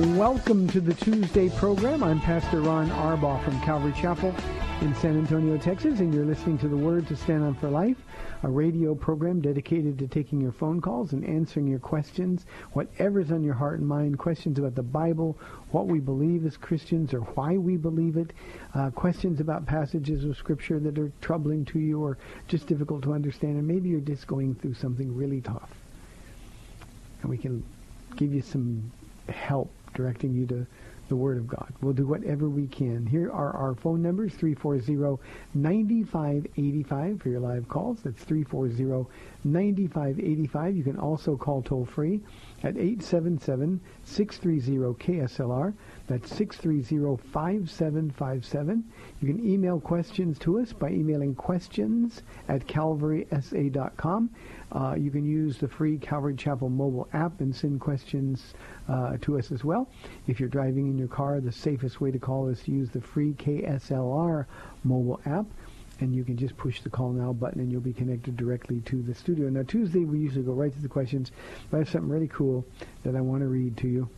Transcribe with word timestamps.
Welcome 0.00 0.66
to 0.68 0.80
the 0.80 0.94
Tuesday 0.94 1.50
program. 1.50 2.02
I'm 2.02 2.20
Pastor 2.20 2.62
Ron 2.62 2.88
Arbaugh 2.88 3.44
from 3.44 3.60
Calvary 3.60 3.92
Chapel 3.92 4.34
in 4.80 4.94
San 4.94 5.18
Antonio, 5.18 5.58
Texas, 5.58 6.00
and 6.00 6.14
you're 6.14 6.24
listening 6.24 6.56
to 6.60 6.68
the 6.68 6.76
Word 6.76 7.06
to 7.08 7.16
Stand 7.16 7.44
on 7.44 7.52
for 7.52 7.68
Life, 7.68 7.98
a 8.42 8.48
radio 8.48 8.94
program 8.94 9.42
dedicated 9.42 9.98
to 9.98 10.08
taking 10.08 10.40
your 10.40 10.52
phone 10.52 10.80
calls 10.80 11.12
and 11.12 11.22
answering 11.26 11.66
your 11.66 11.80
questions, 11.80 12.46
whatever's 12.72 13.30
on 13.30 13.44
your 13.44 13.52
heart 13.52 13.78
and 13.78 13.86
mind, 13.86 14.18
questions 14.18 14.58
about 14.58 14.74
the 14.74 14.82
Bible, 14.82 15.36
what 15.70 15.86
we 15.86 15.98
believe 15.98 16.46
as 16.46 16.56
Christians 16.56 17.12
or 17.12 17.20
why 17.20 17.58
we 17.58 17.76
believe 17.76 18.16
it, 18.16 18.32
uh, 18.74 18.88
questions 18.88 19.38
about 19.38 19.66
passages 19.66 20.24
of 20.24 20.34
Scripture 20.34 20.78
that 20.80 20.98
are 20.98 21.12
troubling 21.20 21.62
to 21.66 21.78
you 21.78 22.02
or 22.02 22.16
just 22.48 22.66
difficult 22.66 23.02
to 23.02 23.12
understand, 23.12 23.58
and 23.58 23.68
maybe 23.68 23.90
you're 23.90 24.00
just 24.00 24.26
going 24.26 24.54
through 24.54 24.72
something 24.72 25.14
really 25.14 25.42
tough. 25.42 25.70
And 27.20 27.28
we 27.28 27.36
can 27.36 27.62
give 28.16 28.32
you 28.32 28.40
some 28.40 28.90
help 29.28 29.70
directing 29.94 30.34
you 30.34 30.46
to 30.46 30.66
the 31.10 31.16
Word 31.16 31.36
of 31.38 31.48
God. 31.48 31.74
We'll 31.82 31.92
do 31.92 32.06
whatever 32.06 32.48
we 32.48 32.68
can. 32.68 33.04
Here 33.04 33.32
are 33.32 33.50
our 33.50 33.74
phone 33.74 34.00
numbers, 34.00 34.32
340-9585 34.34 37.20
for 37.20 37.28
your 37.28 37.40
live 37.40 37.68
calls. 37.68 37.98
That's 38.04 38.24
340-9585. 38.24 40.76
You 40.76 40.84
can 40.84 40.98
also 40.98 41.36
call 41.36 41.62
toll-free 41.62 42.20
at 42.62 42.76
877-630-KSLR. 42.76 45.74
That's 46.06 46.32
630-5757. 46.32 48.82
You 49.20 49.34
can 49.34 49.44
email 49.44 49.80
questions 49.80 50.38
to 50.38 50.60
us 50.60 50.72
by 50.72 50.90
emailing 50.90 51.34
questions 51.34 52.22
at 52.48 52.68
calvarysa.com. 52.68 54.30
Uh, 54.72 54.94
you 54.96 55.10
can 55.10 55.24
use 55.24 55.58
the 55.58 55.68
free 55.68 55.98
Calvary 55.98 56.34
Chapel 56.34 56.68
mobile 56.68 57.08
app 57.12 57.40
and 57.40 57.54
send 57.54 57.80
questions 57.80 58.54
uh, 58.88 59.16
to 59.20 59.38
us 59.38 59.50
as 59.50 59.64
well. 59.64 59.88
If 60.28 60.38
you're 60.38 60.48
driving 60.48 60.86
in 60.86 60.96
your 60.96 61.08
car, 61.08 61.40
the 61.40 61.52
safest 61.52 62.00
way 62.00 62.10
to 62.10 62.18
call 62.18 62.48
is 62.48 62.62
to 62.62 62.70
use 62.70 62.90
the 62.90 63.00
free 63.00 63.32
KSLR 63.34 64.46
mobile 64.84 65.20
app. 65.26 65.46
And 65.98 66.14
you 66.14 66.24
can 66.24 66.36
just 66.36 66.56
push 66.56 66.80
the 66.80 66.88
call 66.88 67.10
now 67.10 67.32
button 67.32 67.60
and 67.60 67.70
you'll 67.70 67.82
be 67.82 67.92
connected 67.92 68.36
directly 68.36 68.80
to 68.86 69.02
the 69.02 69.14
studio. 69.14 69.50
Now, 69.50 69.64
Tuesday, 69.64 70.04
we 70.06 70.18
usually 70.18 70.44
go 70.44 70.52
right 70.52 70.72
to 70.72 70.80
the 70.80 70.88
questions, 70.88 71.30
but 71.70 71.76
I 71.76 71.80
have 71.80 71.90
something 71.90 72.08
really 72.08 72.28
cool 72.28 72.64
that 73.02 73.14
I 73.14 73.20
want 73.20 73.42
to 73.42 73.48
read 73.48 73.76
to 73.78 73.88
you, 73.88 74.08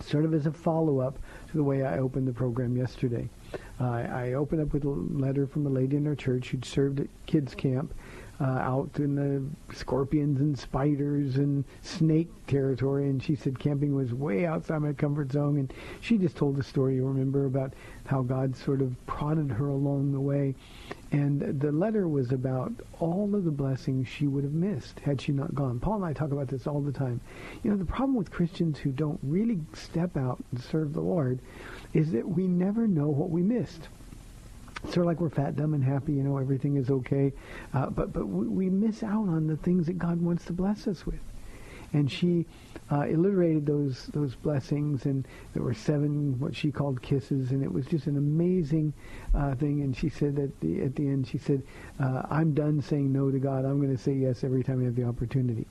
sort 0.00 0.24
of 0.24 0.32
as 0.32 0.46
a 0.46 0.52
follow-up 0.52 1.18
to 1.50 1.56
the 1.56 1.62
way 1.62 1.84
I 1.84 1.98
opened 1.98 2.26
the 2.26 2.32
program 2.32 2.74
yesterday. 2.74 3.28
Uh, 3.78 3.90
I 3.90 4.32
opened 4.32 4.62
up 4.62 4.72
with 4.72 4.84
a 4.84 4.88
letter 4.88 5.46
from 5.46 5.66
a 5.66 5.70
lady 5.70 5.96
in 5.96 6.06
our 6.06 6.14
church 6.14 6.48
who'd 6.48 6.64
served 6.64 7.00
at 7.00 7.08
kids 7.26 7.54
camp 7.54 7.92
uh, 8.40 8.44
out 8.44 8.90
in 8.96 9.14
the 9.14 9.74
scorpions 9.74 10.40
and 10.40 10.58
spiders 10.58 11.36
and 11.36 11.64
snake 11.82 12.28
territory, 12.46 13.08
and 13.08 13.22
she 13.22 13.36
said 13.36 13.58
camping 13.58 13.94
was 13.94 14.12
way 14.12 14.46
outside 14.46 14.78
my 14.78 14.92
comfort 14.92 15.30
zone. 15.30 15.58
And 15.58 15.72
she 16.00 16.18
just 16.18 16.36
told 16.36 16.56
the 16.56 16.62
story, 16.62 16.96
you 16.96 17.06
remember, 17.06 17.46
about 17.46 17.74
how 18.06 18.22
God 18.22 18.56
sort 18.56 18.80
of 18.80 18.94
prodded 19.06 19.50
her 19.50 19.68
along 19.68 20.12
the 20.12 20.20
way. 20.20 20.54
And 21.12 21.60
the 21.60 21.70
letter 21.70 22.08
was 22.08 22.32
about 22.32 22.72
all 22.98 23.34
of 23.34 23.44
the 23.44 23.50
blessings 23.50 24.08
she 24.08 24.26
would 24.26 24.44
have 24.44 24.54
missed 24.54 24.98
had 25.00 25.20
she 25.20 25.32
not 25.32 25.54
gone. 25.54 25.78
Paul 25.78 25.96
and 25.96 26.04
I 26.06 26.12
talk 26.12 26.32
about 26.32 26.48
this 26.48 26.66
all 26.66 26.80
the 26.80 26.90
time. 26.90 27.20
You 27.62 27.70
know, 27.70 27.76
the 27.76 27.84
problem 27.84 28.16
with 28.16 28.30
Christians 28.30 28.78
who 28.78 28.90
don't 28.92 29.20
really 29.22 29.60
step 29.74 30.16
out 30.16 30.42
and 30.50 30.60
serve 30.60 30.94
the 30.94 31.00
Lord 31.00 31.38
is 31.92 32.12
that 32.12 32.26
we 32.26 32.48
never 32.48 32.88
know 32.88 33.08
what 33.08 33.30
we 33.30 33.42
missed 33.42 33.88
sort 34.84 34.98
of 34.98 35.04
like 35.06 35.20
we're 35.20 35.30
fat, 35.30 35.56
dumb, 35.56 35.74
and 35.74 35.84
happy. 35.84 36.12
You 36.12 36.22
know, 36.22 36.38
everything 36.38 36.76
is 36.76 36.90
okay, 36.90 37.32
uh, 37.74 37.90
but 37.90 38.12
but 38.12 38.26
we, 38.26 38.46
we 38.46 38.70
miss 38.70 39.02
out 39.02 39.28
on 39.28 39.46
the 39.46 39.56
things 39.56 39.86
that 39.86 39.98
God 39.98 40.20
wants 40.20 40.44
to 40.46 40.52
bless 40.52 40.86
us 40.86 41.06
with. 41.06 41.20
And 41.92 42.10
she 42.10 42.46
uh, 42.90 43.04
alliterated 43.04 43.66
those 43.66 44.06
those 44.12 44.34
blessings, 44.34 45.06
and 45.06 45.26
there 45.54 45.62
were 45.62 45.74
seven 45.74 46.38
what 46.38 46.54
she 46.54 46.70
called 46.70 47.00
kisses, 47.00 47.50
and 47.50 47.62
it 47.62 47.72
was 47.72 47.86
just 47.86 48.06
an 48.06 48.16
amazing 48.16 48.92
uh, 49.34 49.54
thing. 49.54 49.82
And 49.82 49.96
she 49.96 50.08
said 50.08 50.38
at 50.38 50.60
the 50.60 50.82
at 50.82 50.94
the 50.96 51.06
end, 51.06 51.26
she 51.26 51.38
said, 51.38 51.62
uh, 52.00 52.22
"I'm 52.30 52.54
done 52.54 52.80
saying 52.82 53.12
no 53.12 53.30
to 53.30 53.38
God. 53.38 53.64
I'm 53.64 53.80
going 53.80 53.96
to 53.96 54.02
say 54.02 54.12
yes 54.12 54.44
every 54.44 54.62
time 54.62 54.80
I 54.80 54.84
have 54.84 54.96
the 54.96 55.04
opportunity." 55.04 55.66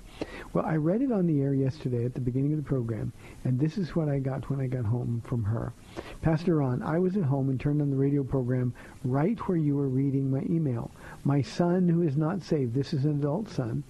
Well, 0.54 0.66
I 0.66 0.76
read 0.76 1.02
it 1.02 1.12
on 1.12 1.28
the 1.28 1.42
air 1.42 1.54
yesterday 1.54 2.06
at 2.06 2.14
the 2.14 2.22
beginning 2.22 2.53
of 2.53 2.58
the 2.58 2.68
program, 2.70 3.14
and 3.44 3.59
this 3.59 3.78
is 3.78 3.96
what 3.96 4.09
I 4.09 4.20
got 4.20 4.50
when 4.50 4.59
I 4.59 4.68
got 4.68 4.86
home 4.86 5.22
from 5.26 5.44
her. 5.44 5.74
Pastor 6.22 6.58
Ron, 6.58 6.82
I 6.82 7.00
was 7.00 7.18
at 7.18 7.24
home 7.24 7.50
and 7.50 7.59
turned 7.59 7.82
on 7.82 7.90
the 7.90 7.96
radio 7.96 8.24
program 8.24 8.74
right 9.03 9.38
where 9.48 9.58
you 9.58 9.76
were 9.76 9.88
reading 9.88 10.30
my 10.32 10.42
email. 10.50 10.92
My 11.24 11.42
son 11.42 11.88
who 11.88 12.02
is 12.02 12.18
not 12.18 12.42
saved, 12.42 12.74
this 12.74 12.94
is 12.94 13.06
an 13.06 13.20
adult 13.20 13.50
son, 13.50 13.84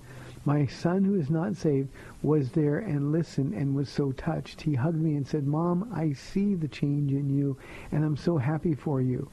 my 0.43 0.65
son 0.65 1.03
who 1.03 1.15
is 1.15 1.29
not 1.29 1.55
saved 1.55 1.89
was 2.23 2.51
there 2.51 2.79
and 2.79 3.11
listened 3.11 3.53
and 3.53 3.75
was 3.75 3.89
so 3.89 4.11
touched. 4.11 4.61
He 4.61 4.73
hugged 4.73 5.01
me 5.01 5.15
and 5.15 5.27
said, 5.27 5.45
Mom, 5.45 5.91
I 5.93 6.13
see 6.13 6.55
the 6.55 6.67
change 6.67 7.11
in 7.11 7.29
you 7.29 7.57
and 7.91 8.03
I'm 8.03 8.17
so 8.17 8.37
happy 8.37 8.73
for 8.73 9.01
you. 9.01 9.29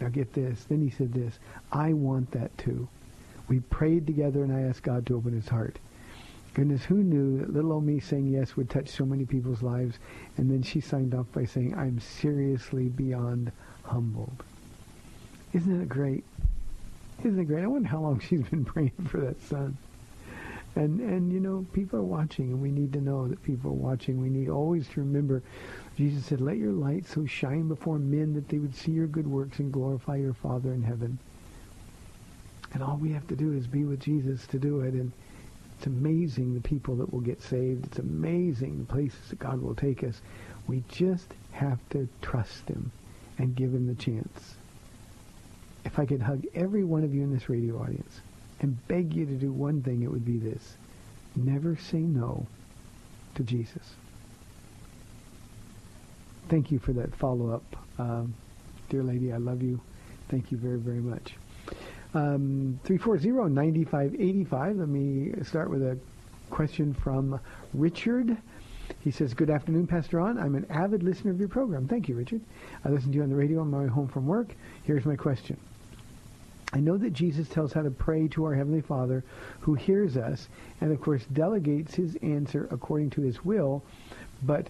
Now 0.00 0.08
get 0.08 0.32
this. 0.32 0.64
Then 0.64 0.80
he 0.80 0.90
said 0.90 1.12
this, 1.12 1.38
I 1.72 1.92
want 1.92 2.30
that 2.32 2.56
too. 2.56 2.88
We 3.48 3.60
prayed 3.60 4.06
together 4.06 4.42
and 4.42 4.52
I 4.52 4.62
asked 4.62 4.82
God 4.82 5.06
to 5.06 5.16
open 5.16 5.32
his 5.32 5.48
heart. 5.48 5.78
Goodness, 6.54 6.84
who 6.84 7.02
knew 7.02 7.38
that 7.38 7.52
little 7.52 7.74
old 7.74 7.84
me 7.84 8.00
saying 8.00 8.28
yes 8.28 8.56
would 8.56 8.70
touch 8.70 8.88
so 8.88 9.04
many 9.04 9.26
people's 9.26 9.62
lives? 9.62 9.98
And 10.38 10.50
then 10.50 10.62
she 10.62 10.80
signed 10.80 11.14
off 11.14 11.26
by 11.32 11.44
saying, 11.44 11.74
I'm 11.76 12.00
seriously 12.00 12.88
beyond 12.88 13.52
humbled. 13.82 14.42
Isn't 15.52 15.82
it 15.82 15.88
great? 15.88 16.24
Isn't 17.20 17.38
it 17.38 17.44
great? 17.44 17.62
I 17.62 17.66
wonder 17.66 17.88
how 17.88 18.00
long 18.00 18.20
she's 18.26 18.42
been 18.42 18.64
praying 18.64 18.92
for 19.06 19.20
that 19.20 19.40
son. 19.42 19.76
And 20.76 21.00
and 21.00 21.32
you 21.32 21.40
know, 21.40 21.66
people 21.72 21.98
are 21.98 22.04
watching 22.04 22.52
and 22.52 22.62
we 22.62 22.70
need 22.70 22.92
to 22.92 23.00
know 23.00 23.26
that 23.26 23.42
people 23.42 23.70
are 23.70 23.74
watching. 23.74 24.20
We 24.20 24.28
need 24.28 24.48
always 24.48 24.86
to 24.90 25.00
remember 25.00 25.42
Jesus 25.96 26.26
said, 26.26 26.42
Let 26.42 26.58
your 26.58 26.72
light 26.72 27.06
so 27.06 27.24
shine 27.24 27.68
before 27.68 27.98
men 27.98 28.34
that 28.34 28.48
they 28.48 28.58
would 28.58 28.74
see 28.74 28.92
your 28.92 29.06
good 29.06 29.26
works 29.26 29.58
and 29.58 29.72
glorify 29.72 30.16
your 30.16 30.34
Father 30.34 30.72
in 30.72 30.82
heaven. 30.82 31.18
And 32.74 32.82
all 32.82 32.98
we 32.98 33.12
have 33.12 33.26
to 33.28 33.36
do 33.36 33.52
is 33.52 33.66
be 33.66 33.84
with 33.84 34.00
Jesus 34.00 34.46
to 34.48 34.58
do 34.58 34.80
it. 34.80 34.92
And 34.92 35.12
it's 35.76 35.86
amazing 35.86 36.52
the 36.52 36.60
people 36.60 36.96
that 36.96 37.12
will 37.12 37.20
get 37.20 37.40
saved. 37.40 37.86
It's 37.86 37.98
amazing 37.98 38.78
the 38.78 38.92
places 38.92 39.30
that 39.30 39.38
God 39.38 39.62
will 39.62 39.74
take 39.74 40.04
us. 40.04 40.20
We 40.66 40.84
just 40.88 41.32
have 41.52 41.78
to 41.90 42.08
trust 42.20 42.68
him 42.68 42.92
and 43.38 43.56
give 43.56 43.72
him 43.72 43.86
the 43.86 43.94
chance. 43.94 44.56
If 45.86 45.98
I 45.98 46.04
could 46.04 46.20
hug 46.20 46.44
every 46.54 46.84
one 46.84 47.04
of 47.04 47.14
you 47.14 47.22
in 47.22 47.32
this 47.32 47.48
radio 47.48 47.80
audience 47.80 48.20
and 48.60 48.86
beg 48.88 49.14
you 49.14 49.26
to 49.26 49.32
do 49.32 49.52
one 49.52 49.82
thing, 49.82 50.02
it 50.02 50.10
would 50.10 50.24
be 50.24 50.38
this. 50.38 50.76
Never 51.34 51.76
say 51.76 51.98
no 51.98 52.46
to 53.34 53.42
Jesus. 53.42 53.94
thank 56.48 56.70
you 56.70 56.78
for 56.78 56.92
that 56.92 57.14
follow-up. 57.16 57.64
Um, 57.98 58.32
dear 58.88 59.02
lady, 59.02 59.32
I 59.32 59.36
love 59.36 59.62
you. 59.62 59.80
Thank 60.28 60.52
you 60.52 60.58
very, 60.58 60.78
very 60.78 61.00
much. 61.00 61.34
Um, 62.14 62.78
340-9585. 62.84 64.78
Let 64.78 64.88
me 64.88 65.32
start 65.42 65.70
with 65.70 65.82
a 65.82 65.98
question 66.50 66.94
from 66.94 67.38
Richard. 67.74 68.36
He 69.00 69.10
says, 69.10 69.34
Good 69.34 69.50
afternoon, 69.50 69.86
Pastor 69.86 70.18
Ron. 70.18 70.38
I'm 70.38 70.54
an 70.54 70.66
avid 70.70 71.02
listener 71.02 71.32
of 71.32 71.40
your 71.40 71.48
program. 71.48 71.88
Thank 71.88 72.08
you, 72.08 72.14
Richard. 72.14 72.40
I 72.84 72.90
listen 72.90 73.10
to 73.10 73.16
you 73.16 73.22
on 73.22 73.30
the 73.30 73.36
radio 73.36 73.60
on 73.60 73.70
my 73.70 73.80
way 73.80 73.86
home 73.88 74.08
from 74.08 74.26
work. 74.26 74.54
Here's 74.84 75.04
my 75.04 75.16
question. 75.16 75.56
I 76.76 76.80
know 76.80 76.98
that 76.98 77.14
Jesus 77.14 77.48
tells 77.48 77.72
how 77.72 77.80
to 77.80 77.90
pray 77.90 78.28
to 78.28 78.44
our 78.44 78.54
Heavenly 78.54 78.82
Father 78.82 79.24
who 79.60 79.72
hears 79.72 80.18
us 80.18 80.50
and, 80.82 80.92
of 80.92 81.00
course, 81.00 81.24
delegates 81.32 81.94
his 81.94 82.16
answer 82.16 82.68
according 82.70 83.08
to 83.10 83.22
his 83.22 83.42
will, 83.42 83.82
but 84.42 84.68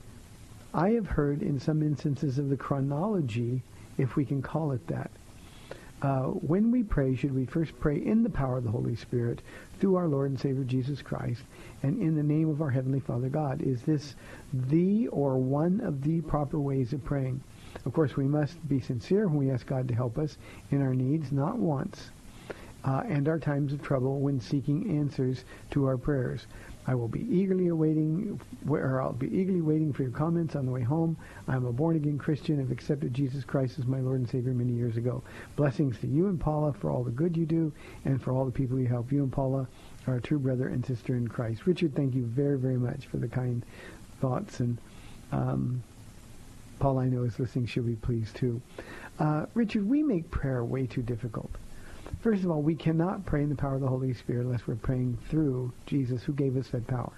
I 0.73 0.91
have 0.91 1.09
heard 1.09 1.43
in 1.43 1.59
some 1.59 1.83
instances 1.83 2.39
of 2.39 2.49
the 2.49 2.57
chronology, 2.57 3.65
if 3.99 4.15
we 4.15 4.25
can 4.25 4.41
call 4.41 4.71
it 4.71 4.87
that. 4.87 5.11
Uh, 6.01 6.27
when 6.27 6.71
we 6.71 6.85
pray, 6.85 7.17
should 7.17 7.35
we 7.35 7.45
first 7.45 7.77
pray 7.81 7.97
in 7.97 8.23
the 8.23 8.31
power 8.31 8.59
of 8.59 8.63
the 8.63 8.71
Holy 8.71 8.95
Spirit 8.95 9.43
through 9.81 9.97
our 9.97 10.07
Lord 10.07 10.31
and 10.31 10.39
Savior 10.39 10.63
Jesus 10.63 11.03
Christ 11.03 11.43
and 11.83 12.01
in 12.01 12.15
the 12.15 12.23
name 12.23 12.49
of 12.49 12.63
our 12.63 12.71
Heavenly 12.71 13.01
Father 13.01 13.29
God? 13.29 13.63
Is 13.63 13.83
this 13.83 14.15
the 14.53 15.09
or 15.09 15.39
one 15.39 15.81
of 15.81 16.05
the 16.05 16.21
proper 16.21 16.61
ways 16.61 16.93
of 16.93 17.05
praying? 17.05 17.43
Of 17.85 17.93
course, 17.93 18.17
we 18.17 18.25
must 18.25 18.69
be 18.69 18.81
sincere 18.81 19.29
when 19.29 19.37
we 19.37 19.51
ask 19.51 19.67
God 19.67 19.89
to 19.89 19.95
help 19.95 20.19
us 20.19 20.39
in 20.71 20.83
our 20.83 20.95
needs, 20.95 21.31
not 21.31 21.59
wants, 21.59 22.11
uh, 22.85 23.03
and 23.09 23.29
our 23.29 23.39
times 23.39 23.73
of 23.73 23.83
trouble 23.83 24.21
when 24.21 24.41
seeking 24.41 24.99
answers 24.99 25.45
to 25.71 25.87
our 25.87 25.97
prayers. 25.97 26.47
I 26.89 26.95
will 26.95 27.09
be 27.09 27.27
eagerly 27.29 27.67
awaiting, 27.67 28.41
or 28.69 29.03
I'll 29.03 29.13
be 29.13 29.37
eagerly 29.37 29.61
waiting 29.61 29.93
for 29.93 30.03
your 30.03 30.13
comments 30.13 30.55
on 30.55 30.67
the 30.67 30.73
way 30.73 30.83
home. 30.83 31.17
I'm 31.49 31.67
a 31.67 31.73
born-again 31.73 32.17
Christian. 32.17 32.61
I've 32.61 32.71
accepted 32.71 33.13
Jesus 33.13 33.43
Christ 33.43 33.81
as 33.81 33.87
my 33.87 33.99
Lord 33.99 34.21
and 34.21 34.29
Savior 34.29 34.53
many 34.53 34.73
years 34.73 34.97
ago. 34.97 35.21
Blessings 35.57 35.99
to 35.99 36.07
you 36.07 36.29
and 36.29 36.39
Paula 36.39 36.73
for 36.73 36.91
all 36.91 37.03
the 37.03 37.11
good 37.11 37.37
you 37.37 37.45
do 37.45 37.73
and 38.05 38.23
for 38.23 38.31
all 38.33 38.45
the 38.45 38.53
people 38.53 38.79
you 38.79 38.87
help. 38.87 39.11
You 39.11 39.25
and 39.25 39.33
Paula 39.33 39.67
are 40.07 40.17
a 40.17 40.21
true 40.21 40.39
brother 40.39 40.69
and 40.69 40.87
sister 40.87 41.17
in 41.17 41.27
Christ. 41.27 41.67
Richard, 41.67 41.97
thank 41.97 42.15
you 42.15 42.25
very, 42.25 42.57
very 42.57 42.79
much 42.79 43.07
for 43.07 43.17
the 43.17 43.27
kind 43.29 43.65
thoughts. 44.21 44.61
And 44.61 44.79
um, 45.33 45.83
Paula, 46.79 47.03
I 47.03 47.09
know, 47.09 47.23
is 47.25 47.39
listening. 47.39 47.67
She'll 47.67 47.83
be 47.83 47.97
pleased 47.97 48.37
too. 48.37 48.61
Uh, 49.19 49.47
Richard, 49.55 49.89
we 49.89 50.03
make 50.03 50.31
prayer 50.31 50.65
way 50.65 50.87
too 50.87 51.03
difficult. 51.03 51.51
First 52.21 52.45
of 52.45 52.51
all, 52.51 52.63
we 52.63 52.75
cannot 52.75 53.25
pray 53.27 53.43
in 53.43 53.49
the 53.49 53.57
power 53.57 53.77
of 53.77 53.81
the 53.81 53.89
Holy 53.89 54.13
Spirit 54.13 54.47
unless 54.47 54.67
we're 54.67 54.77
praying 54.77 55.19
through 55.29 55.73
Jesus 55.87 56.23
who 56.23 56.33
gave 56.33 56.57
us 56.57 56.69
that 56.69 56.87
power. 56.87 57.13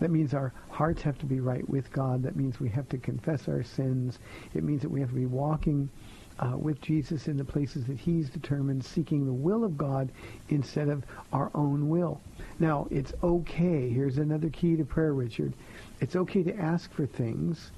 That 0.00 0.10
means 0.10 0.32
our 0.32 0.52
hearts 0.70 1.02
have 1.02 1.18
to 1.18 1.26
be 1.26 1.40
right 1.40 1.68
with 1.68 1.92
God. 1.92 2.22
That 2.22 2.34
means 2.34 2.58
we 2.58 2.70
have 2.70 2.88
to 2.88 2.98
confess 2.98 3.48
our 3.48 3.62
sins. 3.62 4.18
It 4.54 4.64
means 4.64 4.82
that 4.82 4.90
we 4.90 5.00
have 5.00 5.10
to 5.10 5.14
be 5.14 5.26
walking 5.26 5.90
uh, 6.38 6.56
with 6.56 6.80
Jesus 6.80 7.28
in 7.28 7.36
the 7.36 7.44
places 7.44 7.84
that 7.84 7.98
he's 7.98 8.30
determined, 8.30 8.84
seeking 8.84 9.26
the 9.26 9.32
will 9.32 9.62
of 9.62 9.76
God 9.76 10.10
instead 10.48 10.88
of 10.88 11.04
our 11.32 11.50
own 11.54 11.90
will. 11.90 12.20
Now, 12.58 12.88
it's 12.90 13.12
okay. 13.22 13.90
Here's 13.90 14.16
another 14.16 14.48
key 14.48 14.76
to 14.76 14.84
prayer, 14.84 15.12
Richard. 15.12 15.52
It's 16.00 16.16
okay 16.16 16.42
to 16.44 16.56
ask 16.56 16.90
for 16.92 17.04
things, 17.04 17.70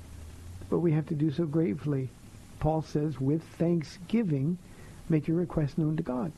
but 0.73 0.79
we 0.79 0.93
have 0.93 1.07
to 1.07 1.15
do 1.15 1.31
so 1.31 1.45
gratefully. 1.45 2.09
Paul 2.59 2.81
says, 2.81 3.21
with 3.21 3.43
thanksgiving, 3.43 4.57
make 5.07 5.29
your 5.29 5.37
request 5.37 5.77
known 5.77 5.99
to 5.99 6.03
God. 6.03 6.33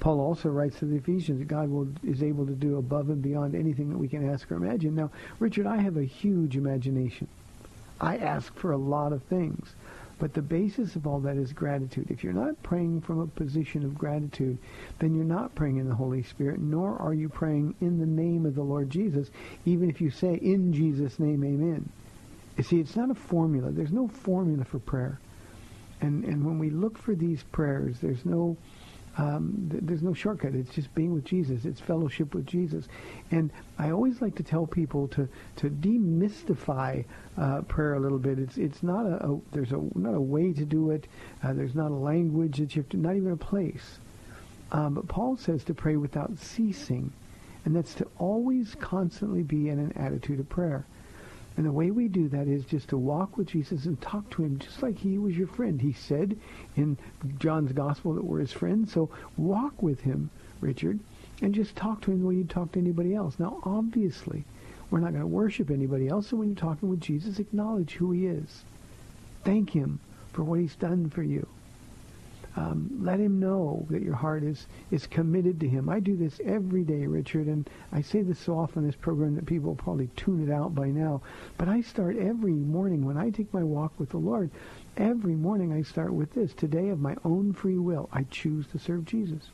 Paul 0.00 0.18
also 0.18 0.48
writes 0.48 0.80
to 0.80 0.86
the 0.86 0.96
Ephesians 0.96 1.38
that 1.38 1.46
God 1.46 1.70
will, 1.70 1.86
is 2.02 2.20
able 2.20 2.46
to 2.46 2.52
do 2.52 2.78
above 2.78 3.08
and 3.08 3.22
beyond 3.22 3.54
anything 3.54 3.90
that 3.90 3.98
we 3.98 4.08
can 4.08 4.28
ask 4.28 4.50
or 4.50 4.56
imagine. 4.56 4.96
Now, 4.96 5.12
Richard, 5.38 5.68
I 5.68 5.76
have 5.76 5.96
a 5.96 6.02
huge 6.02 6.56
imagination. 6.56 7.28
I 8.00 8.16
ask 8.16 8.52
for 8.56 8.72
a 8.72 8.76
lot 8.76 9.12
of 9.12 9.22
things. 9.22 9.76
But 10.18 10.34
the 10.34 10.42
basis 10.42 10.96
of 10.96 11.06
all 11.06 11.20
that 11.20 11.36
is 11.36 11.52
gratitude. 11.52 12.10
If 12.10 12.24
you're 12.24 12.32
not 12.32 12.60
praying 12.64 13.02
from 13.02 13.20
a 13.20 13.28
position 13.28 13.84
of 13.84 13.96
gratitude, 13.96 14.58
then 14.98 15.14
you're 15.14 15.24
not 15.24 15.54
praying 15.54 15.76
in 15.76 15.88
the 15.88 15.94
Holy 15.94 16.24
Spirit, 16.24 16.58
nor 16.58 16.96
are 16.96 17.14
you 17.14 17.28
praying 17.28 17.76
in 17.80 18.00
the 18.00 18.06
name 18.06 18.46
of 18.46 18.56
the 18.56 18.64
Lord 18.64 18.90
Jesus, 18.90 19.30
even 19.64 19.88
if 19.88 20.00
you 20.00 20.10
say, 20.10 20.34
in 20.34 20.72
Jesus' 20.72 21.20
name, 21.20 21.44
amen. 21.44 21.88
You 22.56 22.64
see, 22.64 22.80
it's 22.80 22.96
not 22.96 23.10
a 23.10 23.14
formula. 23.14 23.70
There's 23.70 23.92
no 23.92 24.08
formula 24.08 24.64
for 24.64 24.78
prayer. 24.78 25.20
And, 26.00 26.24
and 26.24 26.44
when 26.44 26.58
we 26.58 26.70
look 26.70 26.98
for 26.98 27.14
these 27.14 27.42
prayers, 27.42 28.00
there's 28.00 28.24
no 28.24 28.56
um, 29.18 29.68
th- 29.70 29.82
there's 29.86 30.02
no 30.02 30.12
shortcut. 30.12 30.54
It's 30.54 30.74
just 30.74 30.94
being 30.94 31.14
with 31.14 31.24
Jesus. 31.24 31.64
It's 31.64 31.80
fellowship 31.80 32.34
with 32.34 32.46
Jesus. 32.46 32.86
And 33.30 33.50
I 33.78 33.90
always 33.90 34.20
like 34.20 34.34
to 34.36 34.42
tell 34.42 34.66
people 34.66 35.08
to 35.08 35.28
to 35.56 35.70
demystify 35.70 37.04
uh, 37.38 37.62
prayer 37.62 37.94
a 37.94 38.00
little 38.00 38.18
bit. 38.18 38.38
It's 38.38 38.58
it's 38.58 38.82
not 38.82 39.06
a, 39.06 39.26
a 39.26 39.40
there's 39.52 39.72
a 39.72 39.80
not 39.94 40.14
a 40.14 40.20
way 40.20 40.52
to 40.52 40.64
do 40.64 40.90
it. 40.90 41.06
Uh, 41.42 41.54
there's 41.54 41.74
not 41.74 41.90
a 41.90 41.94
language 41.94 42.58
that 42.58 42.76
you 42.76 42.82
have 42.82 42.90
to, 42.90 42.96
not 42.98 43.16
even 43.16 43.32
a 43.32 43.36
place. 43.36 44.00
Um, 44.72 44.94
but 44.94 45.08
Paul 45.08 45.36
says 45.36 45.64
to 45.64 45.74
pray 45.74 45.96
without 45.96 46.38
ceasing, 46.38 47.12
and 47.64 47.74
that's 47.74 47.94
to 47.94 48.06
always 48.18 48.74
constantly 48.74 49.42
be 49.42 49.70
in 49.70 49.78
an 49.78 49.92
attitude 49.96 50.40
of 50.40 50.48
prayer. 50.48 50.84
And 51.56 51.64
the 51.64 51.72
way 51.72 51.90
we 51.90 52.08
do 52.08 52.28
that 52.28 52.48
is 52.48 52.64
just 52.66 52.88
to 52.88 52.98
walk 52.98 53.36
with 53.36 53.48
Jesus 53.48 53.86
and 53.86 54.00
talk 54.00 54.28
to 54.30 54.44
him 54.44 54.58
just 54.58 54.82
like 54.82 54.98
he 54.98 55.16
was 55.16 55.36
your 55.36 55.46
friend. 55.46 55.80
He 55.80 55.92
said 55.92 56.38
in 56.76 56.98
John's 57.38 57.72
gospel 57.72 58.12
that 58.14 58.24
we're 58.24 58.40
his 58.40 58.52
friends. 58.52 58.92
So 58.92 59.08
walk 59.38 59.82
with 59.82 60.00
him, 60.02 60.30
Richard, 60.60 60.98
and 61.40 61.54
just 61.54 61.74
talk 61.74 62.02
to 62.02 62.12
him 62.12 62.20
the 62.20 62.26
way 62.28 62.34
you'd 62.34 62.50
talk 62.50 62.72
to 62.72 62.78
anybody 62.78 63.14
else. 63.14 63.38
Now, 63.38 63.60
obviously, 63.64 64.44
we're 64.90 65.00
not 65.00 65.12
going 65.12 65.22
to 65.22 65.26
worship 65.26 65.70
anybody 65.70 66.08
else. 66.08 66.28
So 66.28 66.36
when 66.36 66.48
you're 66.48 66.56
talking 66.56 66.90
with 66.90 67.00
Jesus, 67.00 67.38
acknowledge 67.38 67.94
who 67.94 68.12
he 68.12 68.26
is. 68.26 68.64
Thank 69.44 69.70
him 69.70 69.98
for 70.32 70.44
what 70.44 70.60
he's 70.60 70.76
done 70.76 71.08
for 71.08 71.22
you. 71.22 71.46
Um, 72.56 73.00
let 73.02 73.20
him 73.20 73.38
know 73.38 73.86
that 73.90 74.00
your 74.00 74.14
heart 74.14 74.42
is, 74.42 74.66
is 74.90 75.06
committed 75.06 75.60
to 75.60 75.68
him. 75.68 75.90
I 75.90 76.00
do 76.00 76.16
this 76.16 76.40
every 76.42 76.84
day, 76.84 77.06
Richard, 77.06 77.48
and 77.48 77.68
I 77.92 78.00
say 78.00 78.22
this 78.22 78.38
so 78.38 78.58
often 78.58 78.82
in 78.82 78.88
this 78.88 78.96
program 78.96 79.34
that 79.34 79.44
people 79.44 79.74
probably 79.74 80.08
tune 80.16 80.48
it 80.48 80.50
out 80.50 80.74
by 80.74 80.88
now. 80.88 81.20
But 81.58 81.68
I 81.68 81.82
start 81.82 82.16
every 82.16 82.54
morning 82.54 83.04
when 83.04 83.18
I 83.18 83.28
take 83.28 83.52
my 83.52 83.62
walk 83.62 83.92
with 83.98 84.08
the 84.08 84.16
Lord. 84.16 84.50
Every 84.96 85.34
morning 85.34 85.70
I 85.70 85.82
start 85.82 86.14
with 86.14 86.32
this. 86.32 86.54
Today 86.54 86.88
of 86.88 86.98
my 86.98 87.16
own 87.26 87.52
free 87.52 87.76
will, 87.76 88.08
I 88.10 88.22
choose 88.30 88.66
to 88.68 88.78
serve 88.78 89.04
Jesus. 89.04 89.50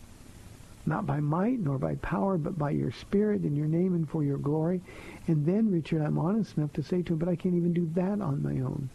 Not 0.86 1.04
by 1.04 1.18
might 1.18 1.58
nor 1.58 1.78
by 1.78 1.96
power, 1.96 2.38
but 2.38 2.56
by 2.56 2.70
your 2.70 2.92
spirit 2.92 3.44
in 3.44 3.56
your 3.56 3.66
name 3.66 3.94
and 3.94 4.08
for 4.08 4.22
your 4.22 4.38
glory. 4.38 4.80
And 5.26 5.44
then, 5.44 5.72
Richard, 5.72 6.02
I'm 6.02 6.18
honest 6.18 6.56
enough 6.56 6.72
to 6.74 6.82
say 6.84 7.02
to 7.02 7.14
him, 7.14 7.18
but 7.18 7.28
I 7.28 7.36
can't 7.36 7.56
even 7.56 7.72
do 7.72 7.90
that 7.94 8.20
on 8.20 8.42
my 8.42 8.60
own. 8.64 8.88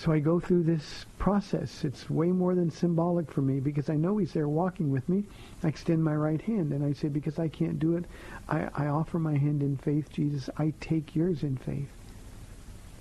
So 0.00 0.12
I 0.12 0.18
go 0.18 0.40
through 0.40 0.62
this 0.62 1.04
process. 1.18 1.84
It's 1.84 2.08
way 2.08 2.32
more 2.32 2.54
than 2.54 2.70
symbolic 2.70 3.30
for 3.30 3.42
me 3.42 3.60
because 3.60 3.90
I 3.90 3.96
know 3.96 4.16
he's 4.16 4.32
there 4.32 4.48
walking 4.48 4.90
with 4.90 5.06
me. 5.10 5.24
I 5.62 5.68
extend 5.68 6.02
my 6.02 6.16
right 6.16 6.40
hand 6.40 6.72
and 6.72 6.82
I 6.82 6.94
say, 6.94 7.08
because 7.08 7.38
I 7.38 7.48
can't 7.48 7.78
do 7.78 7.96
it, 7.96 8.06
I, 8.48 8.70
I 8.74 8.86
offer 8.86 9.18
my 9.18 9.36
hand 9.36 9.60
in 9.62 9.76
faith, 9.76 10.10
Jesus. 10.10 10.48
I 10.56 10.72
take 10.80 11.14
yours 11.14 11.42
in 11.42 11.58
faith. 11.58 11.90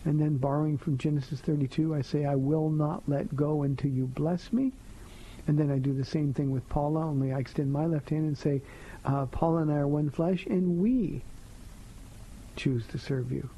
And 0.03 0.19
then 0.19 0.35
borrowing 0.35 0.77
from 0.77 0.97
Genesis 0.97 1.39
32, 1.39 1.95
I 1.95 2.01
say, 2.01 2.25
I 2.25 2.35
will 2.35 2.69
not 2.69 3.03
let 3.07 3.33
go 3.33 3.63
until 3.63 3.91
you 3.91 4.05
bless 4.05 4.51
me. 4.51 4.73
And 5.47 5.57
then 5.57 5.71
I 5.71 5.77
do 5.77 5.93
the 5.93 6.03
same 6.03 6.33
thing 6.33 6.51
with 6.51 6.67
Paula, 6.67 7.05
only 7.05 7.31
I 7.31 7.39
extend 7.39 7.71
my 7.71 7.85
left 7.85 8.09
hand 8.09 8.27
and 8.27 8.37
say, 8.37 8.61
uh, 9.05 9.25
Paula 9.27 9.61
and 9.61 9.71
I 9.71 9.77
are 9.77 9.87
one 9.87 10.09
flesh, 10.09 10.45
and 10.47 10.81
we 10.81 11.21
choose 12.57 12.85
to 12.87 12.97
serve 12.97 13.31
you. 13.31 13.49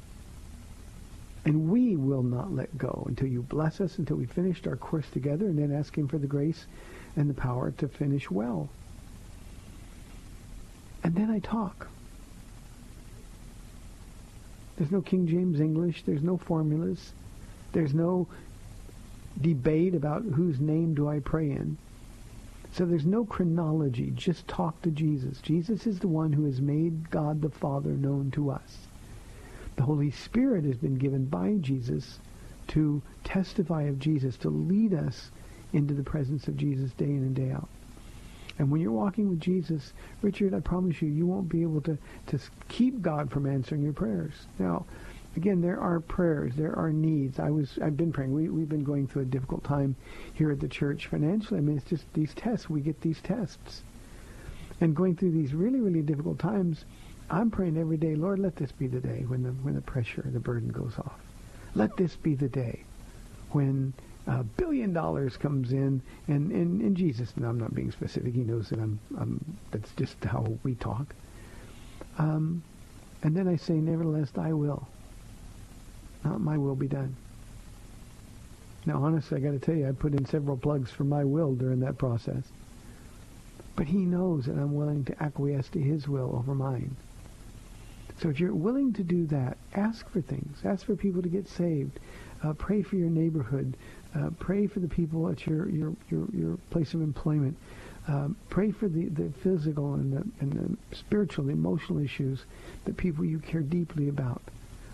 And 1.44 1.68
we 1.70 1.96
will 1.96 2.22
not 2.22 2.52
let 2.52 2.76
go 2.78 3.04
until 3.08 3.26
you 3.26 3.42
bless 3.42 3.80
us, 3.80 3.98
until 3.98 4.16
we 4.16 4.26
finished 4.26 4.66
our 4.66 4.76
course 4.76 5.08
together, 5.10 5.46
and 5.46 5.58
then 5.58 5.72
ask 5.72 5.96
him 5.96 6.06
for 6.06 6.18
the 6.18 6.26
grace 6.26 6.66
and 7.16 7.28
the 7.28 7.34
power 7.34 7.72
to 7.72 7.88
finish 7.88 8.30
well. 8.30 8.68
And 11.02 11.14
then 11.16 11.30
I 11.30 11.40
talk. 11.40 11.88
There's 14.76 14.92
no 14.92 15.02
King 15.02 15.26
James 15.26 15.60
English. 15.60 16.04
There's 16.04 16.22
no 16.22 16.36
formulas. 16.36 17.12
There's 17.72 17.92
no 17.92 18.28
debate 19.40 19.94
about 19.94 20.22
whose 20.22 20.60
name 20.60 20.94
do 20.94 21.08
I 21.08 21.18
pray 21.18 21.50
in. 21.50 21.76
So 22.72 22.86
there's 22.86 23.04
no 23.04 23.24
chronology. 23.24 24.12
Just 24.14 24.48
talk 24.48 24.80
to 24.82 24.90
Jesus. 24.90 25.40
Jesus 25.40 25.86
is 25.86 25.98
the 25.98 26.08
one 26.08 26.32
who 26.32 26.44
has 26.46 26.60
made 26.60 27.10
God 27.10 27.42
the 27.42 27.50
Father 27.50 27.90
known 27.90 28.30
to 28.32 28.50
us. 28.50 28.86
The 29.76 29.82
Holy 29.82 30.10
Spirit 30.10 30.64
has 30.64 30.76
been 30.76 30.96
given 30.96 31.24
by 31.24 31.56
Jesus 31.60 32.20
to 32.68 33.02
testify 33.24 33.82
of 33.82 33.98
Jesus, 33.98 34.36
to 34.38 34.50
lead 34.50 34.94
us 34.94 35.30
into 35.72 35.94
the 35.94 36.02
presence 36.02 36.48
of 36.48 36.56
Jesus 36.56 36.92
day 36.92 37.06
in 37.06 37.22
and 37.22 37.34
day 37.34 37.50
out. 37.50 37.68
And 38.58 38.70
when 38.70 38.80
you're 38.80 38.92
walking 38.92 39.28
with 39.28 39.40
Jesus, 39.40 39.94
Richard, 40.20 40.54
I 40.54 40.60
promise 40.60 41.00
you, 41.00 41.08
you 41.08 41.26
won't 41.26 41.48
be 41.48 41.62
able 41.62 41.80
to, 41.82 41.96
to 42.26 42.38
keep 42.68 43.00
God 43.00 43.30
from 43.30 43.46
answering 43.46 43.82
your 43.82 43.94
prayers. 43.94 44.34
Now, 44.58 44.84
again, 45.36 45.62
there 45.62 45.80
are 45.80 46.00
prayers, 46.00 46.52
there 46.54 46.78
are 46.78 46.92
needs. 46.92 47.38
I 47.38 47.50
was, 47.50 47.78
I've 47.82 47.96
been 47.96 48.12
praying. 48.12 48.32
We, 48.32 48.50
we've 48.50 48.68
been 48.68 48.84
going 48.84 49.08
through 49.08 49.22
a 49.22 49.26
difficult 49.26 49.64
time 49.64 49.96
here 50.34 50.52
at 50.52 50.60
the 50.60 50.68
church 50.68 51.06
financially. 51.06 51.58
I 51.58 51.62
mean, 51.62 51.78
it's 51.78 51.88
just 51.88 52.04
these 52.12 52.34
tests. 52.34 52.68
We 52.68 52.82
get 52.82 53.00
these 53.00 53.20
tests. 53.22 53.82
And 54.80 54.94
going 54.94 55.16
through 55.16 55.32
these 55.32 55.54
really, 55.54 55.80
really 55.80 56.02
difficult 56.02 56.38
times, 56.38 56.84
I'm 57.30 57.50
praying 57.50 57.78
every 57.78 57.96
day, 57.96 58.14
Lord, 58.14 58.38
let 58.38 58.56
this 58.56 58.72
be 58.72 58.86
the 58.86 59.00
day 59.00 59.24
when 59.26 59.42
the 59.42 59.50
when 59.50 59.74
the 59.74 59.80
pressure, 59.80 60.24
the 60.26 60.40
burden 60.40 60.68
goes 60.68 60.94
off. 60.98 61.20
Let 61.74 61.96
this 61.96 62.16
be 62.16 62.34
the 62.34 62.48
day 62.48 62.84
when 63.52 63.94
a 64.26 64.42
billion 64.42 64.92
dollars 64.92 65.36
comes 65.36 65.72
in, 65.72 66.00
and, 66.28 66.52
and, 66.52 66.80
and 66.80 66.96
Jesus, 66.96 67.32
and 67.36 67.44
I'm 67.44 67.58
not 67.58 67.74
being 67.74 67.90
specific, 67.90 68.34
he 68.34 68.40
knows 68.40 68.68
that 68.68 68.78
I'm, 68.78 69.00
I'm 69.18 69.58
that's 69.70 69.92
just 69.92 70.22
how 70.24 70.58
we 70.62 70.74
talk. 70.74 71.14
Um, 72.18 72.62
and 73.22 73.36
then 73.36 73.48
I 73.48 73.56
say, 73.56 73.74
nevertheless, 73.74 74.30
thy 74.30 74.52
will, 74.52 74.86
not 76.24 76.40
my 76.40 76.56
will 76.56 76.76
be 76.76 76.88
done. 76.88 77.16
Now, 78.84 79.02
honestly, 79.04 79.38
I 79.38 79.40
got 79.40 79.52
to 79.52 79.58
tell 79.58 79.74
you, 79.74 79.88
I 79.88 79.92
put 79.92 80.12
in 80.12 80.26
several 80.26 80.56
plugs 80.56 80.90
for 80.90 81.04
my 81.04 81.24
will 81.24 81.54
during 81.54 81.80
that 81.80 81.98
process. 81.98 82.42
But 83.76 83.86
he 83.86 83.98
knows 83.98 84.46
that 84.46 84.52
I'm 84.52 84.74
willing 84.74 85.04
to 85.04 85.22
acquiesce 85.22 85.68
to 85.70 85.80
his 85.80 86.08
will 86.08 86.34
over 86.36 86.54
mine. 86.54 86.96
So 88.22 88.28
if 88.28 88.38
you're 88.38 88.54
willing 88.54 88.92
to 88.92 89.02
do 89.02 89.26
that, 89.26 89.58
ask 89.74 90.08
for 90.08 90.20
things. 90.20 90.58
Ask 90.64 90.86
for 90.86 90.94
people 90.94 91.22
to 91.22 91.28
get 91.28 91.48
saved. 91.48 91.98
Uh, 92.44 92.52
pray 92.52 92.80
for 92.82 92.94
your 92.94 93.10
neighborhood. 93.10 93.76
Uh, 94.14 94.30
pray 94.38 94.68
for 94.68 94.78
the 94.78 94.86
people 94.86 95.28
at 95.28 95.44
your, 95.44 95.68
your, 95.68 95.92
your, 96.08 96.28
your 96.32 96.56
place 96.70 96.94
of 96.94 97.02
employment. 97.02 97.56
Uh, 98.06 98.28
pray 98.48 98.70
for 98.70 98.86
the, 98.86 99.06
the 99.06 99.32
physical 99.42 99.94
and 99.94 100.12
the, 100.12 100.24
and 100.38 100.52
the 100.52 100.96
spiritual, 100.96 101.46
the 101.46 101.52
emotional 101.52 101.98
issues 101.98 102.44
that 102.84 102.96
people 102.96 103.24
you 103.24 103.40
care 103.40 103.60
deeply 103.60 104.08
about 104.08 104.40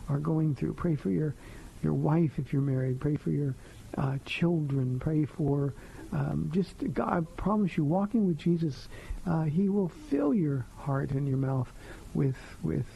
are 0.08 0.20
going 0.20 0.54
through. 0.54 0.72
Pray 0.72 0.96
for 0.96 1.10
your, 1.10 1.34
your 1.82 1.92
wife 1.92 2.32
if 2.38 2.50
you're 2.50 2.62
married. 2.62 2.98
Pray 2.98 3.16
for 3.16 3.30
your 3.30 3.54
uh, 3.98 4.16
children. 4.24 4.98
Pray 4.98 5.26
for 5.26 5.74
um, 6.12 6.50
just, 6.54 6.72
God, 6.94 7.12
I 7.12 7.20
promise 7.36 7.76
you, 7.76 7.84
walking 7.84 8.26
with 8.26 8.38
Jesus, 8.38 8.88
uh, 9.26 9.42
he 9.42 9.68
will 9.68 9.90
fill 10.08 10.32
your 10.32 10.64
heart 10.78 11.10
and 11.10 11.28
your 11.28 11.36
mouth 11.36 11.68
with, 12.14 12.36
with 12.62 12.86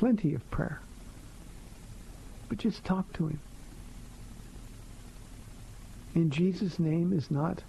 plenty 0.00 0.32
of 0.32 0.50
prayer. 0.50 0.80
But 2.48 2.56
just 2.56 2.82
talk 2.84 3.12
to 3.12 3.26
him. 3.26 3.38
In 6.14 6.30
Jesus' 6.30 6.78
name 6.78 7.12
is 7.12 7.30
not 7.30 7.62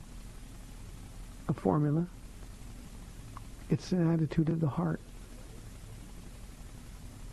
a 1.50 1.54
formula. 1.54 2.08
It's 3.70 3.92
an 3.92 4.14
attitude 4.14 4.48
of 4.48 4.62
the 4.62 4.70
heart. 4.70 5.02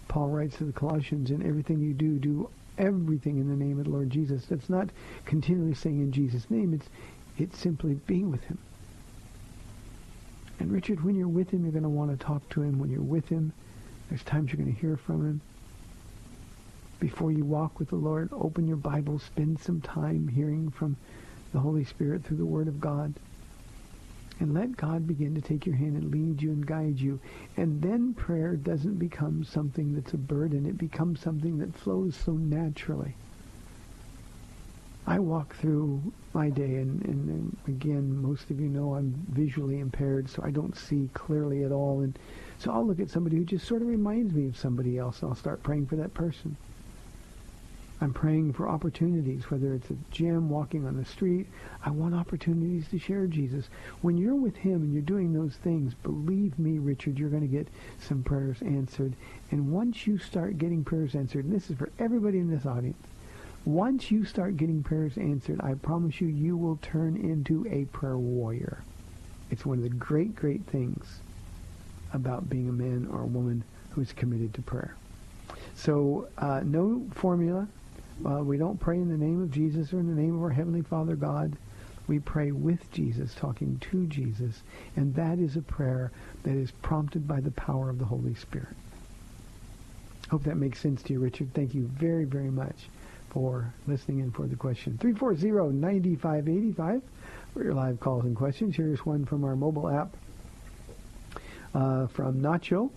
Paul 0.09 0.31
writes 0.31 0.57
to 0.57 0.65
the 0.65 0.73
Colossians, 0.73 1.31
in 1.31 1.47
everything 1.47 1.79
you 1.79 1.95
do, 1.95 2.19
do 2.19 2.51
everything 2.77 3.39
in 3.39 3.49
the 3.49 3.65
name 3.65 3.79
of 3.79 3.85
the 3.85 3.91
Lord 3.93 4.11
Jesus. 4.11 4.47
That's 4.47 4.69
not 4.69 4.89
continually 5.25 5.75
saying 5.75 6.01
in 6.01 6.11
Jesus' 6.11 6.51
name. 6.51 6.75
It's, 6.75 6.89
it's 7.39 7.57
simply 7.57 7.95
being 8.09 8.33
with 8.33 8.43
him. 8.43 8.59
And 10.59 10.73
Richard, 10.73 11.05
when 11.05 11.15
you're 11.15 11.29
with 11.29 11.51
him, 11.51 11.63
you're 11.63 11.71
going 11.71 11.85
to 11.85 11.89
want 11.89 12.11
to 12.11 12.17
talk 12.17 12.49
to 12.51 12.63
him. 12.63 12.81
When 12.81 12.91
you're 12.91 13.01
with 13.01 13.29
him, 13.29 13.53
there's 14.09 14.23
times 14.23 14.53
you're 14.53 14.63
going 14.63 14.75
to 14.75 14.81
hear 14.81 14.97
from 14.97 15.27
him. 15.27 15.41
Before 17.01 17.31
you 17.31 17.45
walk 17.45 17.79
with 17.79 17.91
the 17.91 17.97
Lord, 17.97 18.31
open 18.33 18.67
your 18.67 18.77
Bible, 18.77 19.19
spend 19.19 19.61
some 19.61 19.81
time 19.81 20.29
hearing 20.29 20.71
from 20.71 20.97
the 21.53 21.61
Holy 21.61 21.85
Spirit 21.85 22.25
through 22.25 22.39
the 22.39 22.45
Word 22.45 22.69
of 22.69 22.81
God. 22.81 23.15
And 24.41 24.55
let 24.55 24.77
God 24.77 25.07
begin 25.07 25.35
to 25.35 25.41
take 25.41 25.67
your 25.67 25.77
hand 25.77 25.97
and 25.97 26.13
lead 26.13 26.43
you 26.43 26.51
and 26.51 26.67
guide 26.67 26.99
you. 27.01 27.21
And 27.57 27.83
then 27.83 28.15
prayer 28.15 28.55
doesn't 28.55 28.99
become 28.99 29.45
something 29.45 29.95
that's 29.95 30.13
a 30.13 30.19
burden. 30.19 30.65
It 30.67 30.79
becomes 30.79 31.21
something 31.21 31.59
that 31.59 31.75
flows 31.75 32.15
so 32.17 32.33
naturally. 32.33 33.15
I 35.09 35.19
walk 35.21 35.57
through 35.57 36.13
my 36.35 36.51
day, 36.51 36.75
and, 36.77 37.03
and, 37.07 37.57
again, 37.67 38.21
most 38.21 38.51
of 38.51 38.61
you 38.61 38.69
know 38.69 38.95
I'm 38.95 39.15
visually 39.31 39.81
impaired, 39.81 40.29
so 40.29 40.43
I 40.45 40.51
don't 40.51 40.77
see 40.77 41.09
clearly 41.15 41.65
at 41.65 41.73
all. 41.73 42.03
And 42.03 42.19
so 42.59 42.71
I'll 42.71 42.87
look 42.87 43.01
at 43.01 43.09
somebody 43.09 43.39
who 43.39 43.45
just 43.47 43.67
sort 43.67 43.81
of 43.81 43.89
reminds 43.89 44.35
me 44.35 44.49
of 44.49 44.59
somebody 44.59 44.99
else, 44.99 45.23
and 45.23 45.31
I'll 45.31 45.35
start 45.35 45.63
praying 45.63 45.87
for 45.87 45.97
that 45.97 46.13
person. 46.13 46.59
I'm 48.03 48.13
praying 48.13 48.53
for 48.53 48.69
opportunities, 48.69 49.51
whether 49.51 49.73
it's 49.73 49.89
a 49.89 49.97
gym, 50.11 50.51
walking 50.51 50.87
on 50.87 50.99
the 50.99 51.07
street. 51.07 51.47
I 51.83 51.91
want 51.91 52.15
opportunities 52.15 52.87
to 52.89 52.99
share 52.99 53.27
Jesus. 53.27 53.71
When 54.03 54.19
you're 54.19 54.35
with 54.35 54.57
him 54.57 54.83
and 54.83 54.93
you're 54.93 55.01
doing 55.01 55.33
those 55.33 55.57
things, 55.57 55.95
believe 55.95 56.59
me, 56.59 56.79
Richard, 56.79 57.19
you're 57.19 57.31
going 57.31 57.49
to 57.49 57.49
get 57.49 57.69
some 57.99 58.23
prayers 58.23 58.61
answered. 58.61 59.15
And 59.51 59.73
once 59.73 60.07
you 60.07 60.19
start 60.19 60.59
getting 60.59 60.85
prayers 60.85 61.15
answered, 61.15 61.47
and 61.47 61.55
this 61.55 61.71
is 61.71 61.79
for 61.79 61.91
everybody 61.99 62.39
in 62.39 62.51
this 62.51 62.67
audience, 62.67 63.08
once 63.69 64.11
you 64.11 64.25
start 64.25 64.57
getting 64.57 64.83
prayers 64.83 65.19
answered, 65.19 65.61
I 65.61 65.75
promise 65.75 66.23
you, 66.23 66.27
you 66.27 66.57
will 66.57 66.79
turn 66.81 67.19
into 67.19 67.67
a 67.71 67.85
prayer 67.95 68.17
warrior. 68.17 68.83
It's 69.51 69.67
one 69.67 69.77
of 69.77 69.83
the 69.83 69.91
great, 69.91 70.35
great 70.35 70.65
things 70.65 71.21
about 72.15 72.49
being 72.49 72.71
a 72.71 72.73
man 72.73 73.07
or 73.13 73.21
a 73.21 73.27
woman 73.27 73.63
who's 73.91 74.11
committed 74.15 74.55
to 74.55 74.63
prayer. 74.63 74.97
So 75.75 76.29
uh, 76.39 76.63
no 76.65 77.07
formula, 77.13 77.69
uh, 78.25 78.43
we 78.43 78.57
don't 78.57 78.81
pray 78.81 78.97
in 78.97 79.11
the 79.11 79.23
name 79.23 79.43
of 79.43 79.51
Jesus 79.51 79.93
or 79.93 80.01
in 80.01 80.07
the 80.07 80.21
name 80.21 80.37
of 80.37 80.43
our 80.43 80.51
Heavenly 80.51 80.83
Father 80.83 81.15
God. 81.15 81.55
We 82.07 82.21
pray 82.21 82.53
with 82.53 82.91
Jesus, 82.91 83.35
talking 83.35 83.79
to 83.91 84.07
Jesus, 84.07 84.63
and 84.97 85.15
that 85.17 85.39
is 85.39 85.57
a 85.57 85.63
prayer 85.63 86.11
that 86.45 86.55
is 86.55 86.71
prompted 86.71 87.29
by 87.29 87.41
the 87.41 87.51
power 87.51 87.91
of 87.91 87.99
the 87.99 88.07
Holy 88.07 88.35
Spirit. 88.35 88.75
Hope 90.31 90.45
that 90.45 90.57
makes 90.57 90.81
sense 90.81 91.03
to 91.03 91.13
you, 91.13 91.21
Richard. 91.21 91.53
Thank 91.53 91.75
you 91.75 91.83
very, 91.83 92.25
very 92.25 92.51
much 92.51 92.89
for 93.31 93.73
listening 93.87 94.21
and 94.21 94.35
for 94.35 94.47
the 94.47 94.57
question. 94.57 94.99
340-9585 95.01 97.03
for 97.53 97.65
your 97.65 97.75
live 97.75 98.01
calls 98.01 98.25
and 98.25 98.37
questions. 98.37 98.77
Here's 98.77 99.05
one 99.05 99.25
from 99.25 99.45
our 99.45 99.57
mobile 99.57 99.89
app 99.89 100.17
uh, 101.75 102.07
from 102.09 102.41
Nacho. 102.41 102.91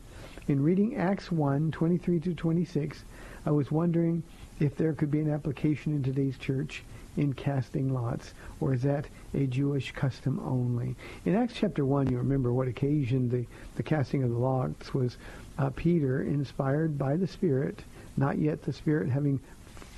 In 0.47 0.63
reading 0.63 0.95
Acts 0.95 1.31
1, 1.31 1.71
23 1.71 2.19
to 2.21 2.33
26, 2.33 3.03
I 3.45 3.51
was 3.51 3.71
wondering 3.71 4.23
if 4.59 4.75
there 4.75 4.93
could 4.93 5.11
be 5.11 5.19
an 5.19 5.31
application 5.31 5.93
in 5.93 6.03
today's 6.03 6.37
church 6.37 6.83
in 7.17 7.33
casting 7.33 7.93
lots, 7.93 8.33
or 8.59 8.73
is 8.73 8.81
that 8.83 9.05
a 9.33 9.45
Jewish 9.45 9.91
custom 9.91 10.39
only? 10.45 10.95
In 11.25 11.35
Acts 11.35 11.53
chapter 11.55 11.85
1, 11.85 12.09
you 12.09 12.17
remember 12.17 12.53
what 12.53 12.67
occasioned 12.67 13.31
the, 13.31 13.45
the 13.75 13.83
casting 13.83 14.23
of 14.23 14.29
the 14.29 14.37
lots 14.37 14.93
was 14.93 15.17
uh, 15.57 15.69
Peter, 15.75 16.23
inspired 16.23 16.97
by 16.97 17.17
the 17.17 17.27
Spirit, 17.27 17.83
not 18.17 18.37
yet 18.37 18.63
the 18.63 18.73
Spirit 18.73 19.09
having 19.09 19.39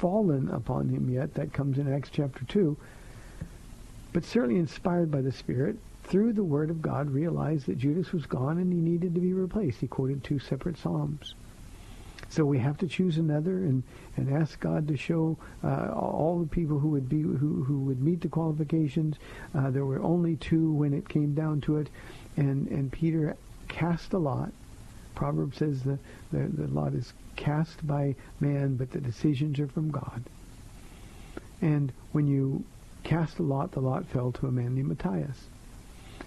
fallen 0.04 0.50
upon 0.50 0.90
him 0.90 1.10
yet, 1.10 1.34
that 1.34 1.54
comes 1.54 1.78
in 1.78 1.92
Acts 1.92 2.10
chapter 2.12 2.44
2, 2.44 2.76
but 4.12 4.26
certainly 4.26 4.60
inspired 4.60 5.10
by 5.10 5.22
the 5.22 5.32
Spirit, 5.32 5.78
through 6.04 6.34
the 6.34 6.44
Word 6.44 6.70
of 6.70 6.82
God, 6.82 7.10
realized 7.10 7.68
that 7.68 7.78
Judas 7.78 8.12
was 8.12 8.26
gone 8.26 8.58
and 8.58 8.74
he 8.74 8.80
needed 8.80 9.16
to 9.16 9.22
be 9.22 9.32
replaced. 9.32 9.80
He 9.80 9.88
quoted 9.88 10.22
two 10.22 10.40
separate 10.40 10.78
Psalms. 10.78 11.36
So 12.28 12.44
we 12.44 12.60
have 12.60 12.78
to 12.80 12.88
choose 12.88 13.18
another 13.18 13.60
and, 13.60 13.82
and 14.18 14.30
ask 14.30 14.60
God 14.60 14.90
to 14.90 14.98
show 14.98 15.38
uh, 15.64 15.94
all 15.94 16.38
the 16.38 16.50
people 16.50 16.80
who 16.80 16.90
would 16.90 17.08
be 17.08 17.22
who, 17.22 17.64
who 17.64 17.80
would 17.86 18.02
meet 18.02 18.20
the 18.20 18.28
qualifications. 18.28 19.16
Uh, 19.56 19.70
there 19.70 19.86
were 19.86 20.02
only 20.02 20.36
two 20.36 20.74
when 20.74 20.94
it 20.94 21.08
came 21.08 21.34
down 21.34 21.62
to 21.62 21.78
it, 21.78 21.88
and 22.36 22.68
and 22.68 22.92
Peter 22.92 23.38
cast 23.70 24.12
a 24.12 24.18
lot. 24.18 24.52
Proverbs 25.16 25.60
says 25.60 25.84
the, 25.84 25.98
the, 26.34 26.48
the 26.48 26.68
lot 26.68 26.94
is 26.94 27.14
cast 27.36 27.86
by 27.86 28.16
man, 28.40 28.76
but 28.76 28.92
the 28.92 29.02
decisions 29.02 29.60
are 29.60 29.68
from 29.68 29.92
God. 29.92 30.24
And 31.62 31.92
when 32.12 32.28
you 32.28 32.64
cast 33.04 33.40
a 33.40 33.44
lot, 33.44 33.72
the 33.72 33.80
lot 33.80 34.06
fell 34.06 34.32
to 34.34 34.48
a 34.48 34.52
man 34.52 34.76
named 34.76 34.90
Matthias. 34.90 35.48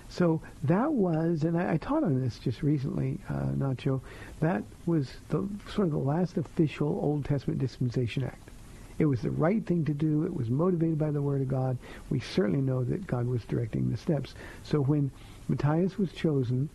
So 0.09 0.41
that 0.65 0.93
was, 0.93 1.43
and 1.43 1.59
I, 1.59 1.75
I 1.75 1.77
taught 1.79 2.05
on 2.05 2.21
this 2.21 2.39
just 2.39 2.63
recently, 2.63 3.19
uh, 3.29 3.51
Nacho, 3.57 4.01
that 4.41 4.63
was 4.87 5.11
the 5.29 5.49
sort 5.71 5.89
of 5.89 5.93
the 5.93 5.99
last 5.99 6.37
official 6.37 6.89
Old 6.89 7.25
Testament 7.25 7.59
dispensation 7.59 8.25
act. 8.25 8.51
It 8.99 9.07
was 9.07 9.21
the 9.21 9.31
right 9.31 9.65
thing 9.67 9.85
to 9.85 9.93
do. 9.93 10.25
It 10.25 10.35
was 10.35 10.49
motivated 10.49 10.99
by 10.99 11.11
the 11.11 11.21
Word 11.21 11.43
of 11.43 11.49
God. 11.49 11.77
We 12.09 12.21
certainly 12.21 12.63
know 12.63 12.83
that 12.85 13.07
God 13.07 13.27
was 13.27 13.45
directing 13.45 13.91
the 13.91 13.97
steps. 13.97 14.35
So 14.63 14.81
when 14.81 15.11
Matthias 15.49 15.99
was 15.99 16.13
chosen, 16.13 16.71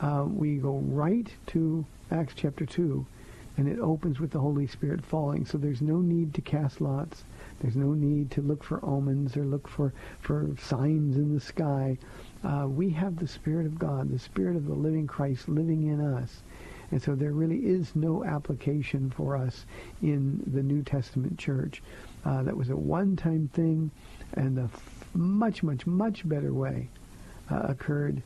uh, 0.00 0.26
we 0.28 0.56
go 0.56 0.78
right 0.86 1.28
to 1.48 1.84
Acts 2.10 2.34
chapter 2.36 2.64
2, 2.66 3.04
and 3.56 3.68
it 3.68 3.78
opens 3.78 4.20
with 4.20 4.30
the 4.30 4.38
Holy 4.38 4.66
Spirit 4.66 5.04
falling. 5.04 5.46
So 5.46 5.56
there's 5.56 5.80
no 5.80 6.00
need 6.00 6.34
to 6.34 6.40
cast 6.42 6.80
lots. 6.80 7.24
There's 7.60 7.76
no 7.76 7.94
need 7.94 8.30
to 8.32 8.42
look 8.42 8.62
for 8.62 8.84
omens 8.84 9.36
or 9.36 9.44
look 9.44 9.66
for, 9.66 9.94
for 10.20 10.50
signs 10.60 11.16
in 11.16 11.34
the 11.34 11.40
sky. 11.40 11.96
Uh, 12.44 12.66
we 12.68 12.90
have 12.90 13.16
the 13.16 13.26
Spirit 13.26 13.66
of 13.66 13.78
God, 13.78 14.10
the 14.10 14.18
Spirit 14.18 14.56
of 14.56 14.66
the 14.66 14.74
living 14.74 15.06
Christ 15.06 15.48
living 15.48 15.84
in 15.84 16.00
us. 16.00 16.42
And 16.90 17.02
so 17.02 17.14
there 17.14 17.32
really 17.32 17.58
is 17.58 17.96
no 17.96 18.24
application 18.24 19.10
for 19.10 19.36
us 19.36 19.64
in 20.02 20.42
the 20.46 20.62
New 20.62 20.82
Testament 20.82 21.38
church. 21.38 21.82
Uh, 22.24 22.42
that 22.42 22.56
was 22.56 22.70
a 22.70 22.76
one-time 22.76 23.48
thing, 23.52 23.90
and 24.34 24.58
a 24.58 24.70
much, 25.14 25.62
much, 25.62 25.86
much 25.86 26.28
better 26.28 26.52
way 26.52 26.88
uh, 27.50 27.62
occurred 27.64 28.22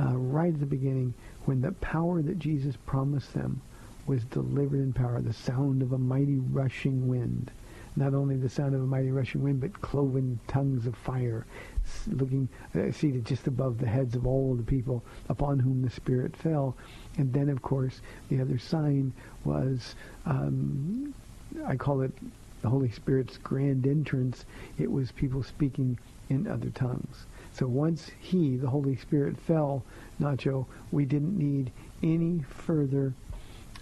uh, 0.00 0.16
right 0.16 0.52
at 0.52 0.60
the 0.60 0.66
beginning 0.66 1.14
when 1.44 1.60
the 1.60 1.72
power 1.72 2.22
that 2.22 2.38
Jesus 2.38 2.76
promised 2.86 3.34
them 3.34 3.60
was 4.10 4.24
delivered 4.24 4.80
in 4.80 4.92
power, 4.92 5.20
the 5.20 5.32
sound 5.32 5.82
of 5.82 5.92
a 5.92 5.98
mighty 5.98 6.40
rushing 6.50 7.06
wind. 7.06 7.48
Not 7.94 8.12
only 8.12 8.36
the 8.36 8.48
sound 8.48 8.74
of 8.74 8.80
a 8.80 8.86
mighty 8.86 9.12
rushing 9.12 9.40
wind, 9.40 9.60
but 9.60 9.82
cloven 9.82 10.40
tongues 10.48 10.84
of 10.84 10.96
fire 10.96 11.46
looking 12.08 12.48
uh, 12.74 12.90
seated 12.90 13.24
just 13.24 13.46
above 13.46 13.78
the 13.78 13.86
heads 13.86 14.16
of 14.16 14.26
all 14.26 14.56
the 14.56 14.64
people 14.64 15.04
upon 15.28 15.60
whom 15.60 15.82
the 15.82 15.90
Spirit 15.90 16.36
fell. 16.36 16.76
And 17.18 17.32
then, 17.32 17.48
of 17.48 17.62
course, 17.62 18.00
the 18.28 18.40
other 18.40 18.58
sign 18.58 19.12
was, 19.44 19.94
um, 20.26 21.14
I 21.64 21.76
call 21.76 22.00
it 22.00 22.12
the 22.62 22.68
Holy 22.68 22.90
Spirit's 22.90 23.38
grand 23.38 23.86
entrance, 23.86 24.44
it 24.76 24.90
was 24.90 25.12
people 25.12 25.44
speaking 25.44 26.00
in 26.28 26.48
other 26.48 26.70
tongues. 26.70 27.26
So 27.52 27.68
once 27.68 28.10
he, 28.18 28.56
the 28.56 28.70
Holy 28.70 28.96
Spirit, 28.96 29.38
fell, 29.38 29.84
Nacho, 30.20 30.66
we 30.90 31.04
didn't 31.04 31.38
need 31.38 31.70
any 32.02 32.40
further 32.48 33.14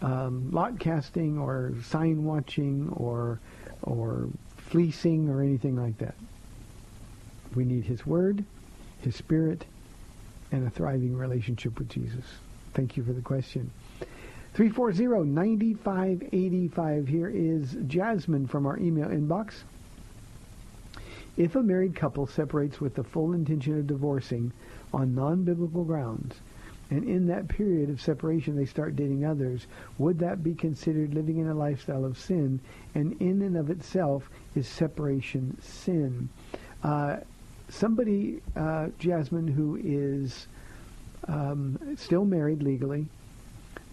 um, 0.02 0.50
lot 0.50 0.78
casting 0.78 1.38
or 1.38 1.72
sign 1.84 2.24
watching 2.24 2.90
or 2.96 3.40
or 3.82 4.28
fleecing 4.56 5.28
or 5.28 5.42
anything 5.42 5.76
like 5.76 5.98
that. 5.98 6.14
We 7.54 7.64
need 7.64 7.84
his 7.84 8.06
word, 8.06 8.44
his 9.00 9.16
spirit, 9.16 9.64
and 10.52 10.64
a 10.66 10.70
thriving 10.70 11.16
relationship 11.16 11.78
with 11.78 11.88
Jesus. 11.88 12.24
Thank 12.74 12.96
you 12.96 13.04
for 13.04 13.12
the 13.12 13.22
question. 13.22 13.70
340-9585. 14.54 17.08
Here 17.08 17.28
is 17.28 17.76
Jasmine 17.86 18.46
from 18.46 18.66
our 18.66 18.78
email 18.78 19.08
inbox. 19.08 19.62
If 21.36 21.54
a 21.54 21.62
married 21.62 21.94
couple 21.94 22.26
separates 22.26 22.80
with 22.80 22.96
the 22.96 23.04
full 23.04 23.32
intention 23.32 23.78
of 23.78 23.86
divorcing 23.86 24.52
on 24.92 25.14
non-biblical 25.14 25.84
grounds, 25.84 26.34
and 26.90 27.04
in 27.04 27.26
that 27.26 27.48
period 27.48 27.90
of 27.90 28.00
separation 28.00 28.56
they 28.56 28.64
start 28.64 28.96
dating 28.96 29.24
others, 29.24 29.66
would 29.98 30.18
that 30.20 30.42
be 30.42 30.54
considered 30.54 31.14
living 31.14 31.38
in 31.38 31.48
a 31.48 31.54
lifestyle 31.54 32.04
of 32.04 32.18
sin? 32.18 32.60
And 32.94 33.20
in 33.20 33.42
and 33.42 33.56
of 33.56 33.70
itself, 33.70 34.30
is 34.54 34.66
separation 34.66 35.58
sin? 35.60 36.28
Uh, 36.82 37.18
somebody, 37.68 38.40
uh, 38.56 38.88
Jasmine, 38.98 39.48
who 39.48 39.76
is 39.82 40.46
um, 41.26 41.78
still 41.96 42.24
married 42.24 42.62
legally, 42.62 43.06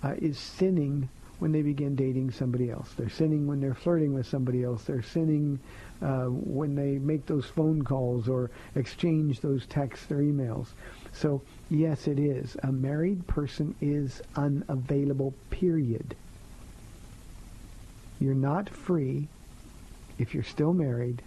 uh, 0.03 0.13
is 0.17 0.37
sinning 0.37 1.09
when 1.39 1.51
they 1.51 1.61
begin 1.61 1.95
dating 1.95 2.31
somebody 2.31 2.69
else. 2.69 2.93
They're 2.93 3.09
sinning 3.09 3.45
when 3.45 3.59
they're 3.59 3.73
flirting 3.73 4.13
with 4.13 4.25
somebody 4.25 4.63
else. 4.63 4.83
They're 4.83 5.01
sinning 5.01 5.59
uh, 6.01 6.25
when 6.25 6.75
they 6.75 6.97
make 6.97 7.25
those 7.25 7.45
phone 7.45 7.83
calls 7.83 8.29
or 8.29 8.51
exchange 8.75 9.41
those 9.41 9.65
texts 9.65 10.09
or 10.11 10.17
emails. 10.17 10.67
So 11.11 11.41
yes, 11.69 12.07
it 12.07 12.19
is. 12.19 12.55
A 12.63 12.71
married 12.71 13.25
person 13.27 13.75
is 13.81 14.21
unavailable, 14.35 15.33
period. 15.49 16.15
You're 18.19 18.33
not 18.33 18.69
free, 18.69 19.27
if 20.17 20.33
you're 20.33 20.43
still 20.43 20.73
married, 20.73 21.21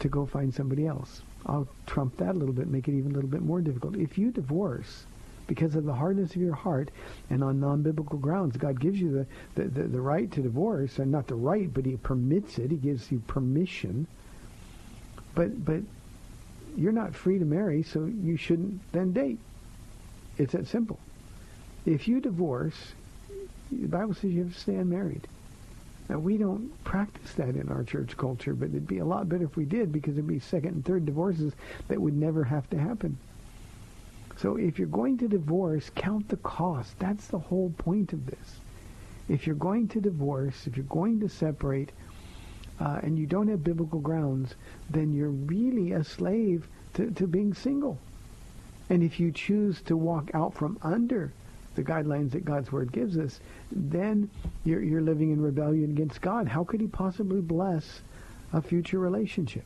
to 0.00 0.08
go 0.08 0.26
find 0.26 0.54
somebody 0.54 0.86
else. 0.86 1.22
I'll 1.46 1.68
trump 1.86 2.18
that 2.18 2.34
a 2.34 2.38
little 2.38 2.54
bit, 2.54 2.68
make 2.68 2.88
it 2.88 2.96
even 2.96 3.12
a 3.12 3.14
little 3.14 3.30
bit 3.30 3.42
more 3.42 3.60
difficult. 3.60 3.96
If 3.96 4.18
you 4.18 4.30
divorce 4.30 5.04
because 5.46 5.74
of 5.74 5.84
the 5.84 5.94
hardness 5.94 6.34
of 6.34 6.42
your 6.42 6.54
heart 6.54 6.90
and 7.30 7.42
on 7.42 7.58
non-biblical 7.58 8.18
grounds, 8.18 8.56
God 8.58 8.78
gives 8.78 9.00
you 9.00 9.10
the, 9.54 9.62
the, 9.62 9.68
the, 9.68 9.82
the 9.88 10.00
right 10.00 10.30
to 10.32 10.42
divorce, 10.42 10.98
and 10.98 11.10
not 11.10 11.26
the 11.26 11.34
right, 11.34 11.72
but 11.72 11.86
he 11.86 11.96
permits 11.96 12.58
it. 12.58 12.70
He 12.70 12.76
gives 12.76 13.10
you 13.10 13.20
permission. 13.20 14.06
But, 15.34 15.64
but 15.64 15.80
you're 16.78 16.92
not 16.92 17.14
free 17.14 17.38
to 17.38 17.44
marry, 17.44 17.82
so 17.82 18.04
you 18.06 18.36
shouldn't 18.36 18.80
then 18.92 19.12
date. 19.12 19.38
It's 20.36 20.52
that 20.52 20.68
simple. 20.68 20.98
If 21.84 22.06
you 22.06 22.20
divorce, 22.20 22.76
the 23.72 23.88
Bible 23.88 24.14
says 24.14 24.30
you 24.30 24.44
have 24.44 24.54
to 24.54 24.60
stay 24.60 24.76
unmarried. 24.76 25.26
Now, 26.08 26.18
we 26.18 26.38
don't 26.38 26.72
practice 26.84 27.32
that 27.34 27.56
in 27.56 27.68
our 27.68 27.82
church 27.82 28.16
culture, 28.16 28.54
but 28.54 28.70
it'd 28.70 28.86
be 28.86 28.98
a 28.98 29.04
lot 29.04 29.28
better 29.28 29.44
if 29.44 29.56
we 29.56 29.64
did 29.64 29.92
because 29.92 30.14
it'd 30.14 30.26
be 30.26 30.38
second 30.38 30.74
and 30.74 30.84
third 30.84 31.04
divorces 31.04 31.52
that 31.88 32.00
would 32.00 32.16
never 32.16 32.44
have 32.44 32.68
to 32.70 32.78
happen. 32.78 33.18
So 34.38 34.56
if 34.56 34.78
you're 34.78 34.88
going 34.88 35.18
to 35.18 35.28
divorce, 35.28 35.90
count 35.94 36.28
the 36.28 36.36
cost. 36.36 36.98
That's 36.98 37.26
the 37.26 37.40
whole 37.40 37.74
point 37.76 38.12
of 38.12 38.24
this. 38.24 38.60
If 39.28 39.46
you're 39.46 39.56
going 39.56 39.88
to 39.88 40.00
divorce, 40.00 40.66
if 40.66 40.76
you're 40.76 40.86
going 40.86 41.20
to 41.20 41.28
separate, 41.28 41.90
uh, 42.80 43.00
and 43.02 43.18
you 43.18 43.26
don't 43.26 43.48
have 43.48 43.64
biblical 43.64 44.00
grounds, 44.00 44.54
then 44.90 45.12
you're 45.12 45.30
really 45.30 45.92
a 45.92 46.04
slave 46.04 46.66
to, 46.94 47.10
to 47.12 47.26
being 47.26 47.54
single. 47.54 47.98
And 48.90 49.02
if 49.02 49.20
you 49.20 49.32
choose 49.32 49.80
to 49.82 49.96
walk 49.96 50.30
out 50.34 50.54
from 50.54 50.78
under 50.82 51.32
the 51.74 51.82
guidelines 51.82 52.32
that 52.32 52.44
God's 52.44 52.72
Word 52.72 52.92
gives 52.92 53.16
us, 53.16 53.40
then 53.70 54.30
you're, 54.64 54.82
you're 54.82 55.02
living 55.02 55.30
in 55.30 55.40
rebellion 55.40 55.90
against 55.90 56.20
God. 56.20 56.48
How 56.48 56.64
could 56.64 56.80
he 56.80 56.86
possibly 56.86 57.40
bless 57.40 58.00
a 58.52 58.62
future 58.62 58.98
relationship? 58.98 59.64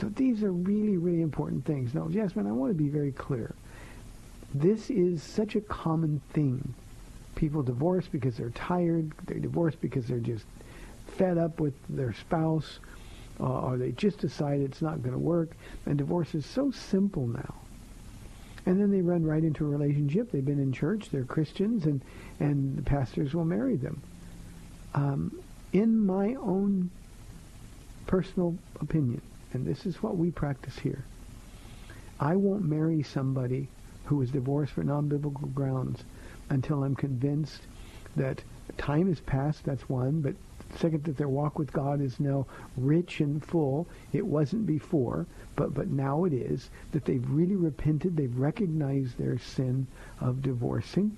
So 0.00 0.08
these 0.10 0.42
are 0.42 0.52
really, 0.52 0.96
really 0.96 1.22
important 1.22 1.64
things. 1.64 1.94
Now, 1.94 2.08
Jasmine, 2.08 2.46
I 2.46 2.52
want 2.52 2.70
to 2.70 2.74
be 2.74 2.88
very 2.88 3.12
clear. 3.12 3.54
This 4.54 4.90
is 4.90 5.22
such 5.22 5.56
a 5.56 5.60
common 5.60 6.20
thing. 6.32 6.74
People 7.34 7.62
divorce 7.62 8.06
because 8.06 8.36
they're 8.36 8.50
tired. 8.50 9.12
They 9.26 9.38
divorce 9.38 9.74
because 9.74 10.06
they're 10.06 10.18
just 10.18 10.44
fed 11.16 11.38
up 11.38 11.60
with 11.60 11.74
their 11.88 12.12
spouse, 12.12 12.78
uh, 13.40 13.60
or 13.60 13.76
they 13.76 13.92
just 13.92 14.18
decide 14.18 14.60
it's 14.60 14.82
not 14.82 15.02
going 15.02 15.12
to 15.12 15.18
work. 15.18 15.50
And 15.84 15.98
divorce 15.98 16.34
is 16.34 16.46
so 16.46 16.70
simple 16.70 17.26
now. 17.26 17.54
And 18.64 18.80
then 18.80 18.90
they 18.90 19.00
run 19.00 19.24
right 19.24 19.44
into 19.44 19.64
a 19.64 19.68
relationship. 19.68 20.32
They've 20.32 20.44
been 20.44 20.58
in 20.58 20.72
church. 20.72 21.10
They're 21.10 21.24
Christians, 21.24 21.86
and 21.86 22.00
and 22.40 22.76
the 22.76 22.82
pastors 22.82 23.32
will 23.34 23.44
marry 23.44 23.76
them. 23.76 24.02
Um, 24.94 25.38
in 25.72 25.98
my 26.04 26.34
own 26.34 26.90
personal 28.06 28.56
opinion, 28.80 29.20
and 29.52 29.66
this 29.66 29.86
is 29.86 30.02
what 30.02 30.16
we 30.16 30.30
practice 30.30 30.78
here, 30.78 31.04
I 32.18 32.34
won't 32.34 32.64
marry 32.64 33.02
somebody 33.02 33.68
who 34.06 34.22
is 34.22 34.30
divorced 34.30 34.72
for 34.72 34.82
non-biblical 34.84 35.48
grounds 35.48 36.02
until 36.50 36.82
I'm 36.82 36.94
convinced 36.94 37.62
that 38.16 38.42
time 38.78 39.08
has 39.08 39.20
passed. 39.20 39.64
That's 39.64 39.88
one, 39.88 40.22
but 40.22 40.34
Second, 40.76 41.04
that 41.04 41.16
their 41.16 41.28
walk 41.28 41.58
with 41.58 41.72
God 41.72 42.00
is 42.00 42.20
now 42.20 42.46
rich 42.76 43.20
and 43.20 43.44
full. 43.44 43.86
It 44.12 44.26
wasn't 44.26 44.66
before, 44.66 45.26
but, 45.54 45.72
but 45.74 45.88
now 45.88 46.24
it 46.24 46.32
is. 46.32 46.70
That 46.92 47.04
they've 47.04 47.30
really 47.30 47.56
repented. 47.56 48.16
They've 48.16 48.36
recognized 48.36 49.16
their 49.16 49.38
sin 49.38 49.86
of 50.20 50.42
divorcing. 50.42 51.16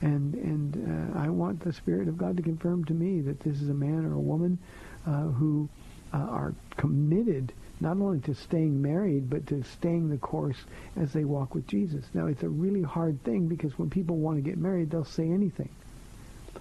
And, 0.00 0.34
and 0.34 1.12
uh, 1.14 1.18
I 1.18 1.28
want 1.28 1.60
the 1.60 1.72
Spirit 1.72 2.08
of 2.08 2.18
God 2.18 2.36
to 2.36 2.42
confirm 2.42 2.84
to 2.86 2.94
me 2.94 3.20
that 3.22 3.40
this 3.40 3.60
is 3.60 3.68
a 3.68 3.74
man 3.74 4.04
or 4.04 4.14
a 4.14 4.20
woman 4.20 4.58
uh, 5.06 5.24
who 5.28 5.68
uh, 6.12 6.18
are 6.18 6.54
committed 6.76 7.52
not 7.80 7.96
only 7.98 8.20
to 8.20 8.34
staying 8.34 8.80
married, 8.80 9.30
but 9.30 9.46
to 9.46 9.62
staying 9.62 10.08
the 10.08 10.16
course 10.18 10.56
as 10.96 11.12
they 11.12 11.24
walk 11.24 11.54
with 11.54 11.66
Jesus. 11.66 12.04
Now, 12.14 12.26
it's 12.26 12.42
a 12.42 12.48
really 12.48 12.82
hard 12.82 13.22
thing 13.22 13.46
because 13.46 13.78
when 13.78 13.90
people 13.90 14.16
want 14.16 14.36
to 14.36 14.42
get 14.42 14.58
married, 14.58 14.90
they'll 14.90 15.04
say 15.04 15.28
anything. 15.28 15.68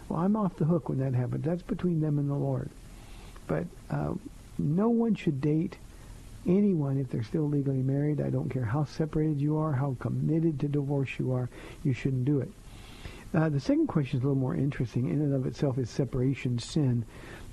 Well, 0.09 0.19
I'm 0.19 0.35
off 0.35 0.55
the 0.55 0.65
hook 0.65 0.89
when 0.89 0.99
that 0.99 1.13
happens. 1.13 1.43
That's 1.43 1.63
between 1.63 1.99
them 1.99 2.19
and 2.19 2.29
the 2.29 2.35
Lord. 2.35 2.69
But 3.47 3.65
uh, 3.89 4.13
no 4.57 4.89
one 4.89 5.15
should 5.15 5.41
date 5.41 5.77
anyone 6.45 6.97
if 6.97 7.09
they're 7.09 7.23
still 7.23 7.47
legally 7.47 7.81
married. 7.81 8.21
I 8.21 8.29
don't 8.29 8.49
care 8.49 8.65
how 8.65 8.85
separated 8.85 9.41
you 9.41 9.57
are, 9.57 9.73
how 9.73 9.97
committed 9.99 10.59
to 10.61 10.67
divorce 10.67 11.09
you 11.19 11.33
are. 11.33 11.49
You 11.83 11.93
shouldn't 11.93 12.25
do 12.25 12.39
it. 12.39 12.51
Uh, 13.33 13.49
the 13.49 13.59
second 13.59 13.87
question 13.87 14.19
is 14.19 14.23
a 14.23 14.27
little 14.27 14.39
more 14.39 14.55
interesting. 14.55 15.09
In 15.09 15.21
and 15.21 15.33
of 15.33 15.45
itself, 15.45 15.77
is 15.77 15.89
separation 15.89 16.59
sin? 16.59 17.05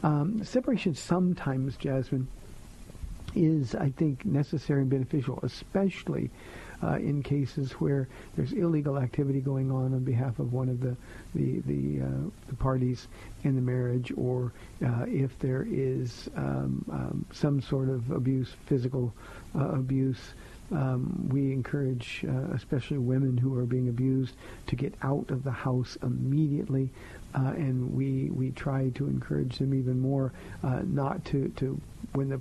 Um, 0.03 0.45
separation 0.45 0.95
sometimes, 0.95 1.77
Jasmine, 1.77 2.29
is 3.35 3.75
I 3.75 3.91
think 3.91 4.25
necessary 4.25 4.83
and 4.83 4.91
beneficial, 4.91 5.41
especially 5.43 6.31
uh, 6.83 6.97
in 6.97 7.23
cases 7.23 7.73
where 7.73 8.09
there's 8.37 8.53
illegal 8.53 8.99
activity 8.99 9.41
going 9.41 9.71
on 9.71 9.95
on 9.95 10.01
behalf 10.01 10.39
of 10.39 10.53
one 10.53 10.69
of 10.69 10.81
the 10.81 10.97
the 11.35 11.61
the, 11.67 12.05
uh, 12.05 12.31
the 12.49 12.55
parties 12.57 13.09
in 13.43 13.55
the 13.57 13.63
marriage, 13.63 14.13
or 14.17 14.53
uh, 14.85 15.05
if 15.07 15.39
there 15.39 15.67
is 15.69 16.29
um, 16.37 16.85
um, 16.91 17.27
some 17.33 17.61
sort 17.61 17.89
of 17.89 18.11
abuse, 18.11 18.53
physical 18.67 19.13
uh, 19.55 19.69
abuse. 19.71 20.21
Um, 20.73 21.29
we 21.31 21.53
encourage, 21.53 22.25
uh, 22.27 22.55
especially 22.55 22.97
women 22.97 23.37
who 23.37 23.57
are 23.59 23.67
being 23.67 23.91
abused, 23.91 24.35
to 24.69 24.77
get 24.77 24.95
out 25.03 25.29
of 25.29 25.45
the 25.45 25.51
house 25.51 25.99
immediately, 26.03 26.89
uh, 27.35 27.53
and 27.55 27.95
we 27.95 28.31
we 28.31 28.51
try 28.51 28.89
to 28.95 29.07
encourage 29.07 29.59
them 29.59 29.75
even 29.75 30.01
more 30.01 30.33
not 30.63 31.23
to 31.27 31.51
to 31.57 31.79
when 32.15 32.31
the 32.31 32.41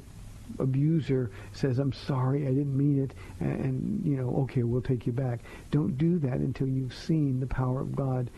abuser 0.60 1.32
says, 1.52 1.80
I'm 1.80 1.94
sorry, 1.94 2.44
I 2.48 2.52
didn't 2.52 2.78
mean 2.78 3.04
it, 3.04 3.14
and, 3.40 3.66
and, 3.66 4.06
you 4.06 4.18
know, 4.18 4.30
okay, 4.44 4.64
we'll 4.64 4.82
take 4.82 5.06
you 5.06 5.14
back. 5.14 5.40
Don't 5.72 5.98
do 5.98 6.20
that 6.20 6.38
until 6.38 6.68
you've 6.68 6.94
seen 6.94 7.40
the 7.40 7.48
power 7.48 7.82
of 7.82 7.96
God 7.96 8.30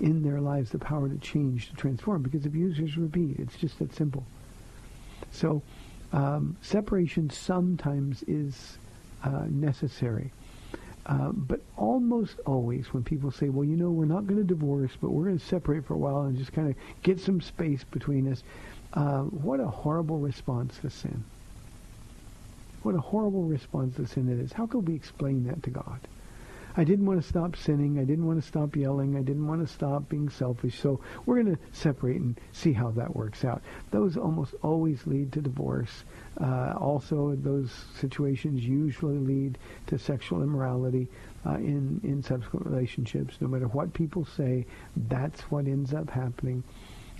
in 0.00 0.22
their 0.22 0.40
lives, 0.40 0.70
the 0.70 0.78
power 0.78 1.08
to 1.08 1.18
change, 1.18 1.68
to 1.70 1.76
transform, 1.76 2.22
because 2.22 2.44
abusers 2.46 2.96
repeat. 2.96 3.38
It's 3.38 3.56
just 3.56 3.78
that 3.78 3.94
simple. 3.94 4.24
So 5.30 5.62
um, 6.12 6.56
separation 6.60 7.30
sometimes 7.30 8.22
is 8.26 8.78
uh, 9.24 9.44
necessary. 9.48 10.32
Uh, 11.04 11.32
but 11.32 11.60
almost 11.76 12.38
always 12.46 12.92
when 12.92 13.02
people 13.02 13.30
say, 13.30 13.48
well, 13.48 13.64
you 13.64 13.76
know, 13.76 13.90
we're 13.90 14.04
not 14.04 14.26
going 14.26 14.38
to 14.38 14.46
divorce, 14.46 14.92
but 15.00 15.10
we're 15.10 15.24
going 15.24 15.38
to 15.38 15.44
separate 15.44 15.84
for 15.84 15.94
a 15.94 15.98
while 15.98 16.22
and 16.22 16.38
just 16.38 16.52
kind 16.52 16.68
of 16.68 16.76
get 17.02 17.18
some 17.18 17.40
space 17.40 17.82
between 17.90 18.30
us, 18.30 18.44
uh, 18.94 19.22
what 19.22 19.58
a 19.58 19.66
horrible 19.66 20.18
response 20.18 20.78
to 20.78 20.90
sin. 20.90 21.24
What 22.82 22.94
a 22.94 23.00
horrible 23.00 23.44
response 23.44 23.96
to 23.96 24.06
sin 24.06 24.28
it 24.28 24.38
is. 24.38 24.52
How 24.52 24.66
could 24.66 24.88
we 24.88 24.94
explain 24.94 25.44
that 25.44 25.62
to 25.64 25.70
God? 25.70 26.00
I 26.74 26.84
didn't 26.84 27.04
want 27.04 27.20
to 27.20 27.28
stop 27.28 27.56
sinning. 27.56 27.98
I 27.98 28.04
didn't 28.04 28.26
want 28.26 28.40
to 28.40 28.48
stop 28.48 28.76
yelling. 28.76 29.16
I 29.16 29.22
didn't 29.22 29.46
want 29.46 29.66
to 29.66 29.72
stop 29.72 30.08
being 30.08 30.30
selfish. 30.30 30.80
So 30.80 31.00
we're 31.26 31.42
going 31.42 31.54
to 31.54 31.62
separate 31.72 32.20
and 32.20 32.40
see 32.52 32.72
how 32.72 32.90
that 32.92 33.14
works 33.14 33.44
out. 33.44 33.62
Those 33.90 34.16
almost 34.16 34.54
always 34.62 35.06
lead 35.06 35.32
to 35.32 35.42
divorce. 35.42 36.04
Uh, 36.40 36.74
also, 36.78 37.36
those 37.36 37.70
situations 38.00 38.64
usually 38.64 39.18
lead 39.18 39.58
to 39.88 39.98
sexual 39.98 40.42
immorality 40.42 41.08
uh, 41.44 41.56
in 41.56 42.00
in 42.04 42.22
subsequent 42.22 42.66
relationships. 42.66 43.36
No 43.40 43.48
matter 43.48 43.68
what 43.68 43.92
people 43.92 44.24
say, 44.24 44.64
that's 44.96 45.42
what 45.42 45.66
ends 45.66 45.92
up 45.92 46.08
happening. 46.08 46.64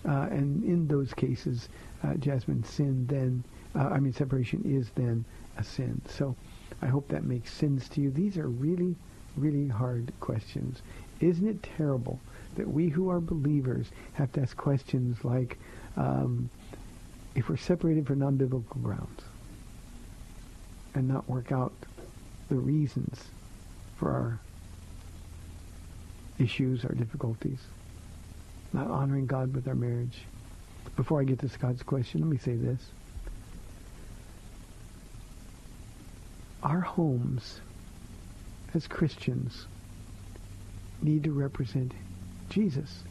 Uh, 0.04 0.28
and 0.30 0.64
in 0.64 0.88
those 0.88 1.12
cases, 1.12 1.68
uh, 2.02 2.14
Jasmine, 2.14 2.64
sin 2.64 3.06
then, 3.06 3.44
uh, 3.74 3.88
I 3.88 4.00
mean, 4.00 4.12
separation 4.12 4.62
is 4.64 4.90
then 4.96 5.24
a 5.58 5.64
sin. 5.64 6.00
So 6.08 6.36
I 6.80 6.86
hope 6.86 7.08
that 7.08 7.24
makes 7.24 7.52
sense 7.52 7.88
to 7.90 8.00
you. 8.00 8.10
These 8.10 8.38
are 8.38 8.48
really, 8.48 8.96
really 9.36 9.68
hard 9.68 10.12
questions. 10.20 10.82
Isn't 11.20 11.48
it 11.48 11.62
terrible 11.62 12.18
that 12.56 12.68
we 12.68 12.88
who 12.88 13.08
are 13.10 13.20
believers 13.20 13.86
have 14.14 14.32
to 14.32 14.42
ask 14.42 14.56
questions 14.56 15.24
like, 15.24 15.58
um, 15.96 16.50
if 17.34 17.48
we're 17.48 17.56
separated 17.56 18.06
for 18.06 18.14
non-biblical 18.14 18.80
grounds 18.82 19.22
and 20.94 21.08
not 21.08 21.28
work 21.28 21.52
out 21.52 21.72
the 22.48 22.56
reasons 22.56 23.18
for 23.96 24.10
our 24.10 24.40
issues, 26.38 26.84
our 26.84 26.92
difficulties, 26.92 27.60
not 28.72 28.88
honoring 28.88 29.26
God 29.26 29.54
with 29.54 29.68
our 29.68 29.74
marriage. 29.74 30.18
Before 30.96 31.20
I 31.20 31.24
get 31.24 31.38
to 31.40 31.48
Scott's 31.48 31.82
question, 31.82 32.20
let 32.20 32.28
me 32.28 32.38
say 32.38 32.54
this. 32.54 32.80
Our 36.62 36.80
homes 36.80 37.60
as 38.74 38.86
Christians 38.86 39.66
need 41.02 41.24
to 41.24 41.32
represent 41.32 41.92
Jesus. 42.48 43.02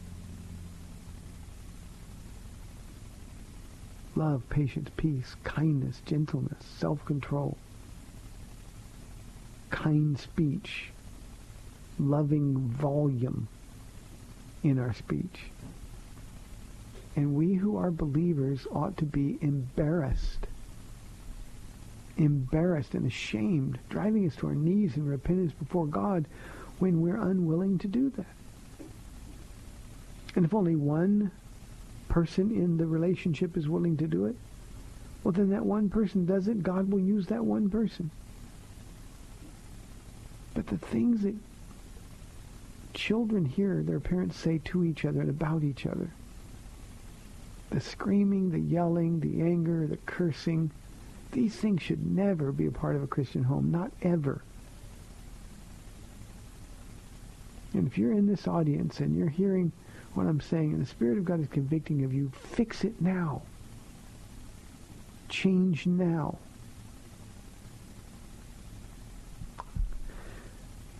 Love, 4.14 4.42
patience, 4.50 4.88
peace, 4.96 5.36
kindness, 5.44 6.00
gentleness, 6.06 6.64
self-control, 6.78 7.56
kind 9.70 10.18
speech, 10.18 10.90
loving 11.98 12.56
volume 12.56 13.48
in 14.62 14.78
our 14.78 14.92
speech. 14.94 15.50
And 17.16 17.34
we 17.34 17.54
who 17.54 17.76
are 17.76 17.90
believers 17.90 18.66
ought 18.72 18.96
to 18.98 19.04
be 19.04 19.38
embarrassed, 19.40 20.46
embarrassed 22.22 22.94
and 22.94 23.06
ashamed, 23.06 23.78
driving 23.88 24.26
us 24.26 24.36
to 24.36 24.46
our 24.46 24.54
knees 24.54 24.96
in 24.96 25.06
repentance 25.06 25.52
before 25.52 25.86
God 25.86 26.26
when 26.78 27.00
we're 27.00 27.20
unwilling 27.20 27.78
to 27.78 27.88
do 27.88 28.10
that. 28.10 28.26
And 30.34 30.44
if 30.44 30.54
only 30.54 30.76
one 30.76 31.30
person 32.08 32.50
in 32.50 32.76
the 32.76 32.86
relationship 32.86 33.56
is 33.56 33.68
willing 33.68 33.96
to 33.98 34.06
do 34.06 34.26
it, 34.26 34.36
well, 35.22 35.32
then 35.32 35.50
that 35.50 35.64
one 35.64 35.88
person 35.88 36.26
does 36.26 36.48
it. 36.48 36.62
God 36.62 36.90
will 36.90 37.00
use 37.00 37.26
that 37.26 37.44
one 37.44 37.70
person. 37.70 38.10
But 40.54 40.66
the 40.66 40.78
things 40.78 41.22
that 41.22 41.34
children 42.92 43.44
hear 43.44 43.82
their 43.82 44.00
parents 44.00 44.36
say 44.36 44.58
to 44.64 44.84
each 44.84 45.04
other 45.04 45.20
and 45.20 45.30
about 45.30 45.62
each 45.62 45.86
other, 45.86 46.10
the 47.70 47.80
screaming, 47.80 48.50
the 48.50 48.60
yelling, 48.60 49.20
the 49.20 49.42
anger, 49.42 49.86
the 49.86 49.96
cursing, 49.98 50.70
these 51.32 51.54
things 51.54 51.82
should 51.82 52.06
never 52.06 52.52
be 52.52 52.66
a 52.66 52.70
part 52.70 52.94
of 52.94 53.02
a 53.02 53.06
Christian 53.06 53.42
home. 53.42 53.70
Not 53.70 53.90
ever. 54.02 54.42
And 57.74 57.86
if 57.86 57.98
you're 57.98 58.12
in 58.12 58.26
this 58.26 58.46
audience 58.46 59.00
and 59.00 59.16
you're 59.16 59.28
hearing 59.28 59.72
what 60.14 60.26
I'm 60.26 60.40
saying 60.40 60.72
and 60.72 60.82
the 60.82 60.86
Spirit 60.86 61.18
of 61.18 61.24
God 61.24 61.40
is 61.40 61.48
convicting 61.48 62.04
of 62.04 62.12
you, 62.12 62.30
fix 62.34 62.84
it 62.84 63.00
now. 63.00 63.42
Change 65.28 65.86
now. 65.86 66.38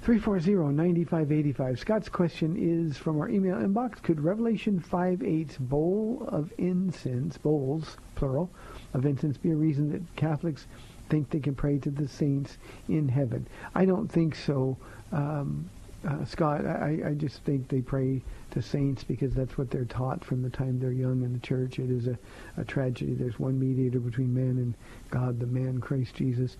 340-9585. 0.04 1.78
Scott's 1.78 2.08
question 2.08 2.56
is 2.58 2.96
from 2.96 3.20
our 3.20 3.28
email 3.28 3.56
inbox. 3.56 4.02
Could 4.02 4.20
Revelation 4.20 4.82
5.8's 4.90 5.58
bowl 5.58 6.24
of 6.26 6.52
incense, 6.58 7.38
bowls, 7.38 7.96
plural, 8.16 8.50
of 8.94 9.06
incense 9.06 9.36
be 9.36 9.50
a 9.50 9.56
reason 9.56 9.90
that 9.92 10.02
Catholics 10.16 10.66
think 11.08 11.30
they 11.30 11.40
can 11.40 11.54
pray 11.54 11.78
to 11.78 11.90
the 11.90 12.08
saints 12.08 12.58
in 12.88 13.08
heaven? 13.08 13.46
I 13.74 13.84
don't 13.84 14.08
think 14.08 14.34
so, 14.34 14.76
um, 15.12 15.68
uh, 16.06 16.24
Scott. 16.24 16.66
I, 16.66 17.00
I 17.06 17.14
just 17.14 17.42
think 17.44 17.68
they 17.68 17.80
pray 17.80 18.22
to 18.52 18.62
saints 18.62 19.04
because 19.04 19.32
that's 19.32 19.56
what 19.56 19.70
they're 19.70 19.84
taught 19.84 20.24
from 20.24 20.42
the 20.42 20.50
time 20.50 20.78
they're 20.78 20.92
young 20.92 21.22
in 21.22 21.32
the 21.32 21.38
church. 21.38 21.78
It 21.78 21.90
is 21.90 22.06
a, 22.06 22.18
a 22.56 22.64
tragedy. 22.64 23.14
There's 23.14 23.38
one 23.38 23.58
mediator 23.58 24.00
between 24.00 24.34
man 24.34 24.58
and 24.58 24.74
God, 25.10 25.40
the 25.40 25.46
man 25.46 25.80
Christ 25.80 26.14
Jesus. 26.14 26.56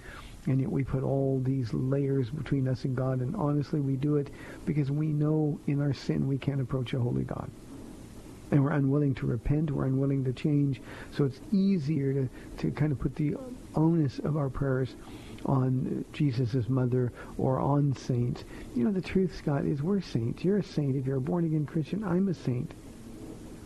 And 0.47 0.61
yet 0.61 0.71
we 0.71 0.85
put 0.85 1.03
all 1.03 1.41
these 1.45 1.73
layers 1.73 2.31
between 2.31 2.67
us 2.67 2.85
and 2.85 2.97
God. 2.97 3.21
And 3.21 3.37
honestly, 3.37 3.81
we 3.81 3.97
do 3.97 4.17
it 4.17 4.31
because 4.65 4.91
we 4.91 5.09
know 5.09 5.59
in 5.67 5.81
our 5.81 5.93
sin 5.93 6.27
we 6.27 6.39
can't 6.39 6.61
approach 6.61 6.95
a 6.95 7.01
holy 7.01 7.25
God. 7.25 7.51
And 8.53 8.63
we're 8.63 8.71
unwilling 8.71 9.15
to 9.17 9.27
repent. 9.27 9.73
We're 9.73 9.87
unwilling 9.87 10.25
to 10.25 10.33
change. 10.33 10.81
So 11.11 11.25
it's 11.25 11.41
easier 11.51 12.13
to, 12.13 12.29
to 12.59 12.71
kind 12.71 12.93
of 12.93 13.01
put 13.01 13.17
the 13.17 13.35
onus 13.75 14.21
of 14.21 14.37
our 14.37 14.49
prayers 14.49 14.95
on 15.45 16.05
Jesus' 16.13 16.69
mother 16.69 17.13
or 17.37 17.59
on 17.59 17.97
saints. 17.97 18.45
You 18.77 18.85
know, 18.85 18.93
the 18.93 19.01
truth, 19.01 19.35
Scott, 19.37 19.65
is 19.65 19.83
we're 19.83 20.01
saints. 20.01 20.45
You're 20.45 20.59
a 20.59 20.63
saint. 20.63 20.95
If 20.95 21.07
you're 21.07 21.17
a 21.17 21.21
born-again 21.21 21.67
Christian, 21.67 22.05
I'm 22.05 22.29
a 22.29 22.35
saint. 22.35 22.71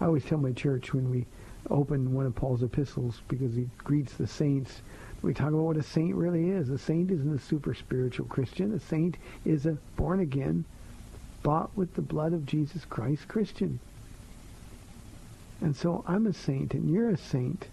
I 0.01 0.07
always 0.07 0.25
tell 0.25 0.39
my 0.39 0.53
church 0.53 0.95
when 0.95 1.11
we 1.11 1.27
open 1.69 2.15
one 2.15 2.25
of 2.25 2.35
Paul's 2.35 2.63
epistles 2.63 3.21
because 3.29 3.55
he 3.55 3.69
greets 3.79 4.15
the 4.15 4.27
saints 4.27 4.81
we 5.27 5.35
talk 5.35 5.49
about 5.49 5.63
what 5.63 5.77
a 5.77 5.83
saint 5.83 6.15
really 6.15 6.51
is. 6.51 6.71
A 6.71 6.79
saint 6.79 7.11
isn't 7.11 7.35
a 7.35 7.39
super 7.39 7.75
spiritual 7.75 8.27
Christian. 8.27 8.73
A 8.73 8.79
saint 8.79 9.17
is 9.45 9.67
a 9.67 9.77
born 9.97 10.21
again, 10.21 10.65
bought 11.43 11.77
with 11.77 11.95
the 11.95 12.03
blood 12.03 12.33
of 12.33 12.47
Jesus 12.47 12.85
Christ 12.85 13.27
Christian. 13.27 13.81
And 15.61 15.75
so 15.75 16.05
I'm 16.07 16.27
a 16.27 16.33
saint 16.33 16.75
and 16.75 16.91
you're 16.91 17.11
a 17.11 17.17
saint. 17.17 17.67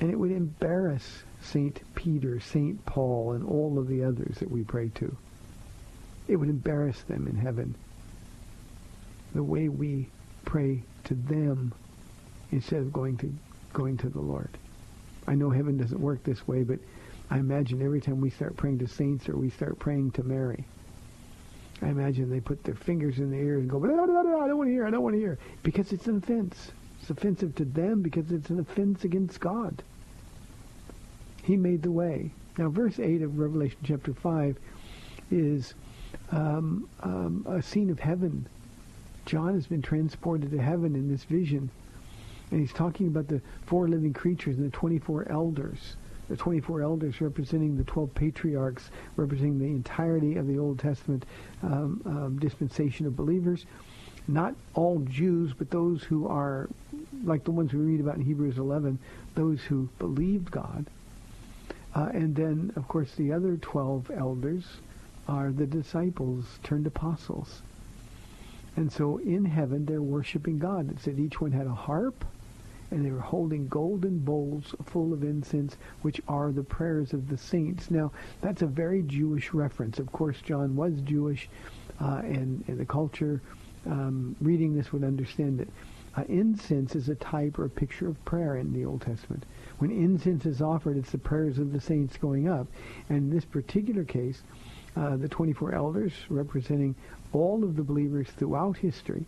And 0.00 0.10
it 0.10 0.18
would 0.18 0.30
embarrass 0.30 1.22
St. 1.42 1.80
Peter, 1.94 2.40
St. 2.40 2.84
Paul, 2.86 3.32
and 3.32 3.44
all 3.44 3.78
of 3.78 3.88
the 3.88 4.04
others 4.04 4.38
that 4.38 4.50
we 4.50 4.62
pray 4.62 4.90
to. 4.96 5.16
It 6.26 6.36
would 6.36 6.48
embarrass 6.48 7.00
them 7.02 7.26
in 7.26 7.36
heaven. 7.36 7.74
The 9.34 9.42
way 9.42 9.68
we 9.68 10.08
pray 10.44 10.82
to 11.04 11.14
them 11.14 11.72
instead 12.50 12.80
of 12.80 12.92
going 12.92 13.16
to 13.18 13.32
going 13.72 13.96
to 13.98 14.08
the 14.08 14.20
Lord. 14.20 14.50
I 15.26 15.34
know 15.34 15.50
heaven 15.50 15.76
doesn't 15.76 16.00
work 16.00 16.22
this 16.24 16.46
way, 16.48 16.62
but 16.62 16.78
I 17.30 17.38
imagine 17.38 17.82
every 17.82 18.00
time 18.00 18.20
we 18.20 18.30
start 18.30 18.56
praying 18.56 18.78
to 18.78 18.88
saints 18.88 19.28
or 19.28 19.36
we 19.36 19.50
start 19.50 19.78
praying 19.78 20.12
to 20.12 20.22
Mary, 20.22 20.64
I 21.80 21.88
imagine 21.88 22.28
they 22.28 22.40
put 22.40 22.64
their 22.64 22.74
fingers 22.74 23.18
in 23.18 23.30
their 23.30 23.40
ears 23.40 23.60
and 23.60 23.70
go, 23.70 23.78
blah, 23.78 23.92
blah, 23.92 24.22
blah, 24.22 24.40
I 24.40 24.48
don't 24.48 24.58
want 24.58 24.68
to 24.68 24.72
hear, 24.72 24.86
I 24.86 24.90
don't 24.90 25.02
want 25.02 25.14
to 25.14 25.20
hear. 25.20 25.38
Because 25.62 25.92
it's 25.92 26.06
an 26.06 26.16
offense. 26.16 26.72
It's 27.00 27.10
offensive 27.10 27.54
to 27.56 27.64
them 27.64 28.02
because 28.02 28.32
it's 28.32 28.50
an 28.50 28.58
offense 28.58 29.04
against 29.04 29.38
God. 29.40 29.82
He 31.44 31.56
made 31.56 31.82
the 31.82 31.90
way. 31.90 32.30
Now, 32.58 32.68
verse 32.68 32.98
8 32.98 33.22
of 33.22 33.38
Revelation 33.38 33.78
chapter 33.84 34.12
5 34.12 34.58
is 35.30 35.74
um, 36.32 36.88
um, 37.02 37.46
a 37.48 37.62
scene 37.62 37.90
of 37.90 38.00
heaven. 38.00 38.46
John 39.26 39.54
has 39.54 39.66
been 39.66 39.82
transported 39.82 40.50
to 40.50 40.58
heaven 40.58 40.96
in 40.96 41.08
this 41.08 41.22
vision. 41.24 41.70
And 42.50 42.60
he's 42.60 42.72
talking 42.72 43.06
about 43.06 43.28
the 43.28 43.40
four 43.66 43.88
living 43.88 44.12
creatures 44.12 44.56
and 44.56 44.66
the 44.66 44.76
24 44.76 45.30
elders. 45.30 45.96
The 46.28 46.36
24 46.36 46.82
elders 46.82 47.20
representing 47.20 47.76
the 47.76 47.84
12 47.84 48.14
patriarchs, 48.14 48.90
representing 49.16 49.58
the 49.58 49.66
entirety 49.66 50.36
of 50.36 50.46
the 50.46 50.58
Old 50.58 50.78
Testament 50.78 51.24
um, 51.62 52.02
um, 52.04 52.38
dispensation 52.38 53.06
of 53.06 53.16
believers. 53.16 53.64
Not 54.26 54.54
all 54.74 54.98
Jews, 55.00 55.52
but 55.56 55.70
those 55.70 56.02
who 56.02 56.28
are, 56.28 56.68
like 57.24 57.44
the 57.44 57.50
ones 57.50 57.72
we 57.72 57.80
read 57.80 58.00
about 58.00 58.16
in 58.16 58.22
Hebrews 58.22 58.58
11, 58.58 58.98
those 59.34 59.62
who 59.62 59.88
believed 59.98 60.50
God. 60.50 60.86
Uh, 61.94 62.10
and 62.12 62.36
then, 62.36 62.72
of 62.76 62.86
course, 62.88 63.12
the 63.14 63.32
other 63.32 63.56
12 63.56 64.10
elders 64.10 64.64
are 65.26 65.50
the 65.50 65.66
disciples 65.66 66.58
turned 66.62 66.86
apostles. 66.86 67.62
And 68.76 68.92
so 68.92 69.18
in 69.18 69.44
heaven, 69.44 69.86
they're 69.86 70.02
worshiping 70.02 70.58
God. 70.58 70.90
It 70.90 71.00
said 71.00 71.18
each 71.18 71.40
one 71.40 71.52
had 71.52 71.66
a 71.66 71.74
harp, 71.74 72.24
and 72.90 73.04
they 73.04 73.10
were 73.10 73.20
holding 73.20 73.68
golden 73.68 74.18
bowls 74.18 74.74
full 74.84 75.12
of 75.12 75.22
incense, 75.22 75.76
which 76.02 76.20
are 76.28 76.52
the 76.52 76.62
prayers 76.62 77.12
of 77.12 77.28
the 77.28 77.36
saints. 77.36 77.90
Now, 77.90 78.12
that's 78.40 78.62
a 78.62 78.66
very 78.66 79.02
Jewish 79.02 79.52
reference. 79.52 79.98
Of 79.98 80.10
course, 80.12 80.40
John 80.42 80.74
was 80.74 80.94
Jewish, 81.02 81.48
uh, 82.00 82.22
and, 82.24 82.64
and, 82.68 82.78
the 82.78 82.86
culture 82.86 83.42
um, 83.86 84.36
reading 84.40 84.74
this 84.74 84.92
would 84.92 85.04
understand 85.04 85.58
that 85.58 85.68
uh, 86.16 86.24
incense 86.28 86.94
is 86.94 87.08
a 87.08 87.14
type 87.16 87.58
or 87.58 87.66
a 87.66 87.70
picture 87.70 88.08
of 88.08 88.24
prayer 88.24 88.56
in 88.56 88.72
the 88.72 88.84
Old 88.84 89.02
Testament. 89.02 89.44
When 89.78 89.90
incense 89.90 90.46
is 90.46 90.62
offered, 90.62 90.96
it's 90.96 91.10
the 91.10 91.18
prayers 91.18 91.58
of 91.58 91.72
the 91.72 91.80
saints 91.80 92.16
going 92.16 92.48
up. 92.48 92.66
And 93.08 93.18
in 93.18 93.30
this 93.30 93.44
particular 93.44 94.04
case, 94.04 94.42
uh, 94.96 95.16
the 95.16 95.28
24 95.28 95.74
elders 95.74 96.12
representing 96.28 96.94
all 97.32 97.62
of 97.62 97.76
the 97.76 97.82
believers 97.82 98.26
throughout 98.36 98.76
history 98.76 99.24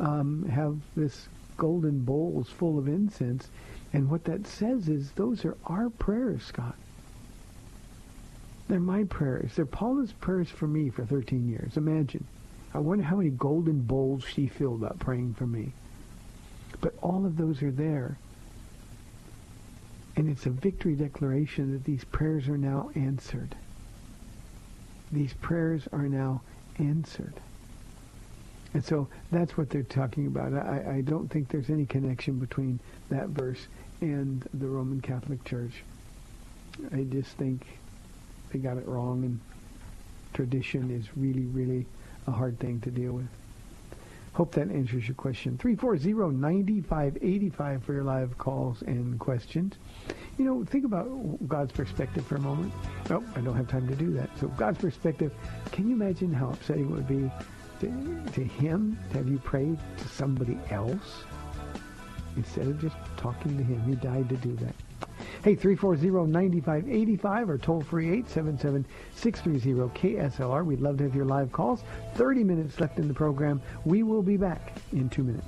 um, 0.00 0.48
have 0.48 0.76
this 0.96 1.28
golden 1.58 2.00
bowls 2.00 2.48
full 2.48 2.78
of 2.78 2.88
incense. 2.88 3.50
And 3.92 4.10
what 4.10 4.24
that 4.24 4.46
says 4.46 4.88
is 4.88 5.12
those 5.12 5.44
are 5.44 5.58
our 5.66 5.90
prayers, 5.90 6.44
Scott. 6.44 6.76
They're 8.68 8.80
my 8.80 9.04
prayers. 9.04 9.52
They're 9.54 9.66
Paula's 9.66 10.12
prayers 10.12 10.48
for 10.48 10.66
me 10.66 10.88
for 10.90 11.04
13 11.04 11.48
years. 11.48 11.76
Imagine. 11.76 12.26
I 12.74 12.78
wonder 12.78 13.04
how 13.04 13.16
many 13.16 13.30
golden 13.30 13.80
bowls 13.80 14.24
she 14.24 14.46
filled 14.46 14.84
up 14.84 14.98
praying 14.98 15.34
for 15.34 15.46
me. 15.46 15.72
But 16.80 16.94
all 17.02 17.24
of 17.24 17.36
those 17.36 17.62
are 17.62 17.70
there. 17.70 18.18
And 20.16 20.28
it's 20.28 20.46
a 20.46 20.50
victory 20.50 20.94
declaration 20.94 21.72
that 21.72 21.84
these 21.84 22.04
prayers 22.04 22.48
are 22.48 22.58
now 22.58 22.90
answered. 22.94 23.54
These 25.10 25.32
prayers 25.34 25.88
are 25.92 26.08
now 26.08 26.42
answered. 26.78 27.34
And 28.74 28.84
so 28.84 29.08
that's 29.30 29.56
what 29.56 29.70
they're 29.70 29.82
talking 29.82 30.26
about. 30.26 30.52
I, 30.52 30.96
I 30.96 31.00
don't 31.00 31.28
think 31.28 31.48
there's 31.48 31.70
any 31.70 31.86
connection 31.86 32.38
between 32.38 32.80
that 33.08 33.28
verse 33.28 33.66
and 34.00 34.46
the 34.54 34.66
Roman 34.66 35.00
Catholic 35.00 35.42
Church. 35.44 35.82
I 36.92 37.04
just 37.04 37.30
think 37.30 37.66
they 38.50 38.58
got 38.58 38.76
it 38.76 38.86
wrong, 38.86 39.24
and 39.24 39.40
tradition 40.34 40.90
is 40.90 41.08
really, 41.16 41.46
really 41.46 41.86
a 42.26 42.30
hard 42.30 42.60
thing 42.60 42.80
to 42.82 42.90
deal 42.90 43.12
with. 43.12 43.28
Hope 44.34 44.54
that 44.54 44.70
answers 44.70 45.08
your 45.08 45.16
question. 45.16 45.58
340-9585 45.58 47.82
for 47.82 47.92
your 47.92 48.04
live 48.04 48.38
calls 48.38 48.82
and 48.82 49.18
questions. 49.18 49.74
You 50.38 50.44
know, 50.44 50.64
think 50.64 50.84
about 50.84 51.08
God's 51.48 51.72
perspective 51.72 52.24
for 52.24 52.36
a 52.36 52.40
moment. 52.40 52.72
Oh, 53.10 53.24
I 53.34 53.40
don't 53.40 53.56
have 53.56 53.66
time 53.66 53.88
to 53.88 53.96
do 53.96 54.12
that. 54.12 54.30
So 54.38 54.46
God's 54.48 54.78
perspective, 54.78 55.32
can 55.72 55.88
you 55.88 55.96
imagine 55.96 56.32
how 56.32 56.50
upsetting 56.50 56.84
it 56.84 56.90
would 56.90 57.08
be 57.08 57.28
to, 57.80 58.22
to 58.32 58.44
him 58.44 58.98
have 59.12 59.28
you 59.28 59.38
prayed 59.38 59.78
to 59.98 60.08
somebody 60.08 60.58
else 60.70 61.24
instead 62.36 62.66
of 62.66 62.80
just 62.80 62.96
talking 63.16 63.56
to 63.56 63.64
him? 63.64 63.80
He 63.84 63.94
died 63.94 64.28
to 64.28 64.36
do 64.36 64.54
that. 64.56 64.74
Hey, 65.42 65.56
340-9585 65.56 67.48
or 67.48 67.58
toll 67.58 67.80
free 67.80 68.22
877-630-KSLR. 68.22 70.64
We'd 70.64 70.80
love 70.80 70.98
to 70.98 71.04
have 71.04 71.14
your 71.14 71.26
live 71.26 71.52
calls. 71.52 71.84
30 72.14 72.42
minutes 72.44 72.80
left 72.80 72.98
in 72.98 73.06
the 73.06 73.14
program. 73.14 73.62
We 73.84 74.02
will 74.02 74.22
be 74.22 74.36
back 74.36 74.72
in 74.92 75.08
two 75.08 75.22
minutes. 75.22 75.46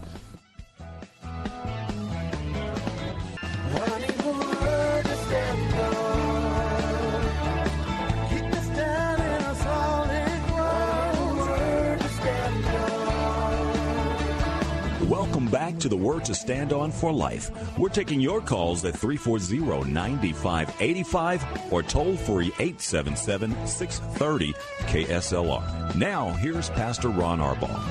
Back 15.51 15.79
to 15.79 15.89
the 15.89 15.97
Word 15.97 16.25
to 16.27 16.35
Stand 16.35 16.73
On 16.73 16.93
for 16.93 17.13
Life. 17.13 17.51
We're 17.79 17.89
taking 17.89 18.21
your 18.21 18.41
calls 18.41 18.85
at 18.85 18.95
340-9585 18.95 21.73
or 21.73 21.83
toll 21.83 22.17
free 22.17 22.51
877-630 22.53 24.55
KSLR. 24.87 25.97
Now, 25.97 26.31
here's 26.31 26.71
Pastor 26.71 27.09
Ron 27.09 27.41
Arbaugh. 27.41 27.83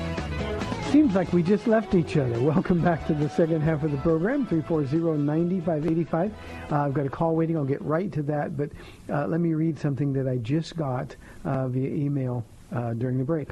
Seems 0.90 1.14
like 1.14 1.30
we 1.32 1.42
just 1.42 1.68
left 1.68 1.94
each 1.94 2.16
other. 2.16 2.40
Welcome 2.42 2.80
back 2.80 3.06
to 3.06 3.14
the 3.14 3.28
second 3.28 3.60
half 3.60 3.84
of 3.84 3.92
the 3.92 3.98
program, 3.98 4.46
340-9585. 4.46 6.32
Uh, 6.70 6.76
I've 6.76 6.94
got 6.94 7.06
a 7.06 7.10
call 7.10 7.36
waiting. 7.36 7.56
I'll 7.56 7.64
get 7.64 7.80
right 7.82 8.10
to 8.12 8.22
that, 8.22 8.56
but 8.56 8.70
uh, 9.08 9.26
let 9.26 9.40
me 9.40 9.54
read 9.54 9.78
something 9.78 10.12
that 10.14 10.26
I 10.26 10.38
just 10.38 10.76
got 10.76 11.14
uh, 11.44 11.68
via 11.68 11.88
email 11.88 12.44
uh, 12.74 12.94
during 12.94 13.18
the 13.18 13.24
break. 13.24 13.50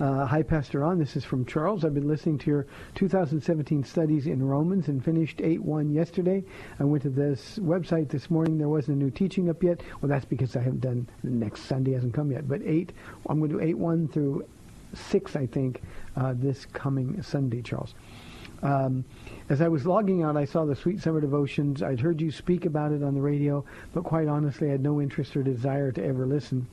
Uh, 0.00 0.24
hi, 0.24 0.42
Pastor 0.42 0.78
Ron. 0.78 0.98
This 0.98 1.14
is 1.14 1.26
from 1.26 1.44
Charles. 1.44 1.84
I've 1.84 1.92
been 1.92 2.08
listening 2.08 2.38
to 2.38 2.50
your 2.50 2.66
2017 2.94 3.84
studies 3.84 4.26
in 4.26 4.42
Romans 4.42 4.88
and 4.88 5.04
finished 5.04 5.36
8.1 5.40 5.92
yesterday. 5.92 6.42
I 6.78 6.84
went 6.84 7.02
to 7.02 7.10
this 7.10 7.58
website 7.58 8.08
this 8.08 8.30
morning. 8.30 8.56
There 8.56 8.70
wasn't 8.70 8.96
a 8.96 9.04
new 9.04 9.10
teaching 9.10 9.50
up 9.50 9.62
yet. 9.62 9.82
Well, 10.00 10.08
that's 10.08 10.24
because 10.24 10.56
I 10.56 10.60
haven't 10.60 10.80
done, 10.80 11.06
next 11.22 11.64
Sunday 11.64 11.92
hasn't 11.92 12.14
come 12.14 12.32
yet. 12.32 12.48
But 12.48 12.62
8, 12.64 12.92
I'm 13.28 13.40
going 13.40 13.50
to 13.50 13.58
do 13.58 13.76
8.1 13.76 14.10
through 14.10 14.46
6, 14.94 15.36
I 15.36 15.44
think, 15.44 15.82
uh, 16.16 16.32
this 16.34 16.64
coming 16.64 17.20
Sunday, 17.22 17.60
Charles. 17.60 17.92
Um, 18.62 19.04
as 19.50 19.60
I 19.60 19.68
was 19.68 19.84
logging 19.84 20.22
out, 20.22 20.34
I 20.34 20.46
saw 20.46 20.64
the 20.64 20.76
Sweet 20.76 21.02
Summer 21.02 21.20
Devotions. 21.20 21.82
I'd 21.82 22.00
heard 22.00 22.22
you 22.22 22.30
speak 22.30 22.64
about 22.64 22.92
it 22.92 23.02
on 23.02 23.12
the 23.14 23.20
radio, 23.20 23.66
but 23.92 24.04
quite 24.04 24.28
honestly, 24.28 24.68
I 24.68 24.72
had 24.72 24.82
no 24.82 25.02
interest 25.02 25.36
or 25.36 25.42
desire 25.42 25.92
to 25.92 26.02
ever 26.02 26.24
listen 26.24 26.66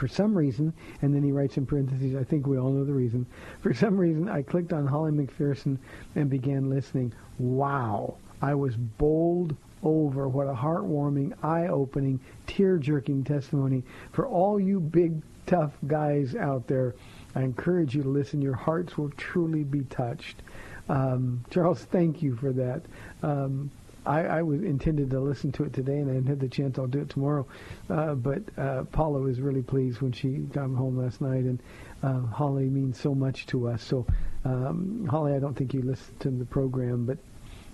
for 0.00 0.08
some 0.08 0.36
reason, 0.36 0.72
and 1.02 1.14
then 1.14 1.22
he 1.22 1.30
writes 1.30 1.58
in 1.58 1.66
parentheses, 1.66 2.16
I 2.16 2.24
think 2.24 2.46
we 2.46 2.58
all 2.58 2.70
know 2.70 2.84
the 2.84 2.92
reason. 2.92 3.26
For 3.60 3.74
some 3.74 3.98
reason, 3.98 4.30
I 4.30 4.40
clicked 4.40 4.72
on 4.72 4.86
Holly 4.86 5.12
McPherson 5.12 5.76
and 6.16 6.30
began 6.30 6.70
listening. 6.70 7.12
Wow. 7.38 8.16
I 8.40 8.54
was 8.54 8.76
bowled 8.76 9.54
over. 9.82 10.26
What 10.26 10.46
a 10.46 10.54
heartwarming, 10.54 11.34
eye-opening, 11.44 12.18
tear-jerking 12.46 13.24
testimony. 13.24 13.82
For 14.12 14.26
all 14.26 14.58
you 14.58 14.80
big, 14.80 15.20
tough 15.44 15.72
guys 15.86 16.34
out 16.34 16.66
there, 16.66 16.94
I 17.34 17.42
encourage 17.42 17.94
you 17.94 18.02
to 18.02 18.08
listen. 18.08 18.40
Your 18.40 18.54
hearts 18.54 18.96
will 18.96 19.10
truly 19.10 19.64
be 19.64 19.82
touched. 19.82 20.42
Um, 20.88 21.44
Charles, 21.50 21.84
thank 21.84 22.22
you 22.22 22.36
for 22.36 22.52
that. 22.52 22.82
Um, 23.22 23.70
I, 24.10 24.38
I, 24.38 24.42
was 24.42 24.60
intended 24.62 25.10
to 25.10 25.20
listen 25.20 25.52
to 25.52 25.64
it 25.64 25.72
today, 25.72 25.98
and 25.98 26.10
I 26.10 26.14
didn't 26.14 26.26
have 26.26 26.40
the 26.40 26.48
chance. 26.48 26.80
I'll 26.80 26.88
do 26.88 27.00
it 27.00 27.10
tomorrow. 27.10 27.46
Uh, 27.88 28.14
but 28.14 28.42
uh, 28.58 28.82
Paula 28.90 29.20
was 29.20 29.40
really 29.40 29.62
pleased 29.62 30.00
when 30.00 30.10
she 30.10 30.28
got 30.28 30.68
home 30.70 30.98
last 30.98 31.20
night, 31.20 31.44
and 31.44 31.62
uh, 32.02 32.26
Holly 32.26 32.68
means 32.68 32.98
so 32.98 33.14
much 33.14 33.46
to 33.46 33.68
us. 33.68 33.84
So, 33.84 34.04
um, 34.44 35.06
Holly, 35.08 35.34
I 35.34 35.38
don't 35.38 35.54
think 35.54 35.72
you 35.72 35.82
listened 35.82 36.18
to 36.20 36.30
the 36.30 36.44
program, 36.44 37.06
but 37.06 37.18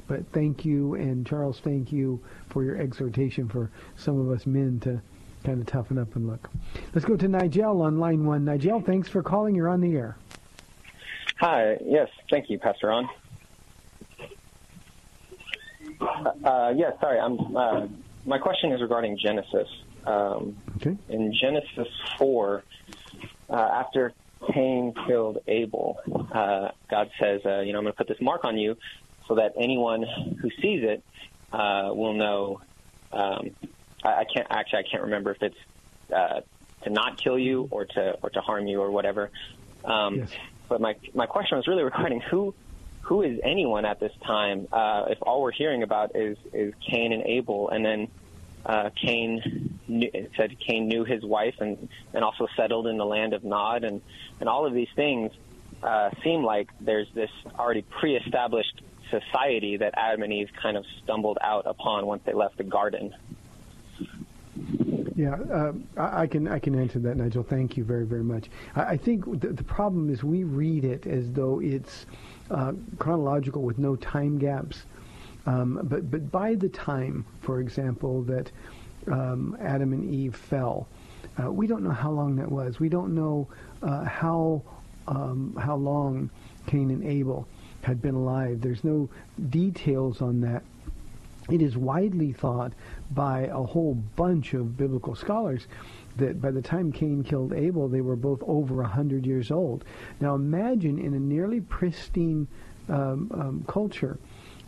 but 0.08 0.30
thank 0.32 0.64
you, 0.64 0.94
and 0.94 1.26
Charles, 1.26 1.58
thank 1.60 1.90
you 1.90 2.22
for 2.50 2.62
your 2.62 2.76
exhortation 2.76 3.48
for 3.48 3.70
some 3.96 4.20
of 4.20 4.30
us 4.30 4.46
men 4.46 4.78
to 4.80 5.00
kind 5.42 5.60
of 5.60 5.66
toughen 5.66 5.98
up 5.98 6.14
and 6.16 6.28
look. 6.28 6.50
Let's 6.92 7.06
go 7.06 7.16
to 7.16 7.28
Nigel 7.28 7.80
on 7.80 7.98
line 7.98 8.26
one. 8.26 8.44
Nigel, 8.44 8.80
thanks 8.82 9.08
for 9.08 9.22
calling. 9.22 9.54
You're 9.54 9.68
on 9.68 9.80
the 9.80 9.96
air. 9.96 10.16
Hi. 11.38 11.78
Yes, 11.84 12.08
thank 12.30 12.50
you, 12.50 12.58
Pastor 12.58 12.88
Ron. 12.88 13.08
Uh, 16.00 16.72
yes, 16.76 16.94
sorry. 17.00 17.18
I'm. 17.18 17.56
Uh, 17.56 17.86
my 18.24 18.38
question 18.38 18.72
is 18.72 18.80
regarding 18.80 19.18
Genesis. 19.18 19.68
Um, 20.04 20.56
okay. 20.76 20.96
In 21.08 21.34
Genesis 21.40 21.88
four, 22.18 22.64
uh, 23.48 23.54
after 23.54 24.12
Cain 24.52 24.94
killed 25.06 25.38
Abel, 25.46 25.98
uh, 26.32 26.70
God 26.90 27.10
says, 27.20 27.40
uh, 27.44 27.60
"You 27.60 27.72
know, 27.72 27.78
I'm 27.78 27.84
going 27.84 27.92
to 27.92 27.96
put 27.96 28.08
this 28.08 28.20
mark 28.20 28.44
on 28.44 28.58
you, 28.58 28.76
so 29.28 29.36
that 29.36 29.54
anyone 29.56 30.02
who 30.40 30.50
sees 30.62 30.82
it 30.82 31.02
uh, 31.52 31.90
will 31.92 32.14
know." 32.14 32.60
Um, 33.12 33.50
I, 34.04 34.08
I 34.08 34.24
can't 34.32 34.46
actually. 34.50 34.80
I 34.80 34.90
can't 34.90 35.02
remember 35.04 35.30
if 35.30 35.42
it's 35.42 35.56
to 36.86 36.90
not 36.90 37.18
kill 37.18 37.38
you 37.38 37.68
or 37.70 37.84
to 37.84 38.16
or 38.22 38.30
to 38.30 38.40
harm 38.40 38.66
you 38.66 38.80
or 38.80 38.90
whatever. 38.90 39.30
Um, 39.84 40.16
yes. 40.16 40.30
But 40.68 40.80
my 40.80 40.96
my 41.14 41.26
question 41.26 41.56
was 41.58 41.66
really 41.66 41.82
regarding 41.90 42.20
who 42.20 42.54
who 43.06 43.22
is 43.22 43.38
anyone 43.44 43.84
at 43.84 44.00
this 44.00 44.12
time 44.24 44.66
uh, 44.72 45.06
if 45.08 45.18
all 45.22 45.40
we're 45.40 45.52
hearing 45.52 45.84
about 45.84 46.16
is 46.16 46.36
is 46.52 46.74
Cain 46.90 47.12
and 47.12 47.22
Abel, 47.22 47.68
and 47.68 47.84
then 47.84 48.08
uh, 48.64 48.90
Cain 49.00 49.78
knew, 49.86 50.10
said 50.36 50.58
Cain 50.58 50.88
knew 50.88 51.04
his 51.04 51.24
wife 51.24 51.54
and 51.60 51.88
and 52.12 52.24
also 52.24 52.48
settled 52.56 52.88
in 52.88 52.98
the 52.98 53.06
land 53.06 53.32
of 53.32 53.44
Nod, 53.44 53.84
and 53.84 54.02
and 54.40 54.48
all 54.48 54.66
of 54.66 54.74
these 54.74 54.88
things 54.96 55.30
uh, 55.84 56.10
seem 56.24 56.42
like 56.42 56.68
there's 56.80 57.06
this 57.14 57.30
already 57.56 57.82
pre-established 57.82 58.82
society 59.08 59.76
that 59.76 59.94
Adam 59.96 60.24
and 60.24 60.32
Eve 60.32 60.50
kind 60.60 60.76
of 60.76 60.84
stumbled 61.04 61.38
out 61.40 61.64
upon 61.66 62.06
once 62.06 62.22
they 62.26 62.32
left 62.32 62.56
the 62.56 62.64
garden. 62.64 63.14
Yeah, 65.14 65.34
uh, 65.34 65.72
I, 65.96 66.26
can 66.26 66.48
I 66.48 66.58
can 66.58 66.78
answer 66.78 66.98
that, 66.98 67.16
Nigel. 67.16 67.44
Thank 67.44 67.76
you 67.76 67.84
very 67.84 68.04
very 68.04 68.24
much. 68.24 68.50
I, 68.74 68.82
I 68.82 68.96
think 68.96 69.40
the, 69.40 69.52
the 69.52 69.64
problem 69.64 70.10
is 70.10 70.24
we 70.24 70.42
read 70.42 70.84
it 70.84 71.06
as 71.06 71.30
though 71.30 71.60
it's 71.60 72.04
uh, 72.50 72.72
chronological 72.98 73.62
with 73.62 73.78
no 73.78 73.96
time 73.96 74.38
gaps. 74.38 74.84
Um, 75.46 75.80
but 75.84 76.10
but 76.10 76.30
by 76.30 76.54
the 76.54 76.68
time, 76.68 77.24
for 77.40 77.60
example, 77.60 78.22
that 78.22 78.50
um, 79.10 79.56
Adam 79.60 79.92
and 79.92 80.12
Eve 80.12 80.34
fell, 80.34 80.88
uh, 81.42 81.50
we 81.50 81.66
don't 81.66 81.84
know 81.84 81.90
how 81.90 82.10
long 82.10 82.36
that 82.36 82.50
was. 82.50 82.80
We 82.80 82.88
don't 82.88 83.14
know 83.14 83.48
uh, 83.82 84.04
how 84.04 84.62
um, 85.06 85.56
how 85.60 85.76
long 85.76 86.30
Cain 86.66 86.90
and 86.90 87.04
Abel 87.04 87.46
had 87.82 88.02
been 88.02 88.14
alive. 88.14 88.60
There's 88.60 88.82
no 88.82 89.08
details 89.50 90.20
on 90.20 90.40
that. 90.40 90.62
It 91.48 91.62
is 91.62 91.76
widely 91.76 92.32
thought 92.32 92.72
by 93.12 93.42
a 93.42 93.62
whole 93.62 93.94
bunch 94.16 94.52
of 94.54 94.76
biblical 94.76 95.14
scholars 95.14 95.68
that 96.16 96.40
by 96.40 96.50
the 96.50 96.62
time 96.62 96.92
Cain 96.92 97.22
killed 97.22 97.52
Abel, 97.52 97.88
they 97.88 98.00
were 98.00 98.16
both 98.16 98.42
over 98.46 98.82
a 98.82 98.88
hundred 98.88 99.26
years 99.26 99.50
old. 99.50 99.84
Now 100.20 100.34
imagine 100.34 100.98
in 100.98 101.14
a 101.14 101.20
nearly 101.20 101.60
pristine 101.60 102.46
um, 102.88 103.30
um, 103.34 103.64
culture, 103.66 104.18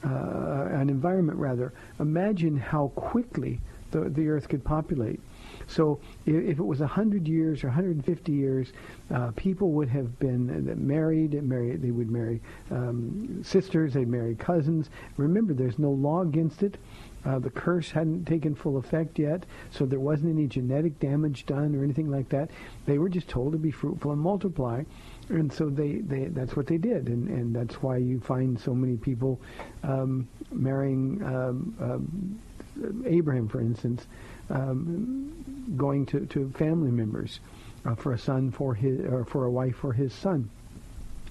uh, 0.05 0.69
an 0.71 0.91
environment 0.91 1.39
rather, 1.39 1.73
imagine 1.99 2.57
how 2.57 2.89
quickly 2.95 3.61
the, 3.91 4.09
the 4.11 4.29
earth 4.29 4.49
could 4.49 4.65
populate. 4.65 5.21
So 5.67 6.01
if, 6.27 6.35
if 6.35 6.59
it 6.59 6.65
was 6.65 6.81
100 6.81 7.27
years 7.29 7.63
or 7.65 7.69
150 7.69 8.33
years, 8.33 8.73
uh, 9.15 9.33
people 9.37 9.73
would 9.73 9.89
have 9.89 10.19
been 10.19 10.71
uh, 10.71 10.75
married, 10.77 11.41
married. 11.43 11.83
They 11.83 11.91
would 11.91 12.11
marry 12.11 12.41
um, 12.71 13.43
sisters. 13.43 13.95
They'd 13.95 14.09
marry 14.09 14.35
cousins. 14.35 14.91
Remember, 15.17 15.53
there's 15.53 15.79
no 15.79 15.91
law 15.91 16.23
against 16.23 16.63
it. 16.63 16.79
Uh, 17.25 17.39
the 17.39 17.51
curse 17.51 17.91
hadn't 17.91 18.25
taken 18.27 18.55
full 18.55 18.77
effect 18.77 19.19
yet, 19.19 19.45
so 19.71 19.85
there 19.85 20.01
wasn't 20.01 20.31
any 20.31 20.47
genetic 20.47 20.99
damage 21.01 21.47
done 21.47 21.75
or 21.75 21.83
anything 21.83 22.11
like 22.11 22.29
that. 22.29 22.51
They 22.87 22.99
were 22.99 23.09
just 23.09 23.29
told 23.29 23.53
to 23.53 23.59
be 23.59 23.71
fruitful 23.71 24.13
and 24.13 24.21
multiply, 24.21 24.85
and 25.29 25.53
so 25.53 25.69
they, 25.69 25.97
they 25.97 26.27
that's 26.27 26.57
what 26.57 26.67
they 26.67 26.79
did, 26.79 27.09
and, 27.09 27.29
and 27.29 27.55
that's 27.55 27.83
why 27.83 27.97
you 27.97 28.21
find 28.21 28.59
so 28.59 28.75
many 28.75 28.97
people 28.97 29.41
um, 29.83 30.29
marrying 30.53 31.23
um, 31.25 31.77
um, 31.81 32.39
Abraham, 33.07 33.49
for 33.49 33.61
instance, 33.61 34.07
um, 34.51 35.33
going 35.77 36.07
to, 36.07 36.27
to 36.27 36.51
family 36.51 36.91
members 36.91 37.41
uh, 37.85 37.95
for 37.95 38.13
a 38.13 38.19
son 38.19 38.51
for 38.51 38.75
his 38.75 39.01
or 39.01 39.25
for 39.25 39.45
a 39.45 39.51
wife 39.51 39.77
for 39.77 39.93
his 39.93 40.13
son 40.13 40.49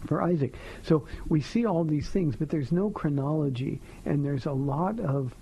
for 0.06 0.22
Isaac. 0.22 0.54
So 0.84 1.08
we 1.28 1.42
see 1.42 1.66
all 1.66 1.84
these 1.84 2.10
things, 2.10 2.36
but 2.36 2.50
there's 2.50 2.72
no 2.72 2.90
chronology, 2.90 3.82
and 4.06 4.24
there's 4.24 4.46
a 4.46 4.52
lot 4.52 5.00
of 5.00 5.34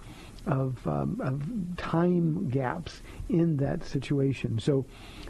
of, 0.48 0.86
um, 0.88 1.20
of 1.24 1.78
time 1.78 2.50
gaps 2.50 3.02
in 3.30 3.58
that 3.58 3.84
situation. 3.84 4.60
So 4.60 4.86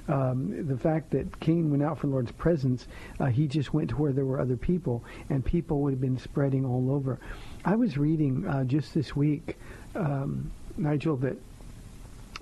um, 0.07 0.67
the 0.67 0.77
fact 0.77 1.11
that 1.11 1.39
Cain 1.39 1.71
went 1.71 1.83
out 1.83 1.97
from 1.97 2.11
the 2.11 2.15
Lord's 2.15 2.31
presence, 2.31 2.87
uh, 3.19 3.25
he 3.25 3.47
just 3.47 3.73
went 3.73 3.89
to 3.91 3.95
where 3.95 4.11
there 4.11 4.25
were 4.25 4.39
other 4.39 4.57
people, 4.57 5.03
and 5.29 5.43
people 5.43 5.81
would 5.81 5.93
have 5.93 6.01
been 6.01 6.19
spreading 6.19 6.65
all 6.65 6.91
over. 6.91 7.19
I 7.63 7.75
was 7.75 7.97
reading 7.97 8.45
uh, 8.47 8.63
just 8.65 8.93
this 8.93 9.15
week, 9.15 9.57
um, 9.95 10.51
Nigel, 10.77 11.15
that 11.17 11.37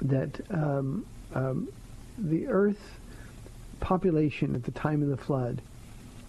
that 0.02 0.42
um, 0.50 1.06
um, 1.34 1.70
the 2.18 2.48
Earth 2.48 3.00
population 3.80 4.56
at 4.56 4.64
the 4.64 4.72
time 4.72 5.02
of 5.02 5.10
the 5.10 5.18
flood. 5.18 5.62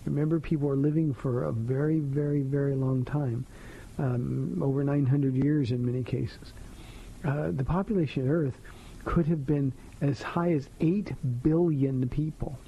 Remember, 0.04 0.38
people 0.38 0.68
were 0.68 0.76
living 0.76 1.14
for 1.14 1.44
a 1.44 1.52
very, 1.52 1.98
very, 1.98 2.42
very 2.42 2.74
long 2.74 3.04
time 3.04 3.46
um, 3.98 4.60
over 4.62 4.84
900 4.84 5.34
years 5.34 5.70
in 5.70 5.84
many 5.84 6.02
cases. 6.02 6.52
Uh, 7.24 7.50
the 7.52 7.64
population 7.64 8.22
of 8.22 8.30
Earth 8.30 8.56
could 9.04 9.26
have 9.26 9.46
been 9.46 9.72
as 10.00 10.20
high 10.20 10.52
as 10.52 10.68
8 10.80 11.12
billion 11.42 12.08
people. 12.08 12.58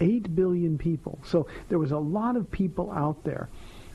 8 0.00 0.34
billion 0.34 0.78
people. 0.78 1.18
So 1.24 1.46
there 1.68 1.78
was 1.78 1.90
a 1.90 1.98
lot 1.98 2.36
of 2.36 2.50
people 2.50 2.90
out 2.90 3.22
there. 3.24 3.48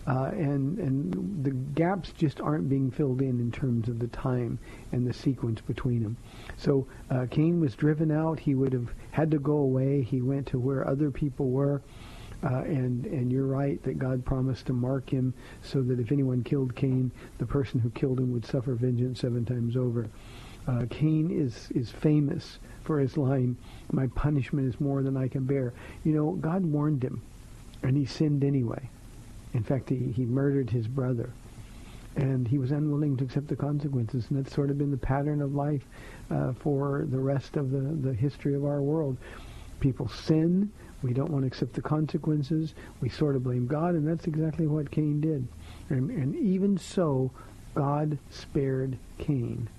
Uh, 0.06 0.32
and 0.34 0.80
and 0.80 1.46
the 1.46 1.52
gaps 1.52 2.12
just 2.18 2.42
aren't 2.42 2.68
being 2.68 2.92
filled 2.92 3.22
in 3.22 3.40
in 3.40 3.50
terms 3.50 3.88
of 3.88 4.00
the 4.00 4.08
time 4.08 4.60
and 4.92 5.08
the 5.08 5.14
sequence 5.14 5.62
between 5.62 6.04
them. 6.04 6.18
So 6.58 6.86
uh, 7.10 7.26
Cain 7.32 7.62
was 7.62 7.74
driven 7.74 8.12
out. 8.12 8.38
He 8.38 8.54
would 8.54 8.74
have 8.74 8.90
had 9.12 9.32
to 9.32 9.40
go 9.40 9.54
away. 9.54 10.02
He 10.02 10.22
went 10.22 10.48
to 10.48 10.60
where 10.60 10.86
other 10.86 11.10
people 11.10 11.52
were. 11.52 11.82
Uh, 12.44 12.64
and 12.66 13.06
and 13.06 13.32
you're 13.32 13.46
right 13.46 13.82
that 13.84 13.98
God 13.98 14.26
promised 14.26 14.66
to 14.66 14.74
mark 14.74 15.10
him 15.10 15.34
so 15.62 15.82
that 15.82 16.00
if 16.00 16.12
anyone 16.12 16.44
killed 16.44 16.76
Cain, 16.76 17.10
the 17.38 17.46
person 17.46 17.80
who 17.80 17.90
killed 17.92 18.20
him 18.20 18.34
would 18.34 18.46
suffer 18.46 18.74
vengeance 18.74 19.22
seven 19.22 19.46
times 19.46 19.78
over. 19.78 20.10
Uh, 20.68 20.86
Cain 20.90 21.32
is 21.32 21.70
is 21.74 21.90
famous 21.90 22.60
for 22.84 23.00
his 23.00 23.16
line, 23.16 23.56
"My 23.92 24.08
punishment 24.08 24.68
is 24.68 24.80
more 24.82 25.04
than 25.04 25.16
I 25.16 25.30
can 25.30 25.46
bear." 25.46 25.74
You 26.04 26.14
know, 26.14 26.32
God 26.34 26.66
warned 26.66 27.04
him, 27.04 27.22
and 27.82 27.96
he 27.96 28.06
sinned 28.06 28.44
anyway. 28.44 28.90
In 29.54 29.64
fact, 29.64 29.90
he, 29.90 30.12
he 30.12 30.26
murdered 30.26 30.70
his 30.70 30.88
brother, 30.88 31.30
and 32.16 32.48
he 32.48 32.58
was 32.58 32.72
unwilling 32.72 33.16
to 33.18 33.24
accept 33.24 33.48
the 33.48 33.56
consequences. 33.56 34.26
And 34.30 34.40
that's 34.40 34.54
sort 34.54 34.70
of 34.70 34.78
been 34.78 34.92
the 34.92 34.98
pattern 34.98 35.42
of 35.42 35.56
life 35.56 35.86
uh, 36.30 36.54
for 36.54 37.06
the 37.10 37.20
rest 37.20 37.56
of 37.56 37.72
the 37.72 38.10
the 38.10 38.14
history 38.14 38.54
of 38.54 38.66
our 38.66 38.82
world. 38.82 39.16
People 39.80 40.08
sin 40.08 40.72
we 41.04 41.14
don't 41.14 41.30
want 41.30 41.44
to 41.44 41.48
accept 41.48 41.74
the 41.74 41.82
consequences. 41.82 42.74
We 43.02 43.10
sort 43.10 43.36
of 43.36 43.44
blame 43.44 43.68
God, 43.68 43.94
and 43.94 44.08
that's 44.08 44.26
exactly 44.26 44.66
what 44.66 44.90
Cain 44.90 45.20
did. 45.20 45.48
And, 45.90 46.10
and 46.10 46.36
even 46.36 46.78
so, 46.78 47.32
God 47.76 48.18
spared 48.30 48.98
Cain. 49.18 49.70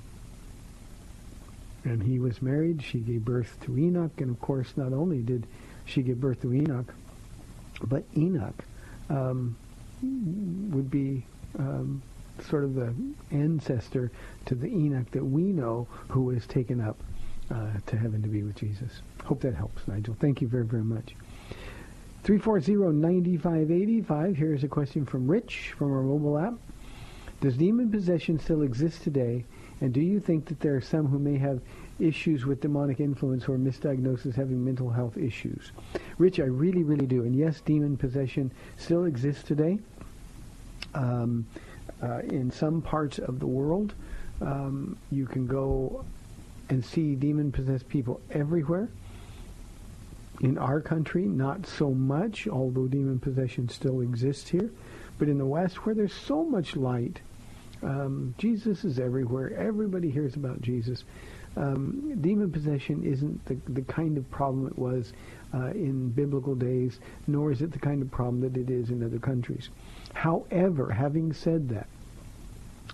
And 1.84 2.02
he 2.02 2.18
was 2.18 2.42
married. 2.42 2.82
She 2.82 2.98
gave 2.98 3.24
birth 3.24 3.56
to 3.64 3.78
Enoch. 3.78 4.12
And 4.18 4.30
of 4.30 4.40
course, 4.40 4.72
not 4.76 4.92
only 4.92 5.20
did 5.20 5.46
she 5.84 6.02
give 6.02 6.20
birth 6.20 6.42
to 6.42 6.52
Enoch, 6.52 6.94
but 7.82 8.04
Enoch 8.16 8.64
um, 9.10 9.56
would 10.02 10.90
be 10.90 11.24
um, 11.58 12.02
sort 12.48 12.64
of 12.64 12.74
the 12.74 12.94
ancestor 13.30 14.10
to 14.46 14.54
the 14.54 14.66
Enoch 14.66 15.10
that 15.12 15.24
we 15.24 15.42
know 15.42 15.86
who 16.08 16.22
was 16.22 16.46
taken 16.46 16.80
up 16.80 16.96
uh, 17.50 17.66
to 17.86 17.96
heaven 17.96 18.22
to 18.22 18.28
be 18.28 18.42
with 18.42 18.56
Jesus. 18.56 19.02
Hope 19.24 19.40
that 19.40 19.54
helps, 19.54 19.86
Nigel. 19.86 20.16
Thank 20.20 20.40
you 20.40 20.48
very, 20.48 20.64
very 20.64 20.84
much. 20.84 21.14
340-9585. 22.24 24.36
Here's 24.36 24.64
a 24.64 24.68
question 24.68 25.04
from 25.04 25.30
Rich 25.30 25.74
from 25.76 25.92
our 25.92 26.02
mobile 26.02 26.38
app. 26.38 26.54
Does 27.40 27.58
demon 27.58 27.90
possession 27.90 28.38
still 28.38 28.62
exist 28.62 29.02
today? 29.02 29.44
And 29.80 29.92
do 29.92 30.00
you 30.00 30.20
think 30.20 30.46
that 30.46 30.60
there 30.60 30.74
are 30.74 30.80
some 30.80 31.06
who 31.06 31.18
may 31.18 31.36
have 31.36 31.60
issues 31.98 32.46
with 32.46 32.62
demonic 32.62 33.00
influence 33.00 33.46
or 33.48 33.58
misdiagnosis 33.58 34.34
having 34.34 34.64
mental 34.64 34.88
health 34.88 35.18
issues? 35.18 35.72
Rich, 36.16 36.40
I 36.40 36.44
really, 36.44 36.82
really 36.82 37.06
do. 37.06 37.24
And 37.24 37.36
yes, 37.36 37.60
demon 37.60 37.98
possession 37.98 38.50
still 38.78 39.04
exists 39.04 39.42
today 39.42 39.78
um, 40.94 41.44
uh, 42.02 42.20
in 42.20 42.50
some 42.50 42.80
parts 42.80 43.18
of 43.18 43.40
the 43.40 43.46
world. 43.46 43.92
Um, 44.40 44.96
you 45.10 45.26
can 45.26 45.46
go 45.46 46.06
and 46.68 46.84
see 46.84 47.14
demon-possessed 47.14 47.88
people 47.88 48.20
everywhere. 48.30 48.88
In 50.40 50.58
our 50.58 50.80
country, 50.80 51.22
not 51.22 51.66
so 51.66 51.90
much, 51.90 52.48
although 52.48 52.86
demon 52.86 53.20
possession 53.20 53.68
still 53.68 54.00
exists 54.00 54.48
here. 54.48 54.70
But 55.18 55.28
in 55.28 55.38
the 55.38 55.46
West, 55.46 55.86
where 55.86 55.94
there's 55.94 56.12
so 56.12 56.44
much 56.44 56.74
light, 56.74 57.20
um, 57.82 58.34
Jesus 58.38 58.84
is 58.84 58.98
everywhere. 58.98 59.56
Everybody 59.56 60.10
hears 60.10 60.34
about 60.34 60.60
Jesus. 60.60 61.04
Um, 61.56 62.20
demon 62.20 62.50
possession 62.50 63.04
isn't 63.04 63.44
the, 63.44 63.54
the 63.72 63.82
kind 63.82 64.18
of 64.18 64.28
problem 64.30 64.66
it 64.66 64.76
was 64.76 65.12
uh, 65.54 65.66
in 65.66 66.10
biblical 66.10 66.56
days, 66.56 66.98
nor 67.28 67.52
is 67.52 67.62
it 67.62 67.70
the 67.70 67.78
kind 67.78 68.02
of 68.02 68.10
problem 68.10 68.40
that 68.40 68.56
it 68.56 68.70
is 68.70 68.90
in 68.90 69.04
other 69.04 69.20
countries. 69.20 69.68
However, 70.14 70.90
having 70.90 71.32
said 71.32 71.68
that, 71.68 71.86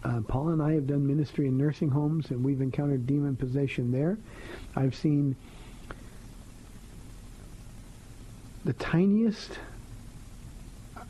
uh, 0.05 0.21
Paula 0.27 0.53
and 0.53 0.63
I 0.63 0.73
have 0.73 0.87
done 0.87 1.07
ministry 1.07 1.47
in 1.47 1.59
nursing 1.59 1.91
homes, 1.91 2.31
and 2.31 2.43
we've 2.43 2.61
encountered 2.61 3.07
demon 3.07 3.37
possession 3.37 3.93
there. 3.93 4.19
I've 4.75 4.95
seen 4.95 5.37
the 8.65 8.73
tiniest, 8.75 9.59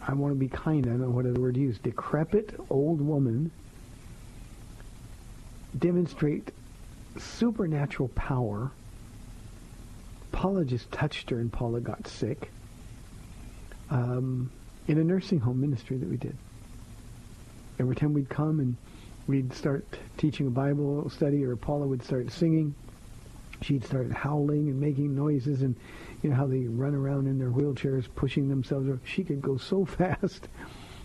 I 0.06 0.14
want 0.14 0.32
to 0.34 0.38
be 0.38 0.48
kind, 0.48 0.86
I 0.86 0.90
don't 0.90 1.00
know 1.00 1.10
what 1.10 1.26
other 1.26 1.40
word 1.40 1.54
to 1.54 1.60
use, 1.60 1.78
decrepit 1.78 2.58
old 2.70 3.00
woman 3.00 3.50
demonstrate 5.78 6.50
supernatural 7.18 8.08
power. 8.08 8.70
Paula 10.32 10.64
just 10.64 10.90
touched 10.90 11.30
her 11.30 11.38
and 11.38 11.52
Paula 11.52 11.80
got 11.80 12.06
sick 12.06 12.50
um, 13.90 14.50
in 14.86 14.98
a 14.98 15.04
nursing 15.04 15.40
home 15.40 15.60
ministry 15.60 15.96
that 15.96 16.08
we 16.08 16.16
did. 16.16 16.36
Every 17.80 17.96
time 17.96 18.12
we'd 18.12 18.28
come 18.28 18.60
and 18.60 18.76
we'd 19.26 19.54
start 19.54 19.86
teaching 20.18 20.46
a 20.46 20.50
Bible 20.50 21.08
study 21.08 21.42
or 21.46 21.56
Paula 21.56 21.86
would 21.86 22.02
start 22.02 22.30
singing, 22.30 22.74
she'd 23.62 23.86
start 23.86 24.12
howling 24.12 24.68
and 24.68 24.78
making 24.78 25.16
noises 25.16 25.62
and 25.62 25.74
you 26.22 26.28
know 26.28 26.36
how 26.36 26.46
they 26.46 26.66
run 26.66 26.94
around 26.94 27.26
in 27.26 27.38
their 27.38 27.48
wheelchairs 27.48 28.04
pushing 28.14 28.50
themselves. 28.50 28.86
She 29.06 29.24
could 29.24 29.40
go 29.40 29.56
so 29.56 29.84
fast, 29.98 30.46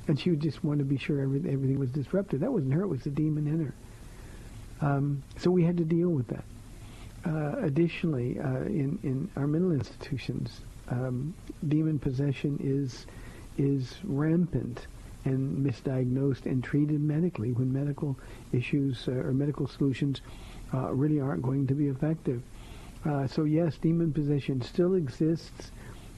and 0.09 0.19
she 0.19 0.31
would 0.31 0.41
just 0.41 0.65
want 0.65 0.79
to 0.79 0.85
be 0.85 0.97
sure 0.97 1.21
everything, 1.21 1.53
everything 1.53 1.79
was 1.79 1.91
disrupted. 1.91 2.41
That 2.41 2.51
wasn't 2.51 2.73
her; 2.73 2.81
it 2.81 2.87
was 2.87 3.03
the 3.03 3.09
demon 3.09 3.47
in 3.47 3.65
her. 3.67 3.75
Um, 4.85 5.23
so 5.37 5.49
we 5.49 5.63
had 5.63 5.77
to 5.77 5.85
deal 5.85 6.09
with 6.09 6.27
that. 6.27 6.43
Uh, 7.25 7.65
additionally, 7.65 8.37
uh, 8.37 8.65
in 8.65 8.99
in 9.03 9.31
our 9.37 9.47
mental 9.47 9.71
institutions, 9.71 10.59
um, 10.89 11.33
demon 11.65 11.99
possession 11.99 12.59
is 12.61 13.05
is 13.57 13.95
rampant 14.03 14.87
and 15.25 15.65
misdiagnosed 15.65 16.45
and 16.45 16.63
treated 16.63 17.01
medically 17.01 17.51
when 17.51 17.73
medical 17.73 18.17
issues 18.53 19.07
uh, 19.07 19.11
or 19.11 19.33
medical 19.33 19.67
solutions 19.67 20.21
uh, 20.73 20.93
really 20.93 21.19
aren't 21.19 21.41
going 21.41 21.67
to 21.67 21.73
be 21.73 21.87
effective. 21.87 22.41
Uh, 23.03 23.27
so 23.27 23.43
yes, 23.43 23.77
demon 23.77 24.13
possession 24.13 24.61
still 24.61 24.95
exists. 24.95 25.71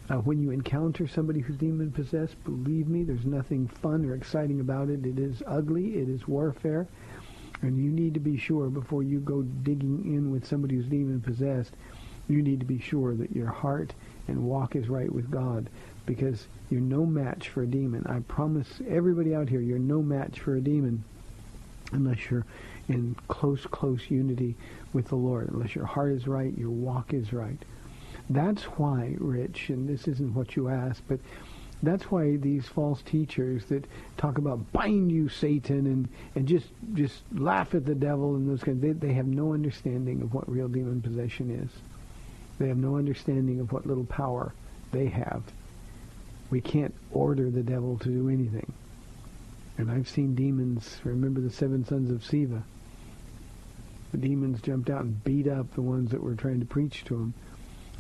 Uh, 0.09 0.15
when 0.15 0.41
you 0.41 0.51
encounter 0.51 1.07
somebody 1.07 1.41
who's 1.41 1.57
demon 1.57 1.91
possessed, 1.91 2.41
believe 2.45 2.87
me, 2.87 3.03
there's 3.03 3.25
nothing 3.25 3.67
fun 3.67 4.05
or 4.05 4.15
exciting 4.15 4.61
about 4.61 4.89
it. 4.89 5.05
It 5.05 5.19
is 5.19 5.43
ugly. 5.45 5.97
It 5.97 6.07
is 6.07 6.27
warfare. 6.27 6.87
And 7.61 7.77
you 7.77 7.91
need 7.91 8.13
to 8.13 8.19
be 8.19 8.37
sure 8.37 8.69
before 8.69 9.03
you 9.03 9.19
go 9.19 9.41
digging 9.41 10.03
in 10.05 10.31
with 10.31 10.47
somebody 10.47 10.75
who's 10.75 10.85
demon 10.85 11.19
possessed, 11.19 11.73
you 12.29 12.41
need 12.41 12.59
to 12.59 12.65
be 12.65 12.79
sure 12.79 13.15
that 13.15 13.35
your 13.35 13.47
heart 13.47 13.93
and 14.27 14.43
walk 14.43 14.75
is 14.75 14.89
right 14.89 15.11
with 15.11 15.29
God 15.31 15.69
because 16.07 16.47
you're 16.71 16.81
no 16.81 17.05
match 17.05 17.49
for 17.49 17.61
a 17.61 17.67
demon. 17.67 18.03
I 18.07 18.19
promise 18.21 18.67
everybody 18.89 19.35
out 19.35 19.49
here, 19.49 19.61
you're 19.61 19.77
no 19.79 20.01
match 20.01 20.39
for 20.39 20.55
a 20.55 20.61
demon. 20.61 21.03
unless 21.91 22.29
you're 22.29 22.45
in 22.89 23.15
close, 23.27 23.65
close 23.65 24.09
unity 24.09 24.55
with 24.93 25.07
the 25.09 25.15
Lord, 25.15 25.49
unless 25.49 25.75
your 25.75 25.85
heart 25.85 26.13
is 26.13 26.27
right, 26.27 26.57
your 26.57 26.69
walk 26.69 27.13
is 27.13 27.33
right. 27.33 27.57
That's 28.29 28.63
why, 28.63 29.15
Rich, 29.19 29.69
and 29.69 29.87
this 29.87 30.07
isn't 30.07 30.33
what 30.33 30.55
you 30.55 30.69
asked, 30.69 31.03
but 31.07 31.19
that's 31.83 32.09
why 32.11 32.37
these 32.37 32.67
false 32.67 33.01
teachers 33.03 33.65
that 33.65 33.85
talk 34.17 34.37
about 34.37 34.71
bind 34.73 35.11
you 35.11 35.29
Satan 35.29 35.85
and, 35.85 36.09
and 36.35 36.47
just 36.47 36.67
just 36.95 37.21
laugh 37.33 37.75
at 37.75 37.85
the 37.85 37.93
devil 37.95 38.35
and 38.35 38.49
those 38.49 38.63
kinds 38.63 38.81
they, 38.81 38.93
they 38.93 39.13
have 39.13 39.27
no 39.27 39.53
understanding 39.53 40.21
of 40.21 40.33
what 40.33 40.49
real 40.51 40.67
demon 40.67 41.01
possession 41.01 41.51
is. 41.51 41.69
They 42.59 42.67
have 42.69 42.77
no 42.77 42.97
understanding 42.97 43.59
of 43.59 43.71
what 43.71 43.85
little 43.85 44.05
power 44.05 44.53
they 44.91 45.07
have. 45.07 45.43
We 46.49 46.61
can't 46.61 46.93
order 47.11 47.49
the 47.49 47.63
devil 47.63 47.97
to 47.99 48.09
do 48.09 48.29
anything. 48.29 48.71
And 49.77 49.91
I've 49.91 50.07
seen 50.07 50.33
demons, 50.33 50.99
remember 51.03 51.41
the 51.41 51.51
seven 51.51 51.85
sons 51.85 52.09
of 52.09 52.21
Sceva? 52.21 52.63
The 54.11 54.17
demons 54.17 54.61
jumped 54.61 54.89
out 54.89 55.03
and 55.03 55.23
beat 55.23 55.47
up 55.47 55.73
the 55.73 55.81
ones 55.81 56.11
that 56.11 56.23
were 56.23 56.35
trying 56.35 56.59
to 56.61 56.65
preach 56.65 57.03
to 57.05 57.15
them. 57.15 57.33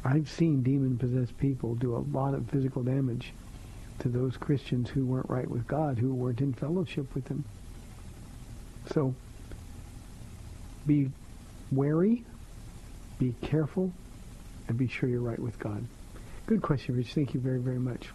I've 0.03 0.29
seen 0.29 0.63
demon-possessed 0.63 1.37
people 1.37 1.75
do 1.75 1.95
a 1.95 2.05
lot 2.15 2.33
of 2.33 2.49
physical 2.49 2.81
damage 2.83 3.33
to 3.99 4.09
those 4.09 4.37
Christians 4.37 4.89
who 4.89 5.05
weren't 5.05 5.29
right 5.29 5.49
with 5.49 5.67
God, 5.67 5.97
who 5.97 6.13
weren't 6.13 6.39
in 6.39 6.53
fellowship 6.53 7.13
with 7.13 7.27
Him. 7.27 7.43
So, 8.93 9.13
be 10.85 11.11
wary, 11.71 12.23
be 13.19 13.35
careful, 13.41 13.91
and 14.67 14.77
be 14.77 14.87
sure 14.87 15.09
you're 15.09 15.19
right 15.19 15.39
with 15.39 15.59
God. 15.59 15.83
Good 16.45 16.61
question, 16.61 16.95
Rich. 16.95 17.13
Thank 17.13 17.33
you 17.33 17.41
very, 17.41 17.59
very 17.59 17.79
much. 17.79 18.07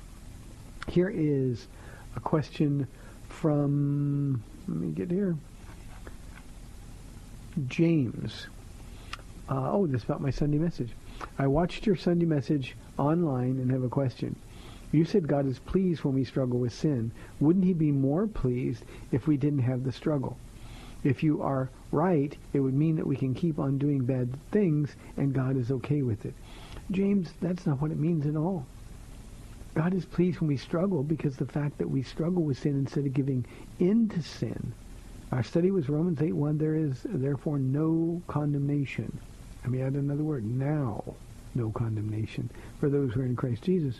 Here 0.88 1.12
is 1.14 1.68
a 2.16 2.20
question 2.20 2.86
from, 3.28 4.42
let 4.68 4.76
me 4.76 4.88
get 4.88 5.10
here, 5.10 5.36
James. 7.68 8.46
Uh, 9.48 9.72
oh, 9.72 9.86
this 9.86 10.02
is 10.02 10.04
about 10.04 10.20
my 10.20 10.30
Sunday 10.30 10.58
message. 10.58 10.90
I 11.38 11.46
watched 11.46 11.86
your 11.86 11.96
Sunday 11.96 12.26
message 12.26 12.74
online 12.98 13.58
and 13.58 13.70
have 13.70 13.82
a 13.82 13.88
question. 13.88 14.36
You 14.90 15.04
said 15.04 15.28
God 15.28 15.46
is 15.46 15.58
pleased 15.58 16.04
when 16.04 16.14
we 16.14 16.24
struggle 16.24 16.58
with 16.58 16.72
sin. 16.72 17.12
Wouldn't 17.40 17.64
he 17.64 17.72
be 17.72 17.92
more 17.92 18.26
pleased 18.26 18.84
if 19.10 19.26
we 19.26 19.36
didn't 19.36 19.60
have 19.60 19.84
the 19.84 19.92
struggle? 19.92 20.36
If 21.04 21.22
you 21.22 21.42
are 21.42 21.70
right, 21.90 22.36
it 22.52 22.60
would 22.60 22.74
mean 22.74 22.96
that 22.96 23.06
we 23.06 23.16
can 23.16 23.34
keep 23.34 23.58
on 23.58 23.78
doing 23.78 24.04
bad 24.04 24.36
things 24.50 24.94
and 25.16 25.32
God 25.32 25.56
is 25.56 25.70
okay 25.70 26.02
with 26.02 26.26
it. 26.26 26.34
James, 26.90 27.32
that's 27.40 27.66
not 27.66 27.80
what 27.80 27.90
it 27.90 27.98
means 27.98 28.26
at 28.26 28.36
all. 28.36 28.66
God 29.74 29.94
is 29.94 30.04
pleased 30.04 30.40
when 30.40 30.48
we 30.48 30.56
struggle 30.56 31.02
because 31.02 31.36
the 31.36 31.46
fact 31.46 31.78
that 31.78 31.88
we 31.88 32.02
struggle 32.02 32.42
with 32.42 32.58
sin 32.58 32.76
instead 32.78 33.06
of 33.06 33.14
giving 33.14 33.44
in 33.78 34.08
to 34.10 34.22
sin. 34.22 34.72
Our 35.30 35.42
study 35.42 35.70
was 35.70 35.88
Romans 35.88 36.18
8.1, 36.18 36.58
there 36.58 36.74
is 36.74 37.06
therefore 37.08 37.58
no 37.58 38.22
condemnation. 38.26 39.18
Let 39.62 39.70
me 39.70 39.80
add 39.82 39.94
another 39.94 40.24
word, 40.24 40.44
now 40.44 41.14
no 41.54 41.70
condemnation 41.70 42.50
for 42.80 42.88
those 42.90 43.12
who 43.12 43.22
are 43.22 43.26
in 43.26 43.36
Christ 43.36 43.62
Jesus. 43.62 43.96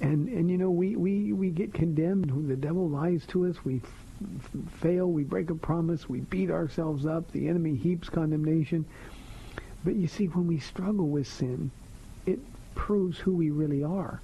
And 0.00 0.28
and 0.28 0.50
you 0.50 0.58
know 0.58 0.70
we 0.70 0.96
we 0.96 1.32
we 1.32 1.50
get 1.50 1.72
condemned. 1.72 2.30
When 2.30 2.48
the 2.48 2.56
devil 2.56 2.88
lies 2.88 3.24
to 3.26 3.46
us. 3.46 3.64
We 3.64 3.80
fail. 4.80 5.10
We 5.10 5.24
break 5.24 5.50
a 5.50 5.54
promise. 5.54 6.08
We 6.08 6.20
beat 6.20 6.50
ourselves 6.50 7.06
up. 7.06 7.30
The 7.32 7.48
enemy 7.48 7.76
heaps 7.76 8.08
condemnation. 8.08 8.84
But 9.84 9.96
you 9.96 10.08
see, 10.08 10.26
when 10.26 10.46
we 10.46 10.58
struggle 10.58 11.08
with 11.08 11.26
sin, 11.26 11.70
it 12.26 12.40
proves 12.74 13.18
who 13.18 13.34
we 13.34 13.50
really 13.50 13.82
are. 13.82 14.20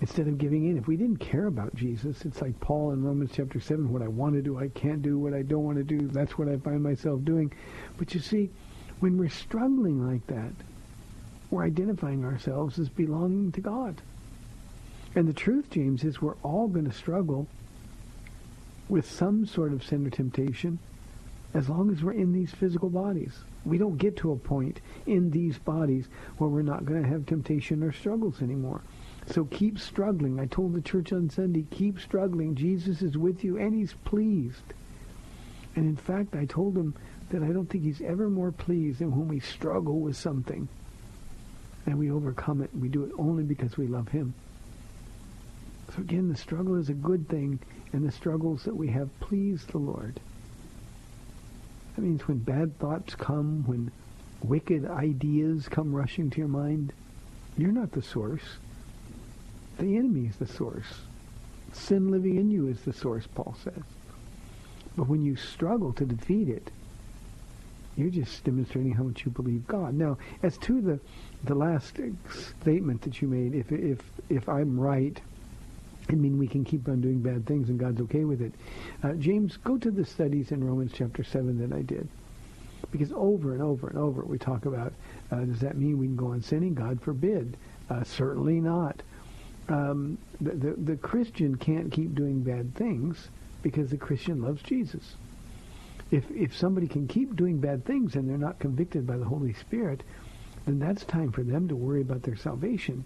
Instead 0.00 0.28
of 0.28 0.36
giving 0.36 0.68
in, 0.68 0.76
if 0.76 0.86
we 0.86 0.96
didn't 0.96 1.18
care 1.18 1.46
about 1.46 1.74
Jesus, 1.74 2.24
it's 2.26 2.42
like 2.42 2.58
Paul 2.60 2.92
in 2.92 3.02
Romans 3.02 3.30
chapter 3.34 3.60
7, 3.60 3.90
what 3.90 4.02
I 4.02 4.08
want 4.08 4.34
to 4.34 4.42
do, 4.42 4.58
I 4.58 4.68
can't 4.68 5.00
do. 5.00 5.18
What 5.18 5.32
I 5.32 5.42
don't 5.42 5.64
want 5.64 5.78
to 5.78 5.84
do, 5.84 6.08
that's 6.08 6.36
what 6.36 6.48
I 6.48 6.58
find 6.58 6.82
myself 6.82 7.24
doing. 7.24 7.52
But 7.96 8.12
you 8.12 8.20
see, 8.20 8.50
when 9.00 9.16
we're 9.16 9.30
struggling 9.30 10.06
like 10.06 10.26
that, 10.26 10.52
we're 11.50 11.64
identifying 11.64 12.24
ourselves 12.24 12.78
as 12.78 12.88
belonging 12.88 13.52
to 13.52 13.60
God. 13.60 14.02
And 15.14 15.26
the 15.26 15.32
truth, 15.32 15.70
James, 15.70 16.04
is 16.04 16.20
we're 16.20 16.34
all 16.42 16.68
going 16.68 16.84
to 16.84 16.92
struggle 16.92 17.46
with 18.88 19.10
some 19.10 19.46
sort 19.46 19.72
of 19.72 19.82
sin 19.82 20.06
or 20.06 20.10
temptation 20.10 20.78
as 21.54 21.68
long 21.68 21.90
as 21.90 22.02
we're 22.02 22.12
in 22.12 22.32
these 22.32 22.52
physical 22.52 22.90
bodies. 22.90 23.32
We 23.66 23.78
don't 23.78 23.98
get 23.98 24.16
to 24.18 24.32
a 24.32 24.36
point 24.36 24.80
in 25.06 25.30
these 25.30 25.58
bodies 25.58 26.06
where 26.38 26.48
we're 26.48 26.62
not 26.62 26.84
going 26.84 27.02
to 27.02 27.08
have 27.08 27.26
temptation 27.26 27.82
or 27.82 27.92
struggles 27.92 28.40
anymore. 28.40 28.82
So 29.26 29.44
keep 29.44 29.78
struggling. 29.78 30.38
I 30.38 30.46
told 30.46 30.72
the 30.72 30.80
church 30.80 31.12
on 31.12 31.28
Sunday, 31.30 31.66
keep 31.70 31.98
struggling. 31.98 32.54
Jesus 32.54 33.02
is 33.02 33.18
with 33.18 33.42
you 33.42 33.58
and 33.58 33.74
he's 33.74 33.94
pleased. 34.04 34.72
And 35.74 35.84
in 35.84 35.96
fact, 35.96 36.36
I 36.36 36.44
told 36.44 36.74
them 36.74 36.94
that 37.30 37.42
I 37.42 37.48
don't 37.48 37.66
think 37.66 37.84
he's 37.84 38.00
ever 38.00 38.30
more 38.30 38.52
pleased 38.52 39.00
than 39.00 39.10
when 39.10 39.28
we 39.28 39.40
struggle 39.40 40.00
with 40.00 40.16
something 40.16 40.68
and 41.86 41.98
we 41.98 42.10
overcome 42.10 42.62
it. 42.62 42.70
We 42.74 42.88
do 42.88 43.04
it 43.04 43.12
only 43.18 43.44
because 43.44 43.76
we 43.76 43.86
love 43.86 44.08
him. 44.08 44.34
So 45.94 46.02
again, 46.02 46.28
the 46.28 46.36
struggle 46.36 46.74
is 46.76 46.88
a 46.88 46.94
good 46.94 47.28
thing, 47.28 47.60
and 47.92 48.06
the 48.06 48.10
struggles 48.10 48.64
that 48.64 48.76
we 48.76 48.88
have 48.88 49.08
please 49.20 49.64
the 49.66 49.78
Lord. 49.78 50.20
That 51.96 52.02
means 52.02 52.28
when 52.28 52.38
bad 52.38 52.78
thoughts 52.78 53.14
come, 53.14 53.64
when 53.66 53.90
wicked 54.42 54.84
ideas 54.84 55.66
come 55.66 55.94
rushing 55.94 56.28
to 56.30 56.38
your 56.38 56.48
mind, 56.48 56.92
you're 57.56 57.72
not 57.72 57.92
the 57.92 58.02
source. 58.02 58.58
The 59.78 59.96
enemy 59.96 60.26
is 60.26 60.36
the 60.36 60.46
source. 60.46 61.00
Sin 61.72 62.10
living 62.10 62.36
in 62.36 62.50
you 62.50 62.68
is 62.68 62.82
the 62.82 62.92
source, 62.92 63.26
Paul 63.34 63.56
says. 63.64 63.82
But 64.96 65.08
when 65.08 65.24
you 65.24 65.36
struggle 65.36 65.92
to 65.94 66.04
defeat 66.04 66.48
it, 66.48 66.70
you're 67.96 68.10
just 68.10 68.44
demonstrating 68.44 68.92
how 68.92 69.04
much 69.04 69.24
you 69.24 69.30
believe 69.30 69.66
God. 69.66 69.94
Now, 69.94 70.18
as 70.42 70.58
to 70.58 70.80
the 70.82 71.00
the 71.44 71.54
last 71.54 71.98
statement 72.60 73.02
that 73.02 73.22
you 73.22 73.28
made, 73.28 73.54
if 73.54 73.72
if 73.72 74.00
if 74.28 74.48
I'm 74.48 74.78
right, 74.78 75.18
I 76.08 76.14
mean 76.14 76.38
we 76.38 76.46
can 76.46 76.64
keep 76.64 76.88
on 76.88 77.00
doing 77.00 77.20
bad 77.20 77.46
things 77.46 77.68
and 77.68 77.78
God's 77.78 78.00
okay 78.02 78.24
with 78.24 78.40
it. 78.40 78.52
Uh, 79.02 79.12
James, 79.14 79.56
go 79.56 79.76
to 79.78 79.90
the 79.90 80.04
studies 80.04 80.52
in 80.52 80.62
Romans 80.62 80.92
chapter 80.94 81.24
seven 81.24 81.58
that 81.58 81.76
I 81.76 81.82
did, 81.82 82.08
because 82.90 83.12
over 83.12 83.52
and 83.52 83.62
over 83.62 83.88
and 83.88 83.98
over 83.98 84.22
we 84.22 84.38
talk 84.38 84.66
about 84.66 84.92
uh, 85.30 85.40
does 85.40 85.60
that 85.60 85.76
mean 85.76 85.98
we 85.98 86.06
can 86.06 86.16
go 86.16 86.32
on 86.32 86.42
sinning? 86.42 86.74
God 86.74 87.00
forbid. 87.00 87.56
Uh, 87.90 88.04
certainly 88.04 88.60
not. 88.60 89.02
Um, 89.68 90.18
the, 90.40 90.52
the 90.52 90.74
the 90.78 90.96
Christian 90.96 91.56
can't 91.56 91.90
keep 91.90 92.14
doing 92.14 92.42
bad 92.42 92.74
things 92.74 93.30
because 93.62 93.90
the 93.90 93.96
Christian 93.96 94.42
loves 94.42 94.62
Jesus 94.62 95.16
if 96.10 96.30
if 96.30 96.56
somebody 96.56 96.86
can 96.86 97.08
keep 97.08 97.34
doing 97.36 97.58
bad 97.58 97.84
things 97.84 98.14
and 98.14 98.28
they're 98.28 98.38
not 98.38 98.58
convicted 98.58 99.06
by 99.06 99.16
the 99.16 99.24
Holy 99.24 99.52
Spirit, 99.54 100.02
then 100.64 100.78
that's 100.78 101.04
time 101.04 101.32
for 101.32 101.42
them 101.42 101.68
to 101.68 101.76
worry 101.76 102.00
about 102.00 102.22
their 102.22 102.36
salvation. 102.36 103.04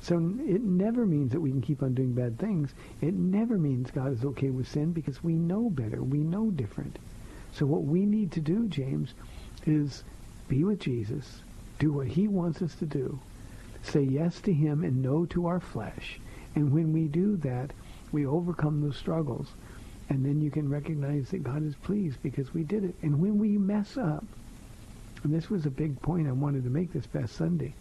So 0.00 0.16
it 0.16 0.62
never 0.62 1.06
means 1.06 1.32
that 1.32 1.40
we 1.40 1.50
can 1.50 1.62
keep 1.62 1.82
on 1.82 1.94
doing 1.94 2.12
bad 2.12 2.38
things. 2.38 2.74
It 3.00 3.14
never 3.14 3.58
means 3.58 3.90
God 3.90 4.12
is 4.12 4.24
okay 4.24 4.50
with 4.50 4.68
sin 4.68 4.92
because 4.92 5.24
we 5.24 5.34
know 5.34 5.70
better. 5.70 6.02
We 6.02 6.18
know 6.18 6.50
different. 6.50 6.98
So 7.52 7.66
what 7.66 7.84
we 7.84 8.04
need 8.04 8.32
to 8.32 8.40
do, 8.40 8.68
James, 8.68 9.14
is 9.66 10.04
be 10.48 10.62
with 10.62 10.78
Jesus, 10.78 11.42
do 11.78 11.92
what 11.92 12.06
he 12.06 12.28
wants 12.28 12.62
us 12.62 12.74
to 12.76 12.86
do, 12.86 13.18
say 13.82 14.02
yes 14.02 14.40
to 14.42 14.52
him 14.52 14.84
and 14.84 15.02
no 15.02 15.26
to 15.26 15.46
our 15.46 15.60
flesh. 15.60 16.20
And 16.54 16.72
when 16.72 16.92
we 16.92 17.08
do 17.08 17.36
that, 17.38 17.72
we 18.12 18.26
overcome 18.26 18.80
those 18.80 18.96
struggles. 18.96 19.48
And 20.08 20.24
then 20.24 20.40
you 20.40 20.50
can 20.50 20.68
recognize 20.68 21.30
that 21.30 21.42
God 21.42 21.64
is 21.64 21.74
pleased 21.74 22.22
because 22.22 22.54
we 22.54 22.62
did 22.62 22.84
it. 22.84 22.94
And 23.02 23.20
when 23.20 23.38
we 23.38 23.58
mess 23.58 23.96
up, 23.96 24.24
and 25.24 25.34
this 25.34 25.50
was 25.50 25.66
a 25.66 25.70
big 25.70 26.00
point 26.00 26.28
I 26.28 26.32
wanted 26.32 26.64
to 26.64 26.70
make 26.70 26.92
this 26.92 27.06
past 27.06 27.34
Sunday, 27.34 27.74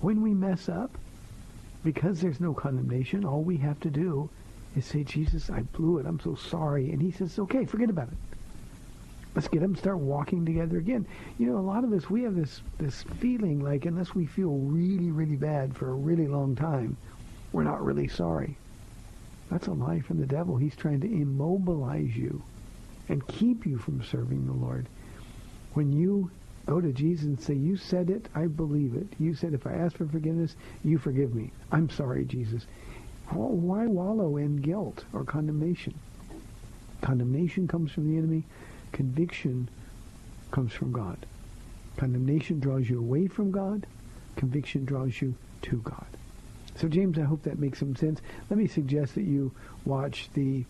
when 0.00 0.22
we 0.22 0.34
mess 0.34 0.68
up, 0.68 0.98
because 1.84 2.20
there's 2.20 2.40
no 2.40 2.54
condemnation, 2.54 3.24
all 3.24 3.42
we 3.42 3.56
have 3.58 3.80
to 3.80 3.90
do 3.90 4.30
is 4.76 4.84
say, 4.84 5.04
Jesus, 5.04 5.50
I 5.50 5.62
blew 5.62 5.98
it. 5.98 6.06
I'm 6.06 6.20
so 6.20 6.34
sorry. 6.34 6.90
And 6.90 7.02
he 7.02 7.10
says, 7.10 7.38
okay, 7.38 7.64
forget 7.64 7.90
about 7.90 8.08
it. 8.08 8.18
Let's 9.34 9.48
get 9.48 9.62
and 9.62 9.78
start 9.78 9.98
walking 9.98 10.44
together 10.44 10.76
again. 10.76 11.06
You 11.38 11.46
know, 11.46 11.58
a 11.58 11.60
lot 11.60 11.84
of 11.84 11.92
us, 11.92 12.10
we 12.10 12.22
have 12.22 12.34
this, 12.34 12.60
this 12.78 13.02
feeling 13.18 13.60
like 13.60 13.86
unless 13.86 14.14
we 14.14 14.26
feel 14.26 14.50
really, 14.50 15.10
really 15.10 15.36
bad 15.36 15.74
for 15.74 15.90
a 15.90 15.94
really 15.94 16.28
long 16.28 16.54
time, 16.54 16.96
we're 17.50 17.64
not 17.64 17.82
really 17.82 18.08
sorry. 18.08 18.56
That's 19.50 19.66
a 19.66 19.72
lie 19.72 20.00
from 20.00 20.18
the 20.18 20.26
devil. 20.26 20.56
He's 20.56 20.76
trying 20.76 21.00
to 21.00 21.12
immobilize 21.12 22.16
you 22.16 22.42
and 23.08 23.26
keep 23.26 23.66
you 23.66 23.78
from 23.78 24.02
serving 24.02 24.46
the 24.46 24.52
Lord. 24.52 24.86
When 25.72 25.92
you 25.92 26.30
go 26.66 26.80
to 26.80 26.92
Jesus 26.92 27.26
and 27.26 27.40
say, 27.40 27.54
you 27.54 27.76
said 27.76 28.10
it, 28.10 28.28
I 28.34 28.46
believe 28.46 28.94
it. 28.94 29.06
You 29.18 29.34
said 29.34 29.54
if 29.54 29.66
I 29.66 29.72
ask 29.72 29.96
for 29.96 30.06
forgiveness, 30.06 30.56
you 30.84 30.98
forgive 30.98 31.34
me. 31.34 31.52
I'm 31.70 31.90
sorry, 31.90 32.24
Jesus. 32.24 32.66
Why 33.30 33.86
wallow 33.86 34.36
in 34.36 34.56
guilt 34.56 35.04
or 35.12 35.24
condemnation? 35.24 35.94
Condemnation 37.00 37.66
comes 37.66 37.90
from 37.90 38.10
the 38.10 38.18
enemy. 38.18 38.44
Conviction 38.92 39.68
comes 40.50 40.72
from 40.72 40.92
God. 40.92 41.26
Condemnation 41.96 42.60
draws 42.60 42.88
you 42.88 42.98
away 42.98 43.26
from 43.26 43.50
God. 43.50 43.86
Conviction 44.36 44.84
draws 44.84 45.20
you 45.20 45.34
to 45.62 45.78
God. 45.78 46.06
So 46.76 46.88
James, 46.88 47.18
I 47.18 47.22
hope 47.22 47.42
that 47.42 47.58
makes 47.58 47.78
some 47.78 47.96
sense. 47.96 48.20
Let 48.50 48.58
me 48.58 48.66
suggest 48.66 49.14
that 49.14 49.24
you 49.24 49.52
watch 49.84 50.30
the 50.34 50.64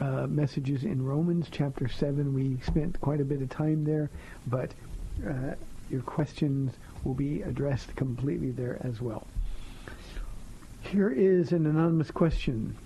uh, 0.00 0.26
messages 0.26 0.84
in 0.84 1.04
Romans 1.04 1.46
chapter 1.50 1.88
7. 1.88 2.34
We 2.34 2.58
spent 2.66 3.00
quite 3.00 3.20
a 3.20 3.24
bit 3.24 3.42
of 3.42 3.48
time 3.48 3.84
there, 3.84 4.10
but 4.46 4.72
uh, 5.26 5.54
your 5.90 6.02
questions 6.02 6.72
will 7.04 7.14
be 7.14 7.42
addressed 7.42 7.94
completely 7.96 8.50
there 8.50 8.78
as 8.82 9.00
well. 9.00 9.26
Here 10.82 11.10
is 11.10 11.52
an 11.52 11.66
anonymous 11.66 12.10
question. 12.10 12.76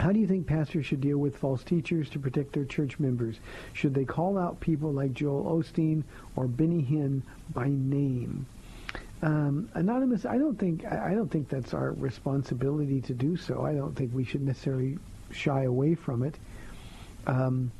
How 0.00 0.12
do 0.12 0.20
you 0.20 0.26
think 0.26 0.46
pastors 0.46 0.86
should 0.86 1.00
deal 1.00 1.18
with 1.18 1.36
false 1.36 1.64
teachers 1.64 2.08
to 2.10 2.20
protect 2.20 2.52
their 2.52 2.64
church 2.64 3.00
members? 3.00 3.40
Should 3.72 3.94
they 3.94 4.04
call 4.04 4.38
out 4.38 4.60
people 4.60 4.92
like 4.92 5.12
Joel 5.12 5.44
Osteen 5.44 6.04
or 6.36 6.46
Benny 6.46 6.82
Hinn 6.82 7.22
by 7.52 7.68
name? 7.68 8.46
Um, 9.22 9.68
anonymous, 9.74 10.24
I 10.24 10.38
don't 10.38 10.56
think 10.56 10.84
I 10.84 11.12
don't 11.12 11.28
think 11.28 11.48
that's 11.48 11.74
our 11.74 11.92
responsibility 11.92 13.00
to 13.02 13.14
do 13.14 13.36
so. 13.36 13.64
I 13.64 13.74
don't 13.74 13.96
think 13.96 14.14
we 14.14 14.22
should 14.22 14.42
necessarily 14.42 14.98
shy 15.32 15.64
away 15.64 15.96
from 15.96 16.22
it. 16.22 16.36
Um, 17.26 17.72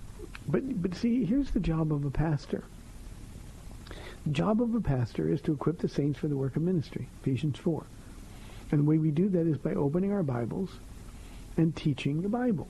but 0.49 0.83
but 0.83 0.97
see, 0.97 1.25
here's 1.25 1.53
the 1.53 1.61
job 1.61 1.93
of 1.93 2.05
a 2.05 2.11
pastor. 2.11 2.65
The 4.25 4.33
job 4.33 4.61
of 4.61 4.75
a 4.75 4.81
pastor 4.81 5.29
is 5.29 5.41
to 5.43 5.53
equip 5.53 5.79
the 5.79 5.89
saints 5.89 6.19
for 6.19 6.29
the 6.29 6.37
work 6.37 6.57
of 6.57 6.63
ministry. 6.63 7.09
Ephesians 7.21 7.59
four, 7.59 7.87
and 8.71 8.81
the 8.81 8.85
way 8.85 8.99
we 8.99 9.11
do 9.11 9.29
that 9.31 9.47
is 9.47 9.59
by 9.59 9.75
opening 9.75 10.13
our 10.13 10.23
Bibles 10.23 10.71
and 11.57 11.75
teaching 11.75 12.23
the 12.23 12.29
Bible, 12.29 12.69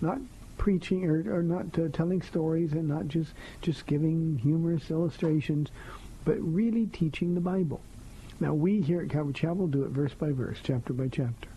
not 0.00 0.18
preaching 0.56 1.04
or, 1.06 1.38
or 1.38 1.42
not 1.42 1.78
uh, 1.78 1.88
telling 1.92 2.22
stories 2.22 2.72
and 2.72 2.88
not 2.88 3.08
just 3.08 3.32
just 3.62 3.86
giving 3.86 4.38
humorous 4.38 4.90
illustrations 4.90 5.70
but 6.24 6.36
really 6.40 6.86
teaching 6.86 7.34
the 7.34 7.40
Bible. 7.40 7.80
Now, 8.40 8.54
we 8.54 8.80
here 8.80 9.00
at 9.02 9.10
Calvary 9.10 9.34
Chapel 9.34 9.66
do 9.66 9.84
it 9.84 9.90
verse 9.90 10.14
by 10.14 10.32
verse, 10.32 10.58
chapter 10.62 10.92
by 10.92 11.08
chapter. 11.08 11.48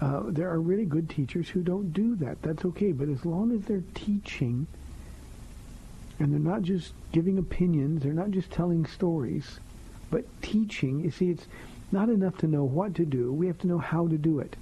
Uh, 0.00 0.22
there 0.26 0.48
are 0.48 0.60
really 0.60 0.84
good 0.84 1.10
teachers 1.10 1.48
who 1.48 1.62
don't 1.62 1.92
do 1.92 2.16
that. 2.16 2.40
That's 2.42 2.64
okay. 2.64 2.92
But 2.92 3.08
as 3.08 3.24
long 3.24 3.52
as 3.52 3.62
they're 3.64 3.82
teaching 3.94 4.66
and 6.18 6.32
they're 6.32 6.38
not 6.40 6.62
just 6.62 6.92
giving 7.12 7.38
opinions, 7.38 8.02
they're 8.02 8.12
not 8.12 8.30
just 8.30 8.50
telling 8.50 8.86
stories, 8.86 9.60
but 10.10 10.24
teaching, 10.42 11.00
you 11.00 11.10
see, 11.10 11.30
it's 11.30 11.46
not 11.92 12.08
enough 12.08 12.36
to 12.38 12.46
know 12.46 12.64
what 12.64 12.94
to 12.96 13.04
do. 13.04 13.32
We 13.32 13.46
have 13.46 13.58
to 13.58 13.66
know 13.66 13.78
how 13.78 14.08
to 14.08 14.18
do 14.18 14.40
it. 14.40 14.56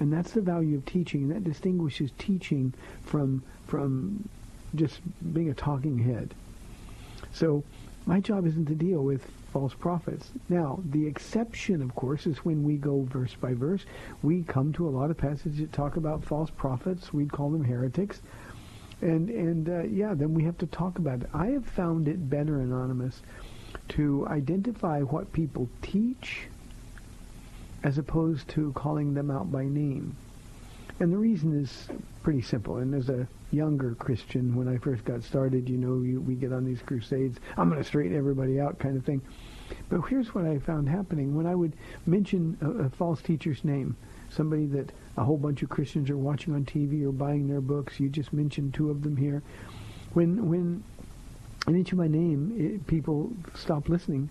And 0.00 0.12
that's 0.12 0.32
the 0.32 0.40
value 0.40 0.76
of 0.76 0.84
teaching. 0.84 1.22
And 1.22 1.32
that 1.32 1.44
distinguishes 1.44 2.10
teaching 2.18 2.72
from, 3.04 3.42
from 3.66 4.28
just 4.74 5.00
being 5.32 5.50
a 5.50 5.54
talking 5.54 5.98
head. 5.98 6.34
So 7.32 7.62
my 8.06 8.20
job 8.20 8.46
isn't 8.46 8.66
to 8.66 8.74
deal 8.74 9.02
with 9.02 9.24
false 9.52 9.74
prophets. 9.74 10.30
Now, 10.48 10.80
the 10.84 11.06
exception, 11.06 11.82
of 11.82 11.94
course, 11.94 12.26
is 12.26 12.38
when 12.38 12.64
we 12.64 12.76
go 12.76 13.02
verse 13.02 13.34
by 13.34 13.54
verse. 13.54 13.84
We 14.22 14.42
come 14.42 14.72
to 14.74 14.88
a 14.88 14.90
lot 14.90 15.10
of 15.10 15.18
passages 15.18 15.58
that 15.58 15.72
talk 15.72 15.96
about 15.96 16.24
false 16.24 16.50
prophets. 16.50 17.12
We'd 17.12 17.32
call 17.32 17.50
them 17.50 17.64
heretics. 17.64 18.22
And, 19.02 19.28
and 19.30 19.68
uh, 19.68 19.82
yeah, 19.82 20.14
then 20.14 20.32
we 20.32 20.44
have 20.44 20.56
to 20.58 20.66
talk 20.66 20.98
about 20.98 21.22
it. 21.22 21.28
I 21.34 21.46
have 21.48 21.66
found 21.66 22.08
it 22.08 22.30
better, 22.30 22.60
Anonymous, 22.60 23.20
to 23.90 24.26
identify 24.28 25.00
what 25.00 25.32
people 25.32 25.68
teach 25.82 26.46
as 27.82 27.98
opposed 27.98 28.46
to 28.48 28.72
calling 28.74 29.12
them 29.12 29.30
out 29.30 29.50
by 29.50 29.64
name. 29.64 30.16
And 31.00 31.12
the 31.12 31.18
reason 31.18 31.60
is 31.60 31.88
pretty 32.22 32.42
simple. 32.42 32.76
And 32.76 32.94
as 32.94 33.08
a 33.08 33.26
younger 33.50 33.96
Christian, 33.96 34.54
when 34.54 34.68
I 34.68 34.76
first 34.78 35.04
got 35.04 35.24
started, 35.24 35.68
you 35.68 35.78
know, 35.78 36.00
you, 36.02 36.20
we 36.20 36.34
get 36.36 36.52
on 36.52 36.64
these 36.64 36.80
crusades, 36.80 37.40
I'm 37.56 37.68
going 37.68 37.82
to 37.82 37.88
straighten 37.88 38.16
everybody 38.16 38.60
out 38.60 38.78
kind 38.78 38.96
of 38.96 39.04
thing. 39.04 39.20
But 39.88 40.02
here's 40.02 40.32
what 40.32 40.44
I 40.44 40.58
found 40.60 40.88
happening. 40.88 41.34
When 41.34 41.46
I 41.46 41.56
would 41.56 41.72
mention 42.06 42.56
a, 42.60 42.84
a 42.84 42.90
false 42.90 43.20
teacher's 43.20 43.64
name, 43.64 43.96
somebody 44.34 44.66
that 44.66 44.92
a 45.16 45.24
whole 45.24 45.36
bunch 45.36 45.62
of 45.62 45.68
Christians 45.68 46.10
are 46.10 46.16
watching 46.16 46.54
on 46.54 46.64
TV 46.64 47.04
or 47.04 47.12
buying 47.12 47.48
their 47.48 47.60
books, 47.60 48.00
you 48.00 48.08
just 48.08 48.32
mentioned 48.32 48.74
two 48.74 48.90
of 48.90 49.02
them 49.02 49.16
here. 49.16 49.42
When, 50.14 50.48
when 50.48 50.82
I 51.66 51.70
mention 51.70 51.98
my 51.98 52.08
name, 52.08 52.54
it, 52.56 52.86
people 52.86 53.32
stop 53.54 53.88
listening 53.88 54.30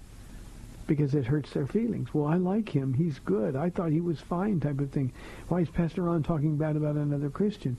because 0.88 1.16
it 1.16 1.26
hurts 1.26 1.52
their 1.52 1.68
feelings. 1.68 2.14
Well, 2.14 2.26
I 2.26 2.36
like 2.36 2.68
him. 2.68 2.94
He's 2.94 3.20
good. 3.20 3.56
I 3.56 3.70
thought 3.70 3.92
he 3.92 4.02
was 4.02 4.20
fine 4.20 4.60
type 4.60 4.80
of 4.80 4.92
thing. 4.92 5.14
Why 5.48 5.62
is 5.62 5.70
Pastor 5.70 6.02
Ron 6.02 6.24
talking 6.24 6.58
bad 6.58 6.76
about 6.76 6.96
another 6.96 7.30
Christian? 7.30 7.78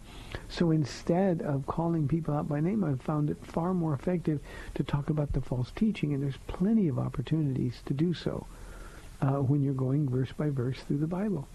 So 0.48 0.70
instead 0.70 1.42
of 1.42 1.66
calling 1.66 2.08
people 2.08 2.32
out 2.32 2.48
by 2.48 2.60
name, 2.60 2.84
I've 2.84 3.02
found 3.02 3.28
it 3.28 3.44
far 3.44 3.74
more 3.74 3.92
effective 3.92 4.40
to 4.76 4.82
talk 4.82 5.10
about 5.10 5.32
the 5.32 5.42
false 5.42 5.70
teaching, 5.76 6.14
and 6.14 6.22
there's 6.22 6.38
plenty 6.46 6.88
of 6.88 6.98
opportunities 6.98 7.82
to 7.86 7.92
do 7.92 8.14
so 8.14 8.46
uh, 9.20 9.42
when 9.42 9.62
you're 9.62 9.74
going 9.74 10.08
verse 10.08 10.32
by 10.32 10.48
verse 10.48 10.80
through 10.80 10.98
the 10.98 11.06
Bible. 11.06 11.46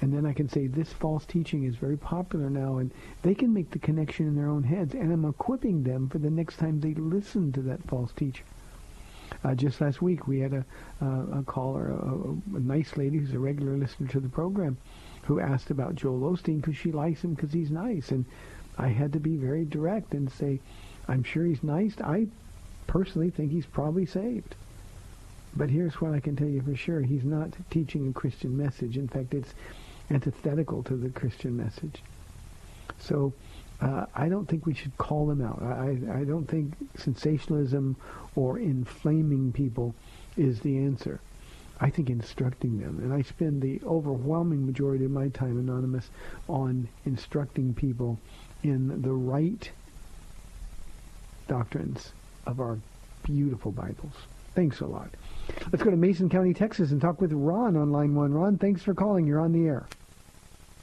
And 0.00 0.12
then 0.12 0.26
I 0.26 0.34
can 0.34 0.48
say 0.48 0.66
this 0.66 0.92
false 0.92 1.24
teaching 1.24 1.64
is 1.64 1.76
very 1.76 1.96
popular 1.96 2.50
now, 2.50 2.78
and 2.78 2.90
they 3.22 3.34
can 3.34 3.52
make 3.52 3.70
the 3.70 3.78
connection 3.78 4.26
in 4.26 4.36
their 4.36 4.48
own 4.48 4.62
heads, 4.62 4.94
and 4.94 5.10
I'm 5.10 5.24
equipping 5.24 5.82
them 5.82 6.08
for 6.08 6.18
the 6.18 6.30
next 6.30 6.58
time 6.58 6.80
they 6.80 6.94
listen 6.94 7.50
to 7.52 7.62
that 7.62 7.86
false 7.88 8.12
teacher. 8.12 8.44
Uh, 9.42 9.54
just 9.54 9.80
last 9.80 10.02
week, 10.02 10.26
we 10.26 10.40
had 10.40 10.52
a, 10.52 10.64
uh, 11.02 11.38
a 11.38 11.42
caller, 11.44 11.90
a, 11.90 12.56
a, 12.56 12.60
nice 12.60 12.96
lady 12.96 13.18
who's 13.18 13.34
a 13.34 13.38
regular 13.38 13.76
listener 13.76 14.08
to 14.08 14.20
the 14.20 14.28
program, 14.28 14.76
who 15.24 15.40
asked 15.40 15.70
about 15.70 15.94
Joel 15.94 16.32
Osteen 16.32 16.56
because 16.56 16.76
she 16.76 16.92
likes 16.92 17.24
him 17.24 17.34
because 17.34 17.52
he's 17.52 17.70
nice. 17.70 18.10
And 18.10 18.24
I 18.78 18.88
had 18.88 19.12
to 19.14 19.20
be 19.20 19.36
very 19.36 19.64
direct 19.64 20.14
and 20.14 20.30
say, 20.30 20.60
I'm 21.08 21.22
sure 21.22 21.44
he's 21.44 21.62
nice. 21.62 21.94
I 22.00 22.26
personally 22.86 23.30
think 23.30 23.50
he's 23.50 23.66
probably 23.66 24.06
saved. 24.06 24.54
But 25.56 25.70
here's 25.70 26.00
what 26.00 26.12
I 26.12 26.20
can 26.20 26.36
tell 26.36 26.48
you 26.48 26.60
for 26.60 26.76
sure. 26.76 27.00
He's 27.00 27.24
not 27.24 27.50
teaching 27.70 28.08
a 28.08 28.12
Christian 28.12 28.56
message. 28.56 28.98
In 28.98 29.08
fact, 29.08 29.32
it's 29.32 29.54
antithetical 30.10 30.82
to 30.84 30.96
the 30.96 31.10
Christian 31.10 31.56
message. 31.56 32.02
So 32.98 33.32
uh, 33.80 34.06
I 34.14 34.28
don't 34.28 34.46
think 34.46 34.66
we 34.66 34.74
should 34.74 34.96
call 34.96 35.26
them 35.26 35.42
out. 35.42 35.62
I, 35.62 36.20
I 36.20 36.24
don't 36.24 36.46
think 36.46 36.72
sensationalism 36.96 37.96
or 38.34 38.58
inflaming 38.58 39.52
people 39.52 39.94
is 40.36 40.60
the 40.60 40.78
answer. 40.78 41.20
I 41.78 41.90
think 41.90 42.08
instructing 42.08 42.80
them. 42.80 43.00
And 43.02 43.12
I 43.12 43.22
spend 43.22 43.60
the 43.60 43.80
overwhelming 43.84 44.64
majority 44.64 45.04
of 45.04 45.10
my 45.10 45.28
time, 45.28 45.58
Anonymous, 45.58 46.08
on 46.48 46.88
instructing 47.04 47.74
people 47.74 48.18
in 48.62 49.02
the 49.02 49.12
right 49.12 49.70
doctrines 51.48 52.12
of 52.46 52.60
our 52.60 52.78
beautiful 53.24 53.72
Bibles. 53.72 54.14
Thanks 54.54 54.80
a 54.80 54.86
lot. 54.86 55.10
Let's 55.72 55.82
go 55.82 55.90
to 55.90 55.96
Mason 55.96 56.28
County, 56.28 56.54
Texas, 56.54 56.92
and 56.92 57.00
talk 57.00 57.20
with 57.20 57.32
Ron 57.32 57.76
on 57.76 57.92
line 57.92 58.14
one. 58.14 58.32
Ron, 58.32 58.58
thanks 58.58 58.82
for 58.82 58.94
calling. 58.94 59.26
You're 59.26 59.40
on 59.40 59.52
the 59.52 59.66
air. 59.66 59.86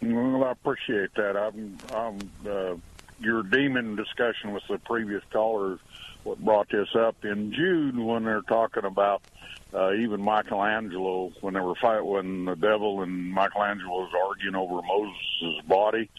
Well, 0.02 0.44
I 0.44 0.52
appreciate 0.52 1.14
that. 1.16 1.38
I'm, 1.38 1.78
I'm 1.94 2.20
uh, 2.50 2.76
your 3.20 3.44
demon 3.44 3.96
discussion 3.96 4.52
with 4.52 4.64
the 4.70 4.78
previous 4.80 5.24
caller. 5.32 5.80
What 6.24 6.40
brought 6.40 6.70
this 6.70 6.90
up 6.96 7.26
in 7.26 7.54
Jude 7.54 7.98
when 7.98 8.24
they're 8.24 8.42
talking 8.42 8.86
about 8.86 9.22
uh, 9.74 9.94
even 9.94 10.22
Michelangelo 10.22 11.32
when 11.42 11.54
they 11.54 11.60
were 11.60 11.76
fight 11.76 12.06
when 12.06 12.46
the 12.46 12.56
devil 12.56 13.02
and 13.02 13.34
Michelangelo 13.34 13.90
was 13.90 14.12
arguing 14.30 14.56
over 14.56 14.82
Moses' 14.82 15.66
body. 15.68 16.10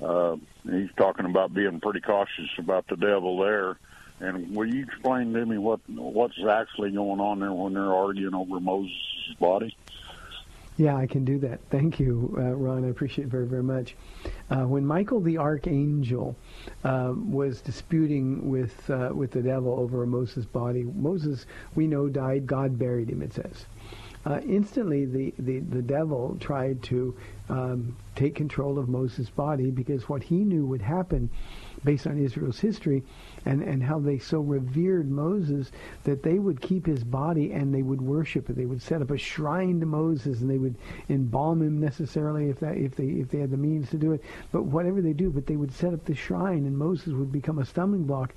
Uh, 0.00 0.36
he's 0.64 0.90
talking 0.96 1.26
about 1.26 1.54
being 1.54 1.80
pretty 1.80 2.00
cautious 2.00 2.48
about 2.58 2.86
the 2.88 2.96
devil 2.96 3.38
there. 3.38 3.78
And 4.22 4.54
will 4.54 4.72
you 4.72 4.84
explain 4.84 5.32
to 5.32 5.44
me 5.44 5.58
what 5.58 5.80
what's 5.88 6.38
actually 6.48 6.92
going 6.92 7.18
on 7.18 7.40
there 7.40 7.52
when 7.52 7.74
they're 7.74 7.92
arguing 7.92 8.34
over 8.34 8.60
Moses' 8.60 8.94
body? 9.40 9.76
Yeah, 10.76 10.96
I 10.96 11.06
can 11.06 11.24
do 11.24 11.38
that. 11.40 11.60
Thank 11.70 11.98
you, 11.98 12.32
uh, 12.38 12.54
Ron. 12.54 12.84
I 12.84 12.88
appreciate 12.88 13.24
it 13.24 13.30
very, 13.30 13.46
very 13.46 13.64
much. 13.64 13.96
Uh, 14.48 14.66
when 14.66 14.86
Michael 14.86 15.20
the 15.20 15.38
archangel 15.38 16.36
uh, 16.84 17.12
was 17.14 17.60
disputing 17.60 18.48
with 18.48 18.88
uh, 18.88 19.10
with 19.12 19.32
the 19.32 19.42
devil 19.42 19.78
over 19.78 20.06
Moses' 20.06 20.46
body, 20.46 20.84
Moses, 20.84 21.44
we 21.74 21.88
know, 21.88 22.08
died. 22.08 22.46
God 22.46 22.78
buried 22.78 23.10
him. 23.10 23.22
It 23.22 23.34
says. 23.34 23.66
Uh, 24.24 24.40
instantly, 24.46 25.04
the, 25.04 25.34
the, 25.40 25.58
the 25.58 25.82
devil 25.82 26.36
tried 26.38 26.80
to 26.80 27.12
um, 27.48 27.96
take 28.14 28.36
control 28.36 28.78
of 28.78 28.88
Moses' 28.88 29.28
body 29.28 29.72
because 29.72 30.08
what 30.08 30.22
he 30.22 30.36
knew 30.36 30.64
would 30.64 30.80
happen 30.80 31.28
based 31.84 32.06
on 32.06 32.18
Israel's 32.18 32.60
history 32.60 33.02
and, 33.44 33.62
and 33.62 33.82
how 33.82 33.98
they 33.98 34.18
so 34.18 34.40
revered 34.40 35.10
Moses 35.10 35.72
that 36.04 36.22
they 36.22 36.38
would 36.38 36.60
keep 36.60 36.86
his 36.86 37.02
body 37.02 37.52
and 37.52 37.74
they 37.74 37.82
would 37.82 38.00
worship 38.00 38.48
it. 38.48 38.56
They 38.56 38.66
would 38.66 38.82
set 38.82 39.02
up 39.02 39.10
a 39.10 39.18
shrine 39.18 39.80
to 39.80 39.86
Moses 39.86 40.40
and 40.40 40.50
they 40.50 40.58
would 40.58 40.76
embalm 41.08 41.62
him 41.62 41.80
necessarily 41.80 42.48
if 42.48 42.60
that 42.60 42.76
if 42.76 42.94
they 42.94 43.06
if 43.06 43.30
they 43.30 43.38
had 43.38 43.50
the 43.50 43.56
means 43.56 43.90
to 43.90 43.96
do 43.96 44.12
it. 44.12 44.22
But 44.52 44.64
whatever 44.64 45.00
they 45.00 45.12
do, 45.12 45.30
but 45.30 45.46
they 45.46 45.56
would 45.56 45.72
set 45.72 45.92
up 45.92 46.04
the 46.04 46.14
shrine 46.14 46.66
and 46.66 46.76
Moses 46.76 47.08
would 47.14 47.32
become 47.32 47.58
a 47.58 47.66
stumbling 47.66 48.04
block 48.04 48.34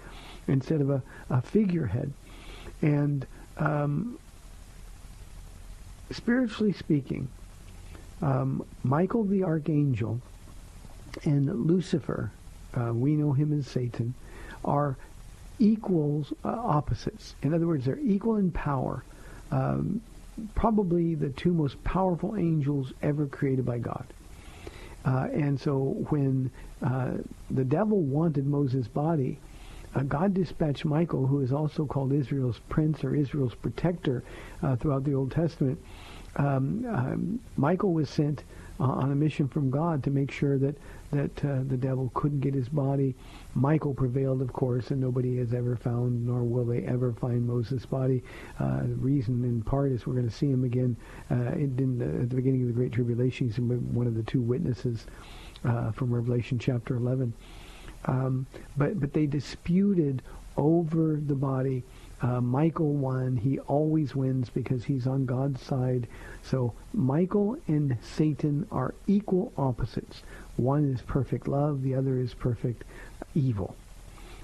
instead 0.47 0.81
of 0.81 0.89
a, 0.89 1.01
a 1.29 1.41
figurehead. 1.41 2.11
And 2.81 3.25
um, 3.57 4.19
spiritually 6.11 6.73
speaking, 6.73 7.27
um, 8.21 8.65
Michael 8.83 9.23
the 9.23 9.43
archangel 9.43 10.21
and 11.23 11.67
Lucifer, 11.67 12.31
uh, 12.75 12.93
we 12.93 13.15
know 13.15 13.31
him 13.31 13.57
as 13.57 13.67
Satan, 13.67 14.13
are 14.63 14.97
equals 15.59 16.33
uh, 16.43 16.49
opposites. 16.49 17.35
In 17.41 17.53
other 17.53 17.67
words, 17.67 17.85
they're 17.85 17.99
equal 17.99 18.35
in 18.35 18.51
power. 18.51 19.03
Um, 19.51 20.01
probably 20.53 21.15
the 21.15 21.29
two 21.29 21.53
most 21.53 21.81
powerful 21.83 22.35
angels 22.35 22.91
ever 23.01 23.25
created 23.25 23.65
by 23.65 23.79
God. 23.79 24.05
Uh, 25.05 25.27
and 25.31 25.59
so 25.59 25.95
when 26.09 26.51
uh, 26.81 27.11
the 27.51 27.63
devil 27.63 28.01
wanted 28.01 28.45
Moses' 28.45 28.87
body, 28.87 29.37
uh, 29.93 30.01
God 30.01 30.33
dispatched 30.33 30.83
Michael, 30.83 31.25
who 31.25 31.39
is 31.39 31.53
also 31.53 31.85
called 31.85 32.11
Israel's 32.11 32.59
prince 32.67 33.03
or 33.03 33.15
Israel's 33.15 33.55
protector 33.55 34.23
uh, 34.61 34.75
throughout 34.75 35.05
the 35.05 35.13
Old 35.13 35.31
Testament. 35.31 35.79
Um, 36.35 36.85
um, 36.89 37.39
Michael 37.55 37.93
was 37.93 38.09
sent 38.09 38.43
uh, 38.79 38.83
on 38.83 39.11
a 39.11 39.15
mission 39.15 39.47
from 39.47 39.69
God 39.69 40.03
to 40.03 40.11
make 40.11 40.31
sure 40.31 40.57
that 40.57 40.75
that 41.11 41.45
uh, 41.45 41.59
the 41.67 41.77
devil 41.77 42.11
couldn't 42.13 42.41
get 42.41 42.53
his 42.53 42.67
body. 42.67 43.15
Michael 43.53 43.93
prevailed, 43.93 44.41
of 44.41 44.51
course, 44.51 44.91
and 44.91 44.99
nobody 44.99 45.37
has 45.37 45.53
ever 45.53 45.75
found, 45.75 46.25
nor 46.25 46.43
will 46.43 46.65
they 46.65 46.81
ever 46.81 47.13
find 47.13 47.47
Moses' 47.47 47.85
body. 47.85 48.21
Uh, 48.59 48.81
the 48.81 48.95
reason, 48.95 49.43
in 49.45 49.61
part, 49.61 49.91
is 49.91 50.05
we're 50.05 50.15
going 50.15 50.27
to 50.27 50.35
see 50.35 50.49
him 50.49 50.63
again 50.63 50.97
uh, 51.31 51.53
in 51.53 52.01
at 52.21 52.29
the 52.29 52.35
beginning 52.35 52.61
of 52.63 52.67
the 52.67 52.73
Great 52.73 52.91
Tribulation. 52.91 53.47
He's 53.47 53.59
one 53.59 54.07
of 54.07 54.15
the 54.15 54.23
two 54.23 54.41
witnesses 54.41 55.05
uh, 55.63 55.91
from 55.91 56.13
Revelation 56.13 56.59
chapter 56.59 56.95
11. 56.95 57.33
Um, 58.05 58.45
but 58.77 58.99
but 58.99 59.13
they 59.13 59.25
disputed 59.25 60.21
over 60.57 61.19
the 61.25 61.35
body. 61.35 61.83
Uh, 62.21 62.41
Michael 62.41 62.93
won. 62.93 63.35
He 63.35 63.59
always 63.59 64.15
wins 64.15 64.49
because 64.49 64.85
he's 64.85 65.05
on 65.05 65.25
God's 65.25 65.61
side. 65.61 66.07
So 66.43 66.73
Michael 66.93 67.57
and 67.67 67.97
Satan 68.01 68.67
are 68.71 68.93
equal 69.05 69.51
opposites. 69.57 70.23
One 70.55 70.93
is 70.93 71.01
perfect 71.01 71.47
love, 71.47 71.83
the 71.83 71.95
other 71.95 72.17
is 72.17 72.33
perfect 72.33 72.83
evil. 73.33 73.75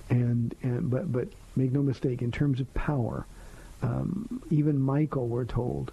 And, 0.10 0.54
and 0.62 0.92
but 0.92 1.12
but 1.12 1.30
make 1.56 1.72
no 1.72 1.82
mistake, 1.82 2.22
in 2.22 2.32
terms 2.32 2.60
of 2.60 2.74
power, 2.74 3.26
um, 3.82 4.44
even 4.50 4.80
Michael, 4.80 5.28
we're 5.28 5.46
told, 5.46 5.92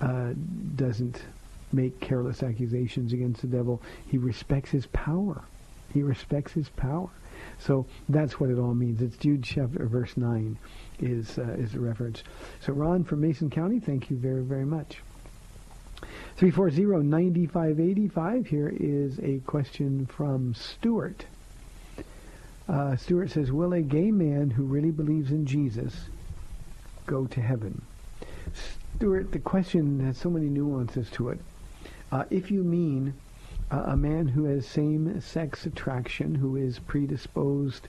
uh, 0.00 0.32
doesn't 0.76 1.22
make 1.72 1.98
careless 2.00 2.42
accusations 2.42 3.12
against 3.12 3.40
the 3.40 3.46
devil. 3.48 3.80
He 4.06 4.18
respects 4.18 4.70
his 4.70 4.86
power. 4.86 5.42
He 5.92 6.02
respects 6.02 6.52
his 6.52 6.68
power. 6.68 7.08
So 7.58 7.86
that's 8.08 8.38
what 8.38 8.50
it 8.50 8.58
all 8.58 8.74
means. 8.74 9.00
It's 9.00 9.16
Jude 9.16 9.42
chapter 9.42 9.86
verse 9.86 10.16
nine 10.16 10.58
is 11.00 11.38
uh, 11.38 11.56
is 11.58 11.76
reference. 11.76 12.22
So 12.60 12.72
Ron 12.72 13.04
from 13.04 13.20
Mason 13.20 13.50
County, 13.50 13.80
thank 13.80 14.10
you 14.10 14.16
very 14.16 14.42
very 14.42 14.66
much. 14.66 14.98
340-9585. 16.38 18.46
Here 18.46 18.72
is 18.78 19.18
a 19.20 19.38
question 19.46 20.06
from 20.06 20.54
Stuart. 20.54 21.24
Uh, 22.68 22.96
Stuart 22.96 23.30
says, 23.30 23.52
will 23.52 23.72
a 23.72 23.80
gay 23.80 24.10
man 24.10 24.50
who 24.50 24.64
really 24.64 24.90
believes 24.90 25.30
in 25.30 25.46
Jesus 25.46 25.94
go 27.06 27.26
to 27.26 27.40
heaven? 27.40 27.80
Stuart, 28.96 29.32
the 29.32 29.38
question 29.38 30.00
has 30.00 30.18
so 30.18 30.28
many 30.28 30.46
nuances 30.46 31.08
to 31.10 31.30
it. 31.30 31.38
Uh, 32.12 32.24
if 32.28 32.50
you 32.50 32.62
mean 32.62 33.14
uh, 33.70 33.84
a 33.86 33.96
man 33.96 34.28
who 34.28 34.44
has 34.44 34.66
same-sex 34.66 35.64
attraction, 35.64 36.34
who 36.34 36.56
is 36.56 36.78
predisposed, 36.80 37.88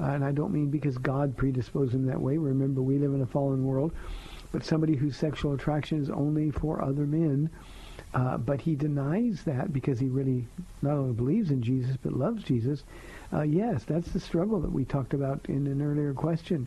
uh, 0.00 0.04
and 0.04 0.24
I 0.24 0.32
don't 0.32 0.52
mean 0.52 0.70
because 0.70 0.98
God 0.98 1.36
predisposed 1.36 1.94
him 1.94 2.06
that 2.06 2.20
way. 2.20 2.38
Remember, 2.38 2.82
we 2.82 2.98
live 2.98 3.14
in 3.14 3.22
a 3.22 3.26
fallen 3.26 3.64
world. 3.64 3.92
But 4.50 4.64
somebody 4.64 4.96
whose 4.96 5.16
sexual 5.16 5.52
attraction 5.52 6.00
is 6.00 6.08
only 6.08 6.50
for 6.50 6.82
other 6.82 7.06
men, 7.06 7.50
uh, 8.14 8.38
but 8.38 8.62
he 8.62 8.74
denies 8.74 9.42
that 9.44 9.72
because 9.72 10.00
he 10.00 10.08
really 10.08 10.46
not 10.80 10.94
only 10.94 11.12
believes 11.12 11.50
in 11.50 11.62
Jesus 11.62 11.96
but 12.02 12.14
loves 12.14 12.42
Jesus. 12.44 12.84
Uh, 13.32 13.42
yes, 13.42 13.84
that's 13.84 14.10
the 14.12 14.20
struggle 14.20 14.60
that 14.60 14.72
we 14.72 14.84
talked 14.84 15.12
about 15.12 15.44
in 15.48 15.66
an 15.66 15.82
earlier 15.82 16.14
question. 16.14 16.66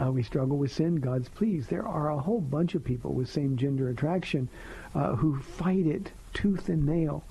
Uh, 0.00 0.12
we 0.12 0.22
struggle 0.22 0.56
with 0.56 0.70
sin. 0.70 0.96
God's 0.96 1.28
pleased. 1.28 1.68
There 1.70 1.86
are 1.86 2.10
a 2.10 2.18
whole 2.20 2.40
bunch 2.40 2.76
of 2.76 2.84
people 2.84 3.14
with 3.14 3.28
same 3.28 3.56
gender 3.56 3.88
attraction 3.88 4.48
uh, 4.94 5.16
who 5.16 5.40
fight 5.40 5.86
it 5.86 6.12
tooth 6.34 6.68
and 6.68 6.86
nail, 6.86 7.24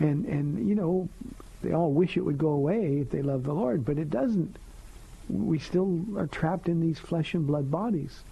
and 0.00 0.24
and 0.24 0.66
you 0.66 0.74
know 0.74 1.10
they 1.64 1.72
all 1.72 1.92
wish 1.92 2.16
it 2.16 2.24
would 2.24 2.38
go 2.38 2.50
away 2.50 2.98
if 3.00 3.10
they 3.10 3.22
love 3.22 3.42
the 3.42 3.52
Lord, 3.52 3.84
but 3.84 3.98
it 3.98 4.10
doesn't. 4.10 4.56
We 5.28 5.58
still 5.58 6.04
are 6.16 6.26
trapped 6.26 6.68
in 6.68 6.80
these 6.80 6.98
flesh 6.98 7.34
and 7.34 7.46
blood 7.46 7.70
bodies. 7.70 8.22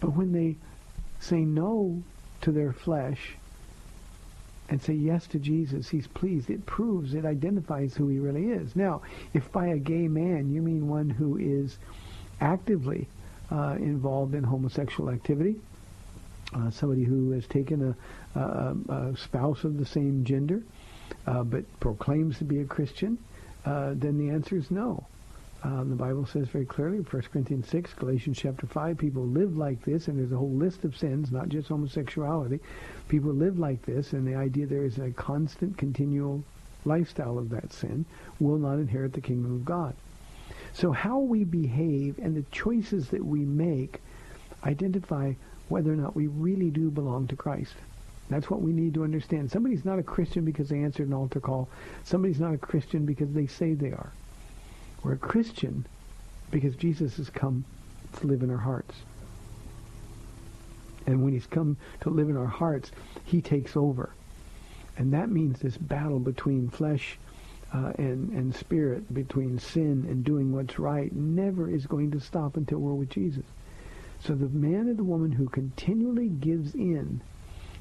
But 0.00 0.14
when 0.14 0.32
they 0.32 0.56
say 1.20 1.40
no 1.40 2.02
to 2.42 2.52
their 2.52 2.72
flesh 2.72 3.34
and 4.68 4.80
say 4.82 4.94
yes 4.94 5.26
to 5.28 5.38
Jesus, 5.38 5.88
he's 5.88 6.06
pleased. 6.06 6.50
It 6.50 6.66
proves, 6.66 7.14
it 7.14 7.24
identifies 7.24 7.94
who 7.94 8.08
he 8.08 8.18
really 8.18 8.50
is. 8.50 8.74
Now, 8.76 9.02
if 9.32 9.50
by 9.52 9.66
a 9.66 9.78
gay 9.78 10.08
man 10.08 10.52
you 10.52 10.62
mean 10.62 10.88
one 10.88 11.10
who 11.10 11.36
is 11.36 11.78
actively 12.40 13.08
uh, 13.50 13.76
involved 13.78 14.34
in 14.34 14.44
homosexual 14.44 15.10
activity, 15.10 15.56
uh, 16.54 16.70
somebody 16.70 17.04
who 17.04 17.30
has 17.32 17.46
taken 17.46 17.94
a, 18.34 18.38
a, 18.38 18.76
a, 18.88 19.16
spouse 19.16 19.64
of 19.64 19.78
the 19.78 19.86
same 19.86 20.24
gender, 20.24 20.62
uh, 21.26 21.42
but 21.42 21.64
proclaims 21.80 22.38
to 22.38 22.44
be 22.44 22.60
a 22.60 22.64
Christian, 22.64 23.18
uh, 23.64 23.92
then 23.94 24.18
the 24.18 24.30
answer 24.30 24.56
is 24.56 24.70
no. 24.70 25.06
Um, 25.62 25.90
the 25.90 25.96
Bible 25.96 26.26
says 26.26 26.48
very 26.48 26.66
clearly, 26.66 26.98
1 26.98 27.22
Corinthians 27.32 27.68
6, 27.68 27.94
Galatians 27.94 28.38
chapter 28.38 28.66
5, 28.66 28.98
people 28.98 29.26
live 29.26 29.56
like 29.56 29.82
this, 29.84 30.06
and 30.06 30.18
there's 30.18 30.30
a 30.30 30.36
whole 30.36 30.54
list 30.54 30.84
of 30.84 30.96
sins, 30.96 31.32
not 31.32 31.48
just 31.48 31.68
homosexuality. 31.68 32.60
People 33.08 33.32
live 33.32 33.58
like 33.58 33.84
this, 33.84 34.12
and 34.12 34.26
the 34.26 34.36
idea 34.36 34.66
there 34.66 34.84
is 34.84 34.98
a 34.98 35.10
constant, 35.10 35.76
continual 35.76 36.44
lifestyle 36.84 37.38
of 37.38 37.50
that 37.50 37.72
sin 37.72 38.04
will 38.38 38.58
not 38.58 38.74
inherit 38.74 39.12
the 39.12 39.20
kingdom 39.20 39.54
of 39.54 39.64
God. 39.64 39.94
So 40.72 40.92
how 40.92 41.18
we 41.18 41.42
behave 41.42 42.18
and 42.18 42.36
the 42.36 42.44
choices 42.52 43.08
that 43.08 43.24
we 43.24 43.40
make 43.40 44.00
identify 44.62 45.32
whether 45.68 45.92
or 45.92 45.96
not 45.96 46.14
we 46.14 46.26
really 46.26 46.70
do 46.70 46.90
belong 46.90 47.26
to 47.28 47.36
Christ. 47.36 47.74
That's 48.28 48.50
what 48.50 48.60
we 48.60 48.72
need 48.72 48.94
to 48.94 49.04
understand. 49.04 49.50
Somebody's 49.50 49.84
not 49.84 49.98
a 49.98 50.02
Christian 50.02 50.44
because 50.44 50.68
they 50.68 50.80
answered 50.80 51.06
an 51.06 51.14
altar 51.14 51.40
call. 51.40 51.68
Somebody's 52.04 52.40
not 52.40 52.54
a 52.54 52.58
Christian 52.58 53.06
because 53.06 53.32
they 53.32 53.46
say 53.46 53.74
they 53.74 53.92
are. 53.92 54.12
We're 55.02 55.12
a 55.12 55.18
Christian 55.18 55.86
because 56.50 56.74
Jesus 56.74 57.16
has 57.18 57.30
come 57.30 57.64
to 58.18 58.26
live 58.26 58.42
in 58.42 58.50
our 58.50 58.56
hearts. 58.56 58.94
And 61.06 61.22
when 61.22 61.32
he's 61.32 61.46
come 61.46 61.76
to 62.00 62.10
live 62.10 62.28
in 62.28 62.36
our 62.36 62.46
hearts, 62.46 62.90
he 63.24 63.40
takes 63.40 63.76
over. 63.76 64.10
And 64.96 65.12
that 65.12 65.30
means 65.30 65.60
this 65.60 65.76
battle 65.76 66.18
between 66.18 66.68
flesh 66.68 67.18
uh, 67.72 67.92
and, 67.98 68.30
and 68.30 68.54
spirit, 68.54 69.12
between 69.12 69.58
sin 69.58 70.06
and 70.08 70.24
doing 70.24 70.52
what's 70.52 70.78
right, 70.78 71.14
never 71.14 71.70
is 71.70 71.86
going 71.86 72.10
to 72.12 72.20
stop 72.20 72.56
until 72.56 72.78
we're 72.78 72.94
with 72.94 73.10
Jesus. 73.10 73.44
So 74.20 74.34
the 74.34 74.48
man 74.48 74.88
or 74.88 74.94
the 74.94 75.04
woman 75.04 75.32
who 75.32 75.48
continually 75.48 76.28
gives 76.28 76.74
in 76.74 77.20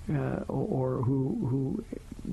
uh, 0.09 0.43
or, 0.47 0.97
or 0.97 1.01
who, 1.01 1.47
who 1.49 1.83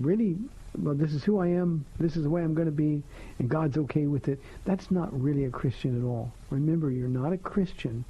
really 0.01 0.37
well, 0.79 0.95
this 0.95 1.13
is 1.13 1.23
who 1.23 1.39
I 1.39 1.49
am, 1.49 1.85
this 1.99 2.17
is 2.17 2.23
the 2.23 2.31
way 2.31 2.43
I'm 2.43 2.55
going 2.55 2.67
to 2.67 2.73
be, 2.73 3.03
and 3.39 3.49
God's 3.49 3.77
okay 3.77 4.07
with 4.07 4.29
it, 4.29 4.41
that's 4.65 4.91
not 4.91 5.13
really 5.21 5.45
a 5.45 5.51
Christian 5.51 6.01
at 6.01 6.07
all. 6.07 6.33
Remember, 6.51 6.91
you're 6.91 7.09
not 7.09 7.33
a 7.33 7.39
Christian 7.39 8.05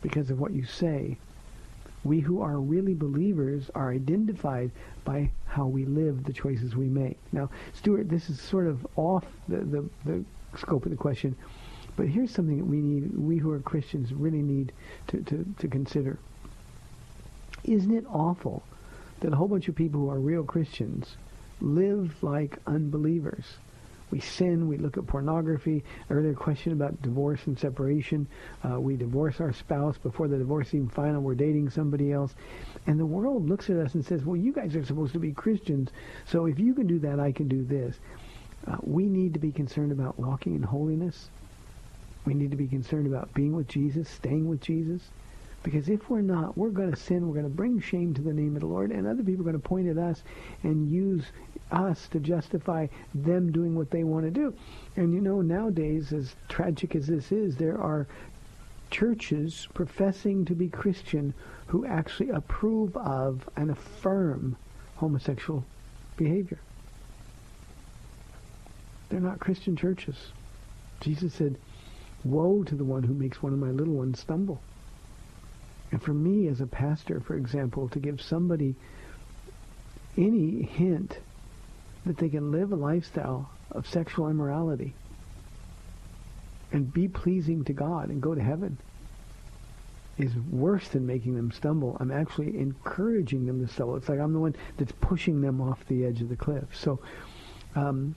because 0.00 0.30
of 0.30 0.38
what 0.38 0.52
you 0.52 0.64
say. 0.64 1.18
We 2.04 2.20
who 2.20 2.40
are 2.40 2.60
really 2.60 2.94
believers 2.94 3.68
are 3.74 3.90
identified 3.90 4.70
by 5.04 5.30
how 5.46 5.66
we 5.66 5.84
live, 5.86 6.22
the 6.22 6.32
choices 6.32 6.76
we 6.76 6.86
make. 6.86 7.18
Now, 7.32 7.50
Stuart, 7.74 8.08
this 8.08 8.30
is 8.30 8.40
sort 8.40 8.68
of 8.68 8.86
off 8.96 9.24
the, 9.48 9.58
the, 9.58 9.90
the 10.04 10.24
scope 10.56 10.84
of 10.84 10.92
the 10.92 10.96
question, 10.96 11.34
but 11.96 12.06
here's 12.06 12.30
something 12.30 12.58
that 12.58 12.64
we 12.64 12.80
need, 12.80 13.18
we 13.18 13.38
who 13.38 13.50
are 13.50 13.58
Christians 13.58 14.14
really 14.14 14.42
need 14.42 14.72
to, 15.08 15.20
to, 15.24 15.44
to 15.58 15.66
consider. 15.66 16.16
Isn't 17.64 17.96
it 17.96 18.04
awful 18.08 18.62
that 19.20 19.32
a 19.32 19.36
whole 19.36 19.48
bunch 19.48 19.68
of 19.68 19.74
people 19.74 20.00
who 20.00 20.10
are 20.10 20.20
real 20.20 20.44
Christians 20.44 21.16
live 21.60 22.14
like 22.22 22.58
unbelievers. 22.66 23.44
We 24.10 24.20
sin. 24.20 24.68
We 24.68 24.78
look 24.78 24.96
at 24.96 25.06
pornography. 25.06 25.84
Earlier 26.08 26.32
question 26.32 26.72
about 26.72 27.02
divorce 27.02 27.46
and 27.46 27.58
separation. 27.58 28.26
Uh, 28.64 28.80
we 28.80 28.96
divorce 28.96 29.40
our 29.40 29.52
spouse 29.52 29.98
before 29.98 30.28
the 30.28 30.38
divorce 30.38 30.72
even 30.72 30.88
final. 30.88 31.20
We're 31.20 31.34
dating 31.34 31.70
somebody 31.70 32.10
else, 32.12 32.34
and 32.86 32.98
the 32.98 33.04
world 33.04 33.48
looks 33.48 33.68
at 33.68 33.76
us 33.76 33.94
and 33.94 34.04
says, 34.04 34.24
"Well, 34.24 34.36
you 34.36 34.52
guys 34.52 34.74
are 34.76 34.84
supposed 34.84 35.12
to 35.12 35.18
be 35.18 35.32
Christians, 35.32 35.90
so 36.24 36.46
if 36.46 36.58
you 36.58 36.72
can 36.74 36.86
do 36.86 36.98
that, 37.00 37.20
I 37.20 37.32
can 37.32 37.48
do 37.48 37.64
this." 37.64 38.00
Uh, 38.66 38.76
we 38.82 39.04
need 39.06 39.34
to 39.34 39.40
be 39.40 39.52
concerned 39.52 39.92
about 39.92 40.18
walking 40.18 40.54
in 40.54 40.62
holiness. 40.62 41.28
We 42.24 42.34
need 42.34 42.50
to 42.50 42.56
be 42.56 42.66
concerned 42.66 43.06
about 43.06 43.32
being 43.34 43.54
with 43.54 43.68
Jesus, 43.68 44.08
staying 44.08 44.48
with 44.48 44.60
Jesus. 44.60 45.10
Because 45.62 45.88
if 45.88 46.08
we're 46.08 46.20
not, 46.20 46.56
we're 46.56 46.70
going 46.70 46.90
to 46.90 46.96
sin. 46.96 47.26
We're 47.26 47.34
going 47.34 47.50
to 47.50 47.56
bring 47.56 47.80
shame 47.80 48.14
to 48.14 48.22
the 48.22 48.32
name 48.32 48.54
of 48.54 48.60
the 48.60 48.66
Lord, 48.66 48.90
and 48.90 49.06
other 49.06 49.22
people 49.22 49.42
are 49.42 49.50
going 49.50 49.60
to 49.60 49.68
point 49.68 49.88
at 49.88 49.98
us 49.98 50.22
and 50.62 50.88
use 50.88 51.24
us 51.72 52.08
to 52.08 52.20
justify 52.20 52.86
them 53.14 53.50
doing 53.50 53.74
what 53.74 53.90
they 53.90 54.04
want 54.04 54.24
to 54.24 54.30
do. 54.30 54.54
And 54.96 55.12
you 55.12 55.20
know, 55.20 55.40
nowadays, 55.40 56.12
as 56.12 56.34
tragic 56.48 56.94
as 56.94 57.06
this 57.06 57.32
is, 57.32 57.56
there 57.56 57.80
are 57.80 58.06
churches 58.90 59.68
professing 59.74 60.44
to 60.46 60.54
be 60.54 60.68
Christian 60.68 61.34
who 61.66 61.84
actually 61.84 62.30
approve 62.30 62.96
of 62.96 63.48
and 63.56 63.70
affirm 63.70 64.56
homosexual 64.96 65.64
behavior. 66.16 66.58
They're 69.08 69.20
not 69.20 69.40
Christian 69.40 69.76
churches. 69.76 70.16
Jesus 71.00 71.34
said, 71.34 71.56
Woe 72.24 72.62
to 72.64 72.74
the 72.74 72.84
one 72.84 73.02
who 73.02 73.14
makes 73.14 73.42
one 73.42 73.52
of 73.52 73.58
my 73.58 73.70
little 73.70 73.94
ones 73.94 74.20
stumble. 74.20 74.60
And 75.90 76.02
for 76.02 76.12
me 76.12 76.48
as 76.48 76.60
a 76.60 76.66
pastor, 76.66 77.20
for 77.20 77.36
example, 77.36 77.88
to 77.90 77.98
give 77.98 78.20
somebody 78.20 78.74
any 80.16 80.62
hint 80.62 81.18
that 82.04 82.18
they 82.18 82.28
can 82.28 82.50
live 82.50 82.72
a 82.72 82.76
lifestyle 82.76 83.50
of 83.72 83.86
sexual 83.86 84.28
immorality 84.28 84.94
and 86.72 86.92
be 86.92 87.08
pleasing 87.08 87.64
to 87.64 87.72
God 87.72 88.10
and 88.10 88.20
go 88.20 88.34
to 88.34 88.42
heaven 88.42 88.78
is 90.18 90.34
worse 90.50 90.88
than 90.88 91.06
making 91.06 91.36
them 91.36 91.52
stumble. 91.52 91.96
I'm 92.00 92.10
actually 92.10 92.58
encouraging 92.58 93.46
them 93.46 93.64
to 93.64 93.72
stumble. 93.72 93.96
It's 93.96 94.08
like 94.08 94.18
I'm 94.18 94.32
the 94.32 94.40
one 94.40 94.56
that's 94.76 94.92
pushing 95.00 95.40
them 95.40 95.60
off 95.60 95.86
the 95.86 96.04
edge 96.04 96.20
of 96.20 96.28
the 96.28 96.36
cliff. 96.36 96.64
So, 96.74 96.98
um, 97.76 98.14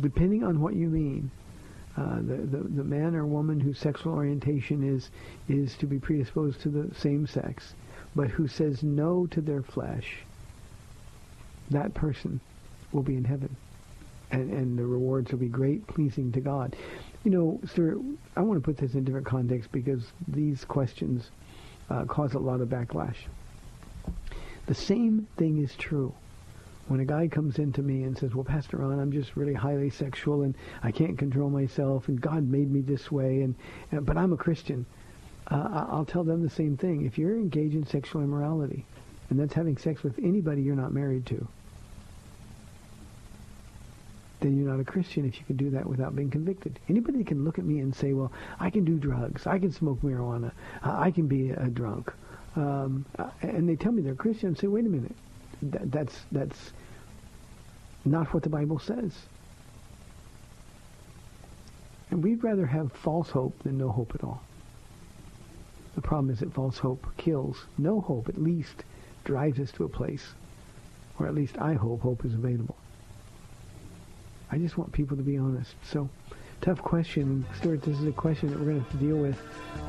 depending 0.00 0.42
on 0.42 0.60
what 0.60 0.74
you 0.74 0.88
mean, 0.88 1.30
uh, 1.96 2.16
the, 2.16 2.36
the 2.36 2.58
the 2.76 2.84
man 2.84 3.14
or 3.14 3.24
woman 3.24 3.60
whose 3.60 3.78
sexual 3.78 4.14
orientation 4.14 4.82
is 4.82 5.10
is 5.48 5.76
to 5.76 5.86
be 5.86 5.98
predisposed 5.98 6.60
to 6.60 6.68
the 6.68 6.92
same 6.94 7.26
sex, 7.26 7.74
but 8.16 8.28
who 8.28 8.48
says 8.48 8.82
no 8.82 9.26
to 9.28 9.40
their 9.40 9.62
flesh, 9.62 10.16
that 11.70 11.94
person 11.94 12.40
will 12.92 13.02
be 13.02 13.16
in 13.16 13.24
heaven, 13.24 13.54
and 14.32 14.50
and 14.52 14.76
the 14.76 14.84
rewards 14.84 15.30
will 15.30 15.38
be 15.38 15.48
great, 15.48 15.86
pleasing 15.86 16.32
to 16.32 16.40
God. 16.40 16.74
You 17.22 17.30
know, 17.30 17.60
sir, 17.64 17.96
I 18.36 18.40
want 18.42 18.60
to 18.60 18.64
put 18.64 18.76
this 18.76 18.94
in 18.94 19.04
different 19.04 19.26
context 19.26 19.70
because 19.70 20.02
these 20.26 20.64
questions 20.64 21.30
uh, 21.90 22.04
cause 22.06 22.34
a 22.34 22.38
lot 22.38 22.60
of 22.60 22.68
backlash. 22.68 23.16
The 24.66 24.74
same 24.74 25.28
thing 25.36 25.62
is 25.62 25.74
true 25.76 26.12
when 26.88 27.00
a 27.00 27.04
guy 27.04 27.28
comes 27.28 27.58
in 27.58 27.72
to 27.72 27.82
me 27.82 28.02
and 28.02 28.16
says, 28.16 28.34
well, 28.34 28.44
Pastor 28.44 28.76
Ron, 28.78 29.00
I'm 29.00 29.12
just 29.12 29.36
really 29.36 29.54
highly 29.54 29.90
sexual 29.90 30.42
and 30.42 30.54
I 30.82 30.90
can't 30.90 31.16
control 31.16 31.48
myself 31.48 32.08
and 32.08 32.20
God 32.20 32.46
made 32.48 32.70
me 32.70 32.80
this 32.80 33.10
way, 33.10 33.42
and, 33.42 33.54
and 33.90 34.04
but 34.04 34.16
I'm 34.16 34.32
a 34.32 34.36
Christian. 34.36 34.84
Uh, 35.50 35.86
I'll 35.90 36.04
tell 36.06 36.24
them 36.24 36.42
the 36.42 36.50
same 36.50 36.76
thing. 36.76 37.04
If 37.04 37.18
you're 37.18 37.36
engaged 37.36 37.74
in 37.74 37.86
sexual 37.86 38.22
immorality, 38.22 38.84
and 39.30 39.40
that's 39.40 39.54
having 39.54 39.76
sex 39.76 40.02
with 40.02 40.18
anybody 40.22 40.62
you're 40.62 40.76
not 40.76 40.92
married 40.92 41.26
to, 41.26 41.46
then 44.40 44.58
you're 44.58 44.70
not 44.70 44.80
a 44.80 44.84
Christian 44.84 45.24
if 45.24 45.38
you 45.38 45.46
can 45.46 45.56
do 45.56 45.70
that 45.70 45.86
without 45.86 46.14
being 46.14 46.30
convicted. 46.30 46.78
Anybody 46.88 47.24
can 47.24 47.44
look 47.44 47.58
at 47.58 47.64
me 47.64 47.80
and 47.80 47.94
say, 47.94 48.12
well, 48.12 48.30
I 48.60 48.68
can 48.68 48.84
do 48.84 48.98
drugs, 48.98 49.46
I 49.46 49.58
can 49.58 49.72
smoke 49.72 50.02
marijuana, 50.02 50.52
I 50.82 51.10
can 51.10 51.26
be 51.26 51.50
a 51.50 51.68
drunk, 51.68 52.12
um, 52.56 53.06
and 53.40 53.66
they 53.66 53.76
tell 53.76 53.92
me 53.92 54.02
they're 54.02 54.14
Christian 54.14 54.48
and 54.48 54.58
say, 54.58 54.66
wait 54.66 54.84
a 54.84 54.88
minute, 54.88 55.16
that, 55.72 55.90
that's, 55.90 56.16
that's 56.32 56.72
not 58.04 58.32
what 58.32 58.42
the 58.42 58.48
Bible 58.48 58.78
says. 58.78 59.12
And 62.10 62.22
we'd 62.22 62.44
rather 62.44 62.66
have 62.66 62.92
false 62.92 63.30
hope 63.30 63.62
than 63.62 63.78
no 63.78 63.88
hope 63.90 64.14
at 64.14 64.22
all. 64.22 64.42
The 65.94 66.00
problem 66.00 66.30
is 66.30 66.40
that 66.40 66.52
false 66.52 66.78
hope 66.78 67.06
kills. 67.16 67.64
No 67.78 68.00
hope 68.00 68.28
at 68.28 68.40
least 68.40 68.84
drives 69.24 69.58
us 69.58 69.70
to 69.72 69.84
a 69.84 69.88
place 69.88 70.26
where 71.16 71.28
at 71.28 71.34
least 71.34 71.58
I 71.58 71.74
hope 71.74 72.00
hope 72.00 72.24
is 72.24 72.34
available. 72.34 72.76
I 74.50 74.58
just 74.58 74.76
want 74.76 74.92
people 74.92 75.16
to 75.16 75.22
be 75.22 75.38
honest. 75.38 75.74
So, 75.84 76.08
tough 76.60 76.78
question. 76.82 77.44
Stuart, 77.58 77.82
this 77.82 77.98
is 77.98 78.06
a 78.06 78.12
question 78.12 78.50
that 78.50 78.58
we're 78.58 78.66
going 78.66 78.84
to 78.84 78.90
have 78.90 79.00
to 79.00 79.06
deal 79.06 79.16
with 79.16 79.38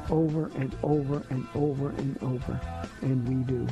over 0.09 0.51
and 0.55 0.75
over 0.83 1.23
and 1.29 1.47
over 1.55 1.89
and 1.89 2.17
over. 2.23 2.59
And 3.01 3.27
we 3.27 3.53
do. 3.53 3.67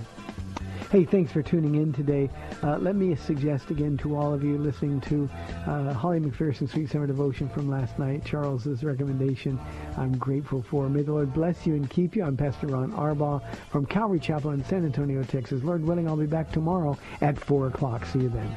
Hey, 0.94 1.06
thanks 1.06 1.32
for 1.32 1.42
tuning 1.42 1.74
in 1.74 1.92
today. 1.92 2.30
Uh, 2.62 2.78
let 2.78 2.96
me 2.96 3.16
suggest 3.16 3.72
again 3.72 3.98
to 3.98 4.16
all 4.16 4.32
of 4.32 4.44
you 4.44 4.60
listening 4.60 5.02
to 5.02 5.28
uh, 5.66 5.92
Holly 5.92 6.20
McPherson's 6.20 6.72
Sweet 6.72 6.92
Summer 6.92 7.08
Devotion 7.08 7.50
from 7.50 7.68
last 7.68 7.98
night, 7.98 8.24
Charles's 8.24 8.84
recommendation, 8.84 9.60
I'm 9.98 10.16
grateful 10.16 10.62
for. 10.62 10.88
May 10.90 11.02
the 11.02 11.14
Lord 11.14 11.34
bless 11.34 11.66
you 11.66 11.74
and 11.74 11.90
keep 11.90 12.16
you. 12.16 12.24
I'm 12.24 12.38
Pastor 12.38 12.68
Ron 12.68 12.92
Arbaugh 12.92 13.42
from 13.72 13.88
Calvary 13.88 14.20
Chapel 14.20 14.52
in 14.52 14.64
San 14.66 14.86
Antonio, 14.86 15.24
Texas. 15.24 15.64
Lord 15.64 15.84
willing, 15.84 16.08
I'll 16.08 16.16
be 16.16 16.28
back 16.28 16.52
tomorrow 16.52 16.96
at 17.22 17.40
4 17.40 17.70
o'clock. 17.70 18.06
See 18.06 18.20
you 18.20 18.30
then. 18.30 18.56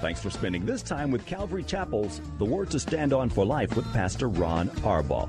Thanks 0.00 0.20
for 0.20 0.30
spending 0.30 0.66
this 0.66 0.82
time 0.82 1.12
with 1.12 1.24
Calvary 1.26 1.62
Chapel's 1.62 2.20
The 2.38 2.44
Word 2.44 2.72
to 2.72 2.80
Stand 2.80 3.12
On 3.12 3.30
for 3.30 3.46
Life 3.46 3.76
with 3.76 3.86
Pastor 3.92 4.28
Ron 4.28 4.68
Arbaugh. 4.80 5.28